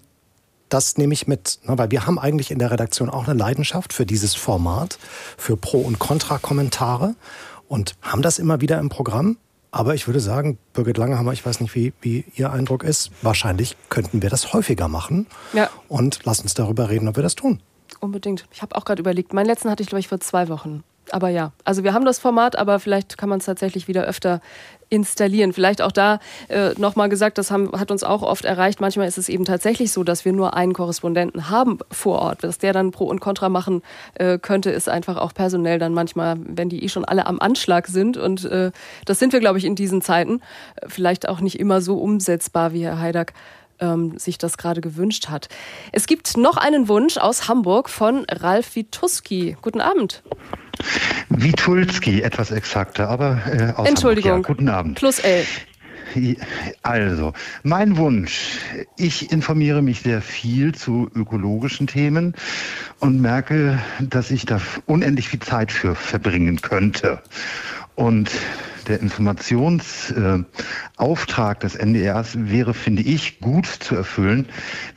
[0.71, 3.93] das nehme ich mit, ne, weil wir haben eigentlich in der Redaktion auch eine Leidenschaft
[3.93, 4.97] für dieses Format,
[5.37, 7.15] für Pro- und Contra-Kommentare
[7.67, 9.37] und haben das immer wieder im Programm.
[9.73, 13.77] Aber ich würde sagen, Birgit Langehammer, ich weiß nicht, wie, wie Ihr Eindruck ist, wahrscheinlich
[13.89, 15.27] könnten wir das häufiger machen.
[15.53, 15.69] Ja.
[15.87, 17.61] Und lass uns darüber reden, ob wir das tun.
[17.99, 18.45] Unbedingt.
[18.51, 20.83] Ich habe auch gerade überlegt, meinen letzten hatte ich, glaube ich, vor zwei Wochen.
[21.11, 24.41] aber ja, also wir haben das Format, aber vielleicht kann man es tatsächlich wieder öfter
[24.91, 25.53] installieren.
[25.53, 26.19] Vielleicht auch da
[26.49, 28.81] äh, nochmal gesagt, das haben, hat uns auch oft erreicht.
[28.81, 32.43] Manchmal ist es eben tatsächlich so, dass wir nur einen Korrespondenten haben vor Ort.
[32.43, 33.81] Was der dann Pro und Contra machen
[34.15, 37.87] äh, könnte, ist einfach auch personell dann manchmal, wenn die eh schon alle am Anschlag
[37.87, 38.17] sind.
[38.17, 38.71] Und äh,
[39.05, 40.41] das sind wir, glaube ich, in diesen Zeiten.
[40.87, 43.33] Vielleicht auch nicht immer so umsetzbar, wie Herr Heidak
[43.81, 45.49] ähm, sich das gerade gewünscht hat.
[45.91, 49.57] Es gibt noch einen Wunsch aus Hamburg von Ralf Wituski.
[49.61, 50.23] Guten Abend.
[51.29, 54.31] Witulski, etwas exakter, aber äh, aus Entschuldigung.
[54.31, 54.53] Hamburg, ja.
[54.55, 54.97] Guten Abend.
[54.97, 55.45] Plus L.
[56.81, 57.33] Also,
[57.63, 58.59] mein Wunsch.
[58.97, 62.35] Ich informiere mich sehr viel zu ökologischen Themen
[62.99, 67.21] und merke, dass ich da unendlich viel Zeit für verbringen könnte.
[67.95, 68.29] Und
[68.87, 74.47] der Informationsauftrag des NDRs wäre, finde ich, gut zu erfüllen,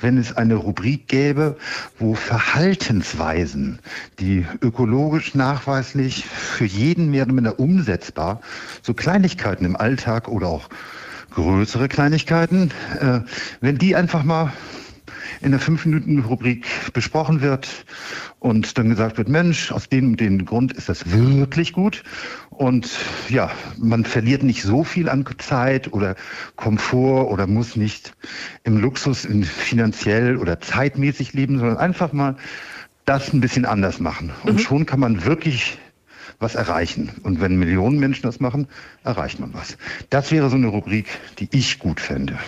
[0.00, 1.56] wenn es eine Rubrik gäbe,
[1.98, 3.80] wo Verhaltensweisen,
[4.18, 8.40] die ökologisch nachweislich für jeden mehr oder minder umsetzbar,
[8.82, 10.68] so Kleinigkeiten im Alltag oder auch
[11.34, 12.70] größere Kleinigkeiten,
[13.00, 13.20] äh,
[13.60, 14.52] wenn die einfach mal
[15.40, 17.68] in der Fünf-Minuten-Rubrik besprochen wird
[18.38, 22.02] und dann gesagt wird, Mensch, aus dem und dem Grund ist das wirklich gut.
[22.50, 22.90] Und
[23.28, 26.14] ja, man verliert nicht so viel an Zeit oder
[26.56, 28.14] Komfort oder muss nicht
[28.62, 32.36] im Luxus in finanziell oder zeitmäßig leben, sondern einfach mal
[33.04, 34.32] das ein bisschen anders machen.
[34.44, 34.58] Und mhm.
[34.58, 35.78] schon kann man wirklich
[36.38, 37.10] was erreichen.
[37.22, 38.68] Und wenn Millionen Menschen das machen,
[39.04, 39.76] erreicht man was.
[40.10, 41.06] Das wäre so eine Rubrik,
[41.38, 42.38] die ich gut fände.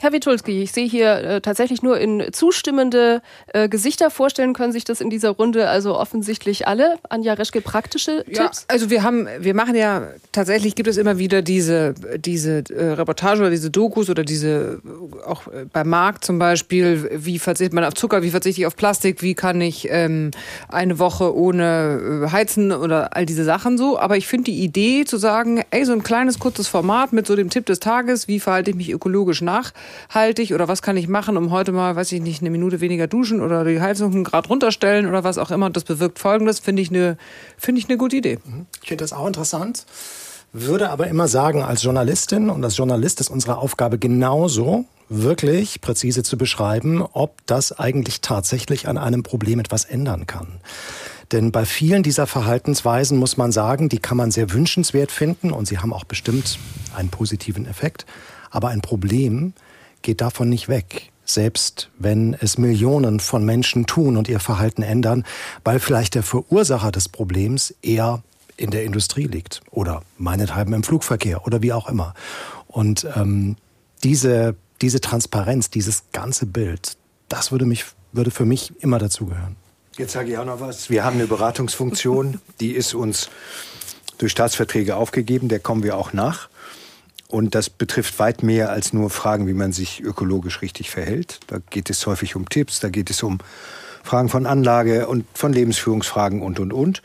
[0.00, 3.20] Herr Witulski, ich sehe hier äh, tatsächlich nur in zustimmende
[3.52, 6.96] äh, Gesichter vorstellen können sich das in dieser Runde, also offensichtlich alle.
[7.10, 8.64] Anja Reschke, praktische ja, Tipps?
[8.68, 13.40] Also wir haben, wir machen ja, tatsächlich gibt es immer wieder diese, diese äh, Reportage
[13.40, 14.80] oder diese Dokus oder diese,
[15.26, 18.76] auch äh, beim Markt zum Beispiel, wie verzichtet man auf Zucker, wie verzichte ich auf
[18.76, 20.30] Plastik, wie kann ich ähm,
[20.70, 23.98] eine Woche ohne äh, heizen oder all diese Sachen so.
[23.98, 27.36] Aber ich finde die Idee zu sagen, ey, so ein kleines, kurzes Format mit so
[27.36, 29.74] dem Tipp des Tages, wie verhalte ich mich ökologisch nach,
[30.10, 33.06] nachhaltig oder was kann ich machen, um heute mal, weiß ich nicht, eine Minute weniger
[33.06, 35.70] duschen oder die Heizung Grad runterstellen oder was auch immer.
[35.70, 37.16] Das bewirkt Folgendes, finde ich eine,
[37.56, 38.38] finde ich eine gute Idee.
[38.44, 38.66] Mhm.
[38.82, 39.86] Ich finde das auch interessant.
[40.52, 46.22] Würde aber immer sagen, als Journalistin und als Journalist ist unsere Aufgabe genauso, wirklich präzise
[46.22, 50.46] zu beschreiben, ob das eigentlich tatsächlich an einem Problem etwas ändern kann.
[51.32, 55.66] Denn bei vielen dieser Verhaltensweisen muss man sagen, die kann man sehr wünschenswert finden und
[55.66, 56.58] sie haben auch bestimmt
[56.96, 58.04] einen positiven Effekt.
[58.50, 59.52] Aber ein Problem
[60.02, 61.10] geht davon nicht weg.
[61.24, 65.24] Selbst wenn es Millionen von Menschen tun und ihr Verhalten ändern,
[65.64, 68.22] weil vielleicht der Verursacher des Problems eher
[68.56, 72.14] in der Industrie liegt oder meinethalben im Flugverkehr oder wie auch immer.
[72.66, 73.56] Und ähm,
[74.02, 76.96] diese, diese Transparenz, dieses ganze Bild,
[77.28, 79.56] das würde, mich, würde für mich immer dazugehören.
[79.96, 80.90] Jetzt sage ich auch noch was.
[80.90, 83.30] Wir haben eine Beratungsfunktion, die ist uns
[84.18, 86.48] durch Staatsverträge aufgegeben, der kommen wir auch nach.
[87.30, 91.38] Und das betrifft weit mehr als nur Fragen, wie man sich ökologisch richtig verhält.
[91.46, 93.38] Da geht es häufig um Tipps, da geht es um
[94.02, 97.02] Fragen von Anlage und von Lebensführungsfragen und, und, und.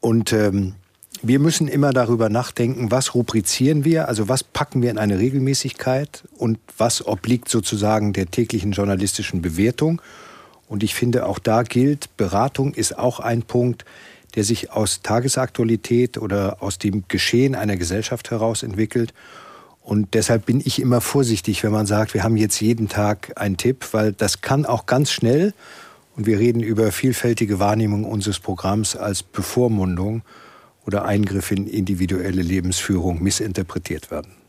[0.00, 0.74] Und ähm,
[1.22, 6.24] wir müssen immer darüber nachdenken, was rubrizieren wir, also was packen wir in eine Regelmäßigkeit
[6.36, 10.02] und was obliegt sozusagen der täglichen journalistischen Bewertung.
[10.68, 13.86] Und ich finde, auch da gilt, Beratung ist auch ein Punkt,
[14.30, 19.12] der sich aus Tagesaktualität oder aus dem Geschehen einer Gesellschaft heraus entwickelt.
[19.82, 23.56] Und deshalb bin ich immer vorsichtig, wenn man sagt, wir haben jetzt jeden Tag einen
[23.56, 25.54] Tipp, weil das kann auch ganz schnell,
[26.16, 30.22] und wir reden über vielfältige Wahrnehmung unseres Programms als Bevormundung
[30.84, 34.39] oder Eingriff in individuelle Lebensführung missinterpretiert werden.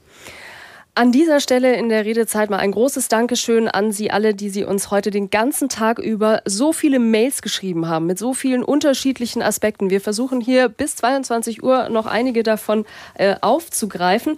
[0.94, 4.66] An dieser Stelle in der Redezeit mal ein großes Dankeschön an Sie alle, die Sie
[4.66, 9.42] uns heute den ganzen Tag über so viele Mails geschrieben haben mit so vielen unterschiedlichen
[9.42, 9.90] Aspekten.
[9.90, 14.36] Wir versuchen hier bis 22 Uhr noch einige davon äh, aufzugreifen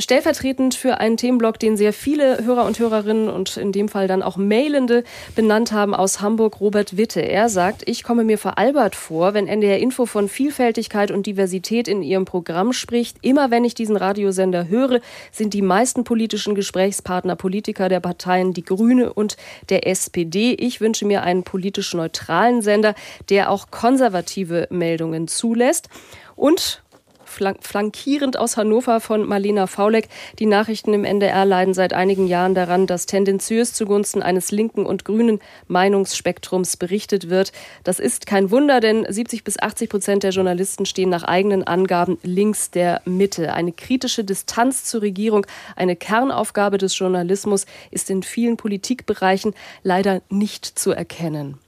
[0.00, 4.22] stellvertretend für einen Themenblock, den sehr viele Hörer und Hörerinnen und in dem Fall dann
[4.22, 5.04] auch Mailende
[5.34, 7.20] benannt haben aus Hamburg, Robert Witte.
[7.20, 12.02] Er sagt, ich komme mir veralbert vor, wenn NDR Info von Vielfältigkeit und Diversität in
[12.02, 13.18] ihrem Programm spricht.
[13.22, 15.00] Immer wenn ich diesen Radiosender höre,
[15.32, 19.36] sind die meisten politischen Gesprächspartner Politiker der Parteien Die Grüne und
[19.68, 20.54] der SPD.
[20.54, 22.94] Ich wünsche mir einen politisch neutralen Sender,
[23.28, 25.88] der auch konservative Meldungen zulässt.
[26.36, 26.82] Und
[27.30, 30.08] flankierend aus Hannover von Marlena Fauleck.
[30.38, 35.04] Die Nachrichten im NDR leiden seit einigen Jahren daran, dass tendenziös zugunsten eines linken und
[35.04, 37.52] grünen Meinungsspektrums berichtet wird.
[37.84, 42.18] Das ist kein Wunder, denn 70 bis 80 Prozent der Journalisten stehen nach eigenen Angaben
[42.22, 43.54] links der Mitte.
[43.54, 45.46] Eine kritische Distanz zur Regierung,
[45.76, 51.58] eine Kernaufgabe des Journalismus, ist in vielen Politikbereichen leider nicht zu erkennen.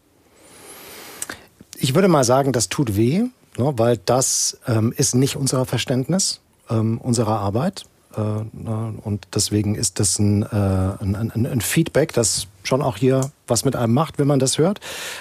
[1.79, 3.25] Ich würde mal sagen, das tut weh
[3.57, 7.85] ne, weil das ähm, ist nicht unser Verständnis ähm, unserer Arbeit.
[8.17, 12.97] Äh, ne, und deswegen ist das ein, äh, ein, ein, ein Feedback, das schon auch
[12.97, 14.81] hier was mit einem macht, wenn man das hört,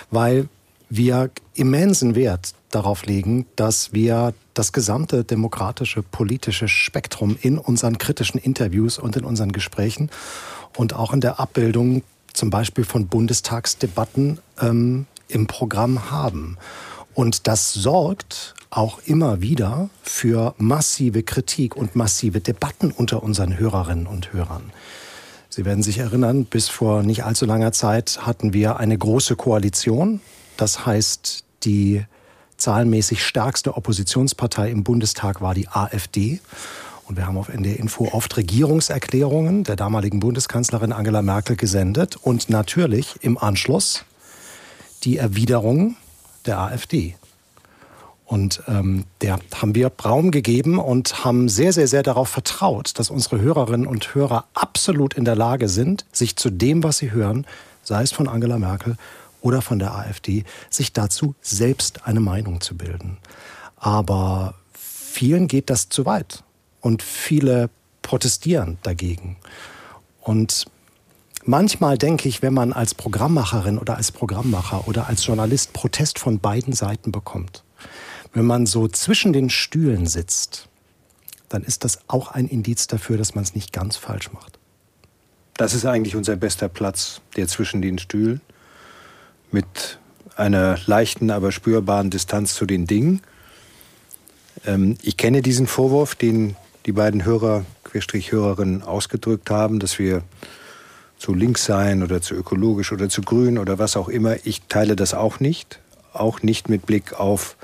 [0.09, 0.47] weil
[0.89, 8.39] wir immensen Wert darauf legen, dass wir das gesamte demokratische politische Spektrum in unseren kritischen
[8.39, 10.09] Interviews und in unseren Gesprächen
[10.75, 12.03] und auch in der Abbildung
[12.33, 16.57] zum Beispiel von Bundestagsdebatten ähm, im Programm haben.
[17.13, 24.07] Und das sorgt auch immer wieder für massive Kritik und massive Debatten unter unseren Hörerinnen
[24.07, 24.71] und Hörern.
[25.49, 30.21] Sie werden sich erinnern, bis vor nicht allzu langer Zeit hatten wir eine große Koalition.
[30.55, 32.05] Das heißt, die
[32.55, 36.39] zahlenmäßig stärkste Oppositionspartei im Bundestag war die AfD.
[37.05, 42.49] Und wir haben auf NDR Info oft Regierungserklärungen der damaligen Bundeskanzlerin Angela Merkel gesendet und
[42.49, 44.05] natürlich im Anschluss
[45.03, 45.97] die Erwiderung
[46.47, 47.15] der AfD.
[48.25, 53.09] Und ähm, der haben wir Raum gegeben und haben sehr, sehr, sehr darauf vertraut, dass
[53.09, 57.45] unsere Hörerinnen und Hörer absolut in der Lage sind, sich zu dem, was sie hören,
[57.83, 58.95] sei es von Angela Merkel
[59.41, 63.17] oder von der AfD, sich dazu selbst eine Meinung zu bilden.
[63.75, 66.43] Aber vielen geht das zu weit
[66.79, 67.69] und viele
[68.01, 69.35] protestieren dagegen.
[70.21, 70.67] Und
[71.45, 76.39] manchmal denke ich, wenn man als Programmmacherin oder als Programmmacher oder als Journalist Protest von
[76.39, 77.63] beiden Seiten bekommt,
[78.33, 80.67] wenn man so zwischen den Stühlen sitzt,
[81.49, 84.57] dann ist das auch ein Indiz dafür, dass man es nicht ganz falsch macht.
[85.57, 88.41] Das ist eigentlich unser bester Platz, der zwischen den Stühlen,
[89.51, 89.99] mit
[90.35, 93.21] einer leichten, aber spürbaren Distanz zu den Dingen.
[94.65, 96.55] Ähm, ich kenne diesen Vorwurf, den
[96.85, 100.23] die beiden Hörer, Querstrich Hörerinnen, ausgedrückt haben, dass wir
[101.21, 104.37] zu links seien oder zu ökologisch oder zu grün oder was auch immer.
[104.43, 105.79] Ich teile das auch nicht.
[106.13, 107.57] Auch nicht mit Blick auf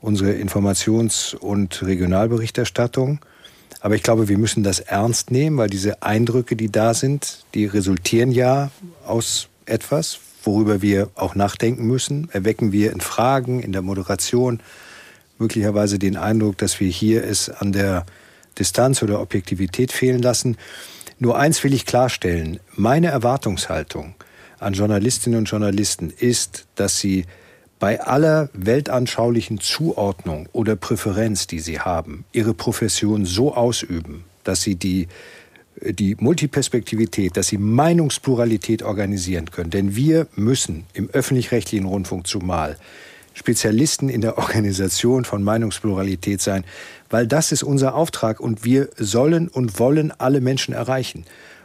[0.00, 3.20] unsere Informations- und Regionalberichterstattung.
[3.80, 7.66] Aber ich glaube, wir müssen das ernst nehmen, weil diese Eindrücke, die da sind, die
[7.66, 8.72] resultieren ja
[9.06, 12.28] aus etwas, worüber wir auch nachdenken müssen.
[12.32, 14.58] Erwecken wir in Fragen, in der Moderation
[15.38, 18.04] möglicherweise den Eindruck, dass wir hier es an der
[18.58, 20.56] Distanz oder Objektivität fehlen lassen.
[21.22, 22.60] Nur eins will ich klarstellen.
[22.76, 24.14] Meine Erwartungshaltung
[24.58, 27.26] an Journalistinnen und Journalisten ist, dass sie
[27.78, 34.76] bei aller weltanschaulichen Zuordnung oder Präferenz, die sie haben, ihre Profession so ausüben, dass sie
[34.76, 35.08] die,
[35.82, 39.70] die Multiperspektivität, dass sie Meinungspluralität organisieren können.
[39.70, 42.78] Denn wir müssen im öffentlich-rechtlichen Rundfunk zumal
[43.34, 46.64] Spezialisten in der Organisation von Meinungspluralität sein,
[47.10, 51.24] weil das ist unser Auftrag und wir sollen und wollen alle Menschen erreichen.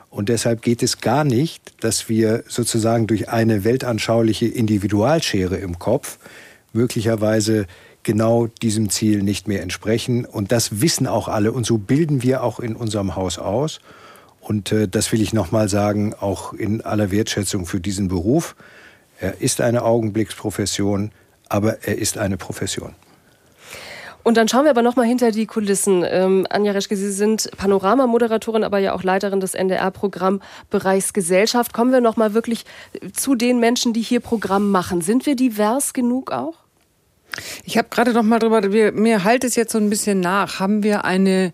[0.09, 6.19] Und deshalb geht es gar nicht, dass wir sozusagen durch eine weltanschauliche Individualschere im Kopf
[6.73, 7.67] möglicherweise
[8.03, 10.25] genau diesem Ziel nicht mehr entsprechen.
[10.25, 11.51] Und das wissen auch alle.
[11.51, 13.79] Und so bilden wir auch in unserem Haus aus.
[14.39, 18.55] Und äh, das will ich nochmal sagen, auch in aller Wertschätzung für diesen Beruf.
[19.19, 21.11] Er ist eine Augenblicksprofession,
[21.49, 22.93] aber er ist eine Profession.
[24.25, 26.03] Und dann schauen wir aber noch mal hinter die Kulissen.
[26.03, 31.73] Ähm, Anja Reschke, Sie sind Panorama-Moderatorin, aber ja auch Leiterin des NDR-Programmbereichs Gesellschaft.
[31.73, 32.65] Kommen wir noch mal wirklich
[33.13, 35.01] zu den Menschen, die hier Programm machen.
[35.01, 36.55] Sind wir divers genug auch?
[37.65, 38.61] Ich habe gerade noch mal drüber,
[38.93, 40.59] mir halt es jetzt so ein bisschen nach.
[40.59, 41.53] Haben wir eine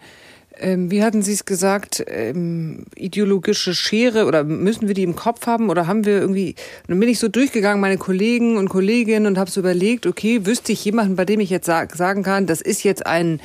[0.62, 5.48] ähm, wie hatten Sie es gesagt, ähm, ideologische Schere oder müssen wir die im Kopf
[5.48, 6.56] haben oder haben wir irgendwie,
[6.88, 10.72] dann bin ich so durchgegangen, meine Kollegen und Kolleginnen und habe so überlegt, okay, wüsste
[10.72, 13.42] ich jemanden, bei dem ich jetzt sag, sagen kann, das ist jetzt ein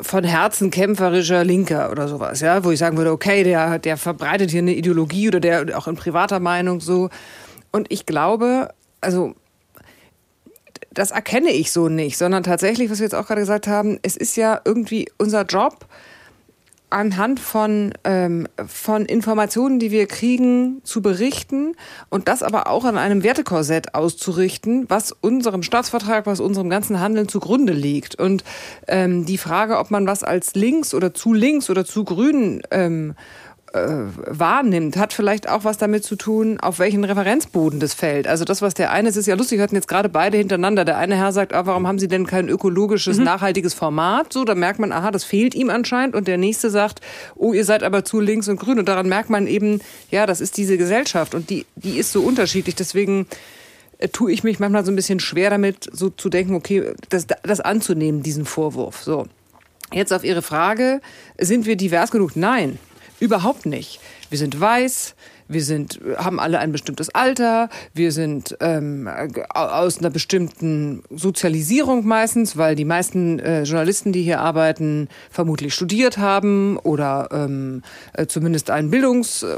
[0.00, 4.50] von Herzen kämpferischer Linker oder sowas, ja, wo ich sagen würde, okay, der, der verbreitet
[4.50, 7.08] hier eine Ideologie oder der auch in privater Meinung so.
[7.72, 8.70] Und ich glaube,
[9.00, 9.34] also
[10.92, 14.16] das erkenne ich so nicht, sondern tatsächlich, was wir jetzt auch gerade gesagt haben, es
[14.16, 15.86] ist ja irgendwie unser Job,
[16.90, 21.74] anhand von, ähm, von Informationen, die wir kriegen, zu berichten
[22.08, 27.28] und das aber auch an einem Wertekorsett auszurichten, was unserem Staatsvertrag, was unserem ganzen Handeln
[27.28, 28.18] zugrunde liegt.
[28.18, 28.44] Und
[28.86, 33.10] ähm, die Frage, ob man was als links oder zu links oder zu grün ähm,
[33.10, 33.14] äh,
[34.26, 38.26] wahrnimmt, hat vielleicht auch was damit zu tun, auf welchen Referenzboden das fällt.
[38.26, 40.84] Also das, was der eine, es ist ja lustig, wir hatten jetzt gerade beide hintereinander.
[40.84, 43.24] Der eine Herr sagt, ah, warum haben Sie denn kein ökologisches, mhm.
[43.24, 44.32] nachhaltiges Format?
[44.32, 46.14] So, da merkt man, aha, das fehlt ihm anscheinend.
[46.14, 47.00] Und der nächste sagt,
[47.36, 48.78] oh, ihr seid aber zu links und grün.
[48.78, 49.80] Und daran merkt man eben,
[50.10, 52.74] ja, das ist diese Gesellschaft und die, die ist so unterschiedlich.
[52.74, 53.26] Deswegen
[53.98, 57.26] äh, tue ich mich manchmal so ein bisschen schwer damit, so zu denken, okay, das,
[57.42, 59.02] das anzunehmen, diesen Vorwurf.
[59.02, 59.26] So.
[59.92, 61.00] Jetzt auf Ihre Frage,
[61.38, 62.36] sind wir divers genug?
[62.36, 62.78] Nein.
[63.20, 64.00] Überhaupt nicht.
[64.30, 65.14] Wir sind weiß,
[65.48, 69.08] wir sind, haben alle ein bestimmtes Alter, wir sind ähm,
[69.48, 76.18] aus einer bestimmten Sozialisierung meistens, weil die meisten äh, Journalisten, die hier arbeiten, vermutlich studiert
[76.18, 79.56] haben oder ähm, äh, zumindest einen Bildungs, äh,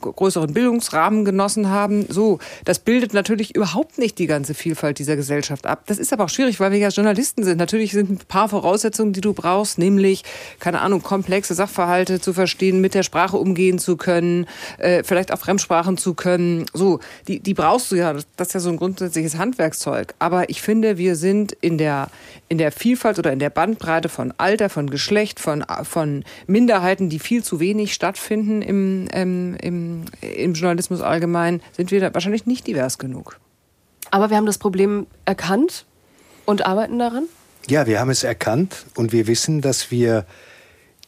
[0.00, 2.06] größeren Bildungsrahmen genossen haben.
[2.08, 5.82] So, das bildet natürlich überhaupt nicht die ganze Vielfalt dieser Gesellschaft ab.
[5.86, 7.58] Das ist aber auch schwierig, weil wir ja Journalisten sind.
[7.58, 10.22] Natürlich sind ein paar Voraussetzungen, die du brauchst, nämlich,
[10.60, 14.46] keine Ahnung, komplexe Sachverhalte zu verstehen, mit der Sprache umgehen zu können,
[14.78, 16.66] äh, vielleicht auch Fremdsprachen zu können.
[16.72, 18.12] So, die, die brauchst du ja.
[18.12, 20.14] Das, das ist ja so ein grundsätzliches Handwerkszeug.
[20.18, 22.08] Aber ich finde, wir sind in der,
[22.48, 27.18] in der Vielfalt oder in der Bandbreite von Alter, von Geschlecht, von, von Minderheiten, die
[27.18, 32.66] viel zu wenig stattfinden im, ähm, im, im Journalismus allgemein, sind wir da wahrscheinlich nicht
[32.66, 33.38] divers genug.
[34.10, 35.86] Aber wir haben das Problem erkannt
[36.44, 37.24] und arbeiten daran?
[37.68, 40.26] Ja, wir haben es erkannt und wir wissen, dass wir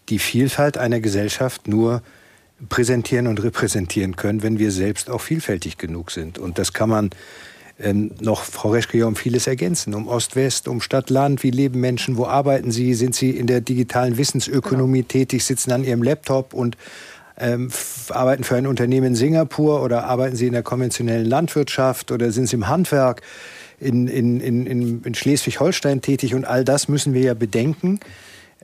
[0.09, 2.03] die Vielfalt einer Gesellschaft nur
[2.69, 6.39] präsentieren und repräsentieren können, wenn wir selbst auch vielfältig genug sind.
[6.39, 7.11] Und das kann man
[7.79, 9.95] ähm, noch, Frau Reschke, um vieles ergänzen.
[9.95, 11.43] Um Ost-West, um Stadt-Land.
[11.43, 12.17] Wie leben Menschen?
[12.17, 12.95] Wo arbeiten sie?
[12.95, 15.09] Sind sie in der digitalen Wissensökonomie genau.
[15.09, 15.45] tätig?
[15.45, 16.79] Sitzen an ihrem Laptop und
[17.39, 17.71] ähm,
[18.09, 19.83] arbeiten für ein Unternehmen in Singapur?
[19.83, 22.11] Oder arbeiten sie in der konventionellen Landwirtschaft?
[22.11, 23.21] Oder sind sie im Handwerk
[23.79, 26.35] in, in, in, in Schleswig-Holstein tätig?
[26.35, 28.01] Und all das müssen wir ja bedenken.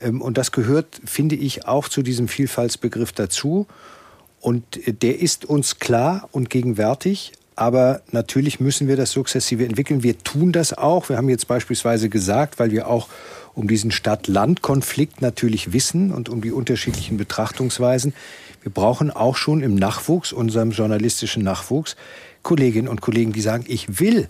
[0.02, 3.66] Ähm, und das gehört, finde ich, auch zu diesem Vielfaltsbegriff dazu.
[4.40, 7.32] Und äh, der ist uns klar und gegenwärtig.
[7.54, 10.02] Aber natürlich müssen wir das sukzessive entwickeln.
[10.02, 11.08] Wir tun das auch.
[11.08, 13.08] Wir haben jetzt beispielsweise gesagt, weil wir auch
[13.54, 18.14] um diesen Stadt-Land-Konflikt natürlich wissen und um die unterschiedlichen Betrachtungsweisen.
[18.62, 21.96] Wir brauchen auch schon im Nachwuchs, unserem journalistischen Nachwuchs,
[22.42, 24.28] Kolleginnen und Kollegen, die sagen, ich will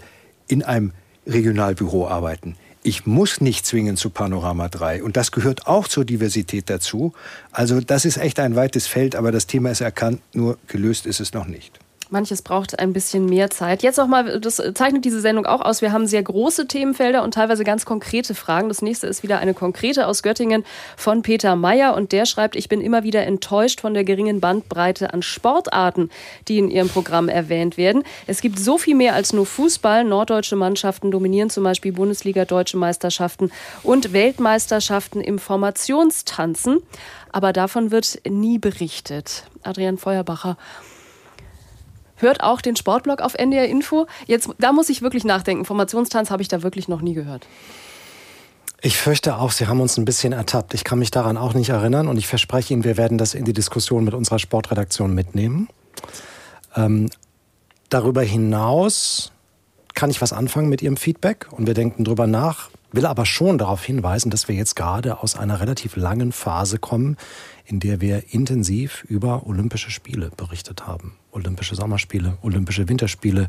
[0.48, 0.92] in einem
[1.26, 2.56] Regionalbüro arbeiten.
[2.84, 5.04] Ich muss nicht zwingend zu Panorama 3.
[5.04, 7.12] Und das gehört auch zur Diversität dazu.
[7.52, 11.20] Also das ist echt ein weites Feld, aber das Thema ist erkannt, nur gelöst ist
[11.20, 11.78] es noch nicht.
[12.12, 13.82] Manches braucht ein bisschen mehr Zeit.
[13.82, 15.80] Jetzt noch mal, das zeichnet diese Sendung auch aus.
[15.80, 18.68] Wir haben sehr große Themenfelder und teilweise ganz konkrete Fragen.
[18.68, 20.64] Das nächste ist wieder eine konkrete aus Göttingen
[20.96, 25.12] von Peter Meyer und der schreibt, ich bin immer wieder enttäuscht von der geringen Bandbreite
[25.14, 26.10] an Sportarten,
[26.48, 28.04] die in ihrem Programm erwähnt werden.
[28.26, 30.04] Es gibt so viel mehr als nur Fußball.
[30.04, 33.50] Norddeutsche Mannschaften dominieren zum Beispiel Bundesliga, Deutsche Meisterschaften
[33.82, 36.82] und Weltmeisterschaften im Formationstanzen.
[37.32, 39.44] Aber davon wird nie berichtet.
[39.62, 40.58] Adrian Feuerbacher
[42.22, 44.06] hört auch den Sportblog auf NDR Info.
[44.26, 45.64] Jetzt, da muss ich wirklich nachdenken.
[45.64, 47.46] Formationstanz habe ich da wirklich noch nie gehört.
[48.84, 50.74] Ich fürchte auch, Sie haben uns ein bisschen ertappt.
[50.74, 53.44] Ich kann mich daran auch nicht erinnern und ich verspreche Ihnen, wir werden das in
[53.44, 55.68] die Diskussion mit unserer Sportredaktion mitnehmen.
[56.74, 57.08] Ähm,
[57.90, 59.30] darüber hinaus
[59.94, 63.58] kann ich was anfangen mit Ihrem Feedback und wir denken drüber nach, will aber schon
[63.58, 67.16] darauf hinweisen, dass wir jetzt gerade aus einer relativ langen Phase kommen,
[67.64, 71.16] in der wir intensiv über Olympische Spiele berichtet haben.
[71.30, 73.48] Olympische Sommerspiele, Olympische Winterspiele,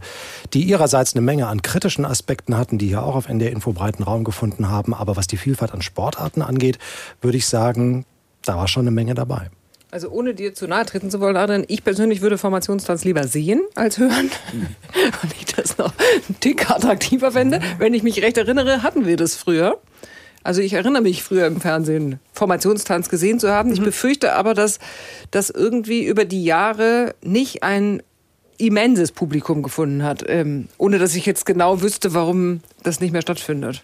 [0.53, 4.03] die ihrerseits eine Menge an kritischen Aspekten hatten, die hier auch auf NDR Info breiten
[4.03, 4.94] Raum gefunden haben.
[4.94, 6.80] Aber was die Vielfalt an Sportarten angeht,
[7.22, 8.06] würde ich sagen,
[8.44, 9.49] da war schon eine Menge dabei.
[9.94, 13.61] Also ohne dir zu nahe treten zu wollen, Adrian, ich persönlich würde Formationstanz lieber sehen
[13.76, 14.32] als hören.
[14.52, 14.65] Mhm.
[15.22, 15.94] Und ich das noch
[16.28, 17.60] einen Tick attraktiver fände.
[17.78, 19.78] Wenn ich mich recht erinnere, hatten wir das früher.
[20.41, 23.70] Also ich erinnere mich früher im Fernsehen Formationstanz gesehen zu haben.
[23.70, 23.76] Mhm.
[23.76, 24.80] Ich befürchte aber, dass
[25.30, 28.02] das irgendwie über die Jahre nicht ein
[28.57, 33.22] immenses Publikum gefunden hat, ähm, ohne dass ich jetzt genau wüsste, warum das nicht mehr
[33.22, 33.84] stattfindet.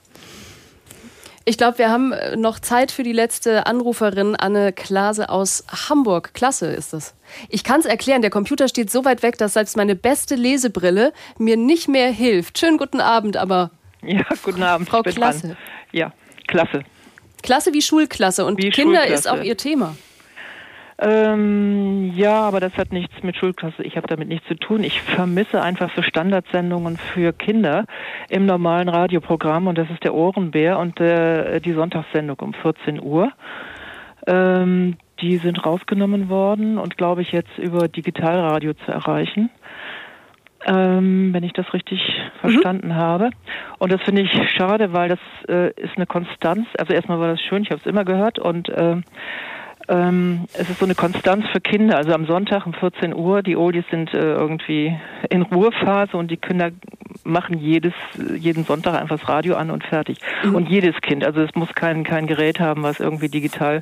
[1.49, 6.35] Ich glaube, wir haben äh, noch Zeit für die letzte Anruferin, Anne Klase aus Hamburg.
[6.35, 7.15] Klasse ist das.
[7.49, 11.11] Ich kann es erklären, der Computer steht so weit weg, dass selbst meine beste Lesebrille
[11.39, 12.59] mir nicht mehr hilft.
[12.59, 13.71] Schönen guten Abend, aber.
[14.03, 14.89] Ja, guten Abend.
[14.89, 15.47] Frau Klasse.
[15.47, 15.57] Dran.
[15.91, 16.13] Ja.
[16.47, 16.83] Klasse.
[17.41, 19.13] Klasse wie Schulklasse und wie Kinder Schulklasse.
[19.13, 19.95] ist auch Ihr Thema.
[21.01, 23.83] Ähm, ja, aber das hat nichts mit Schulklasse.
[23.83, 24.83] Ich habe damit nichts zu tun.
[24.83, 27.85] Ich vermisse einfach so Standardsendungen für Kinder
[28.29, 33.31] im normalen Radioprogramm und das ist der Ohrenbär und äh, die Sonntagssendung um 14 Uhr.
[34.27, 39.49] Ähm, die sind rausgenommen worden und glaube ich jetzt über Digitalradio zu erreichen
[40.65, 42.39] ähm, wenn ich das richtig mhm.
[42.39, 42.95] verstanden mhm.
[42.95, 43.29] habe.
[43.77, 46.67] Und das finde ich schade, weil das äh, ist eine Konstanz.
[46.77, 48.97] Also erstmal war das schön, ich habe es immer gehört und äh,
[49.89, 51.97] ähm, es ist so eine Konstanz für Kinder.
[51.97, 54.95] Also am Sonntag um 14 Uhr, die Oldies sind äh, irgendwie
[55.29, 56.71] in Ruhephase und die Kinder
[57.23, 57.93] machen jedes,
[58.37, 60.19] jeden Sonntag einfach das Radio an und fertig.
[60.43, 60.55] Mhm.
[60.55, 63.81] Und jedes Kind, also es muss kein, kein Gerät haben, was irgendwie digital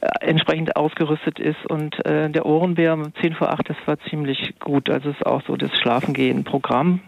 [0.00, 1.64] äh, entsprechend ausgerüstet ist.
[1.68, 4.90] Und äh, der Ohrenbär um 10 vor 8, das war ziemlich gut.
[4.90, 7.00] Also es ist auch so das Schlafengehen-Programm.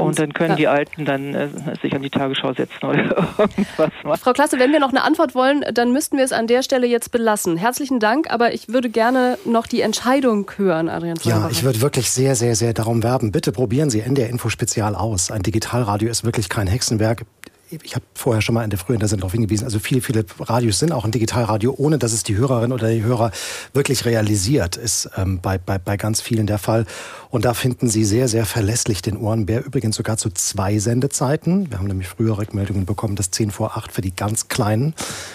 [0.00, 0.56] Und dann können ja.
[0.56, 1.48] die Alten dann äh,
[1.80, 2.98] sich an die Tagesschau setzen oder
[3.38, 4.20] irgendwas machen.
[4.20, 6.86] Frau Klasse, wenn wir noch eine Antwort wollen, dann müssten wir es an der Stelle
[6.86, 7.53] jetzt belassen.
[7.56, 12.10] Herzlichen Dank, aber ich würde gerne noch die Entscheidung hören, Adrian Ja, ich würde wirklich
[12.10, 13.32] sehr, sehr, sehr darum werben.
[13.32, 15.30] Bitte probieren Sie NDR Info Spezial aus.
[15.30, 17.24] Ein Digitalradio ist wirklich kein Hexenwerk
[17.70, 20.78] ich habe vorher schon mal in der frühen sind darauf hingewiesen, also viele, viele Radios
[20.78, 23.30] sind auch ein Digitalradio, ohne dass es die Hörerin oder die Hörer
[23.72, 26.86] wirklich realisiert, ist ähm, bei, bei, bei ganz vielen der Fall.
[27.30, 31.70] Und da finden Sie sehr, sehr verlässlich den Ohrenbär, übrigens sogar zu zwei Sendezeiten.
[31.70, 34.94] Wir haben nämlich früher Rückmeldungen bekommen, dass 10 vor 8 für die ganz Kleinen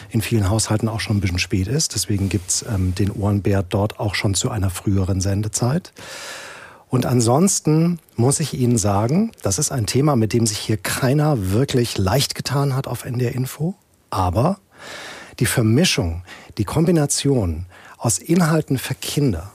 [0.09, 1.95] in vielen Haushalten auch schon ein bisschen spät ist.
[1.95, 5.91] Deswegen gibt's ähm, den Ohrenbär dort auch schon zu einer früheren Sendezeit.
[6.89, 11.51] Und ansonsten muss ich Ihnen sagen, das ist ein Thema, mit dem sich hier keiner
[11.51, 13.75] wirklich leicht getan hat auf NDR Info.
[14.09, 14.59] Aber
[15.37, 16.23] die Vermischung,
[16.57, 17.67] die Kombination
[17.97, 19.51] aus Inhalten für Kinder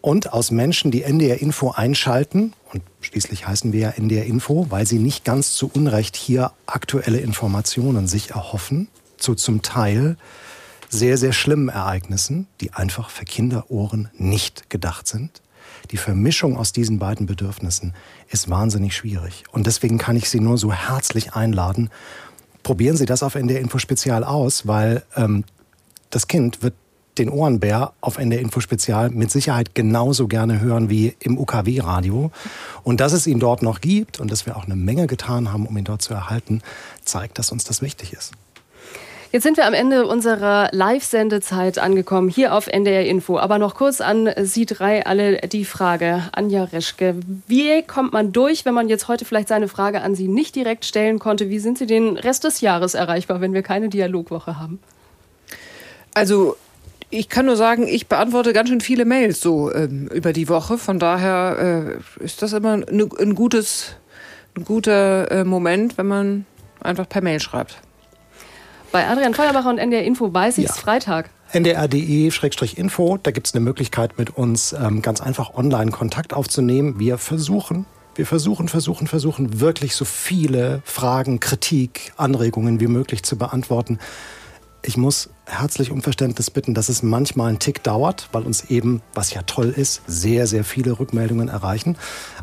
[0.00, 4.84] und aus Menschen, die NDR Info einschalten, und schließlich heißen wir ja NDR Info, weil
[4.84, 10.16] sie nicht ganz zu Unrecht hier aktuelle Informationen sich erhoffen, zu zum Teil
[10.88, 15.43] sehr, sehr schlimmen Ereignissen, die einfach für Kinderohren nicht gedacht sind
[15.90, 17.94] die Vermischung aus diesen beiden Bedürfnissen
[18.28, 19.44] ist wahnsinnig schwierig.
[19.52, 21.90] Und deswegen kann ich Sie nur so herzlich einladen,
[22.62, 25.44] probieren Sie das auf NDR Info Spezial aus, weil ähm,
[26.10, 26.74] das Kind wird
[27.18, 32.32] den Ohrenbär auf NDR Info Spezial mit Sicherheit genauso gerne hören wie im UKW-Radio.
[32.82, 35.66] Und dass es ihn dort noch gibt und dass wir auch eine Menge getan haben,
[35.66, 36.62] um ihn dort zu erhalten,
[37.04, 38.32] zeigt, dass uns das wichtig ist.
[39.34, 43.36] Jetzt sind wir am Ende unserer Live-Sendezeit angekommen, hier auf NDR Info.
[43.36, 47.16] Aber noch kurz an Sie drei alle die Frage, Anja Reschke.
[47.48, 50.84] Wie kommt man durch, wenn man jetzt heute vielleicht seine Frage an Sie nicht direkt
[50.84, 51.48] stellen konnte?
[51.48, 54.78] Wie sind Sie den Rest des Jahres erreichbar, wenn wir keine Dialogwoche haben?
[56.14, 56.56] Also
[57.10, 60.78] ich kann nur sagen, ich beantworte ganz schön viele Mails so ähm, über die Woche.
[60.78, 63.96] Von daher äh, ist das immer ein, ein gutes,
[64.56, 66.46] ein guter äh, Moment, wenn man
[66.80, 67.80] einfach per Mail schreibt.
[68.94, 70.82] Bei Adrian Feuerbacher und NDR Info weiß ich es ja.
[70.82, 71.28] Freitag.
[71.52, 77.00] ndr.de-info, da gibt es eine Möglichkeit, mit uns ähm, ganz einfach online Kontakt aufzunehmen.
[77.00, 83.36] Wir versuchen, wir versuchen, versuchen, versuchen, wirklich so viele Fragen, Kritik, Anregungen wie möglich zu
[83.36, 83.98] beantworten.
[84.84, 89.02] Ich muss herzlich um Verständnis bitten, dass es manchmal einen Tick dauert, weil uns eben,
[89.12, 91.96] was ja toll ist, sehr, sehr viele Rückmeldungen erreichen.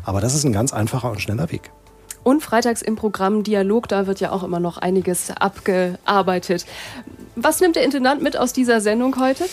[0.04, 1.70] Aber das ist ein ganz einfacher und schneller Weg.
[2.24, 6.66] Und freitags im Programm Dialog, da wird ja auch immer noch einiges abgearbeitet.
[7.34, 9.44] Was nimmt der Intendant mit aus dieser Sendung heute?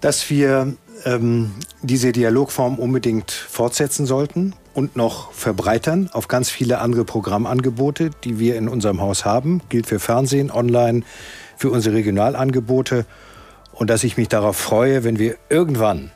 [0.00, 0.74] Dass wir
[1.04, 1.52] ähm,
[1.82, 8.56] diese Dialogform unbedingt fortsetzen sollten und noch verbreitern auf ganz viele andere Programmangebote, die wir
[8.56, 9.62] in unserem Haus haben.
[9.70, 11.02] Gilt für Fernsehen, online,
[11.56, 13.06] für unsere Regionalangebote.
[13.72, 16.10] Und dass ich mich darauf freue, wenn wir irgendwann,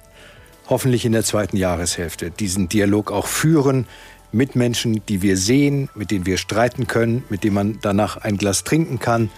[0.69, 3.87] hoffentlich in der zweiten Jahreshälfte, diesen Dialog auch führen
[4.33, 8.37] mit Menschen, die wir sehen, mit denen wir streiten können, mit denen man danach ein
[8.37, 9.31] Glas trinken kann.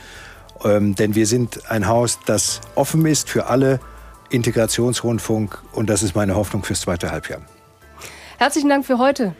[0.65, 3.81] Ähm, denn wir sind ein Haus, das offen ist für alle,
[4.31, 7.41] Integrationsrundfunk und das ist meine Hoffnung fürs zweite Halbjahr.
[8.39, 9.35] Herzlichen Dank für heute.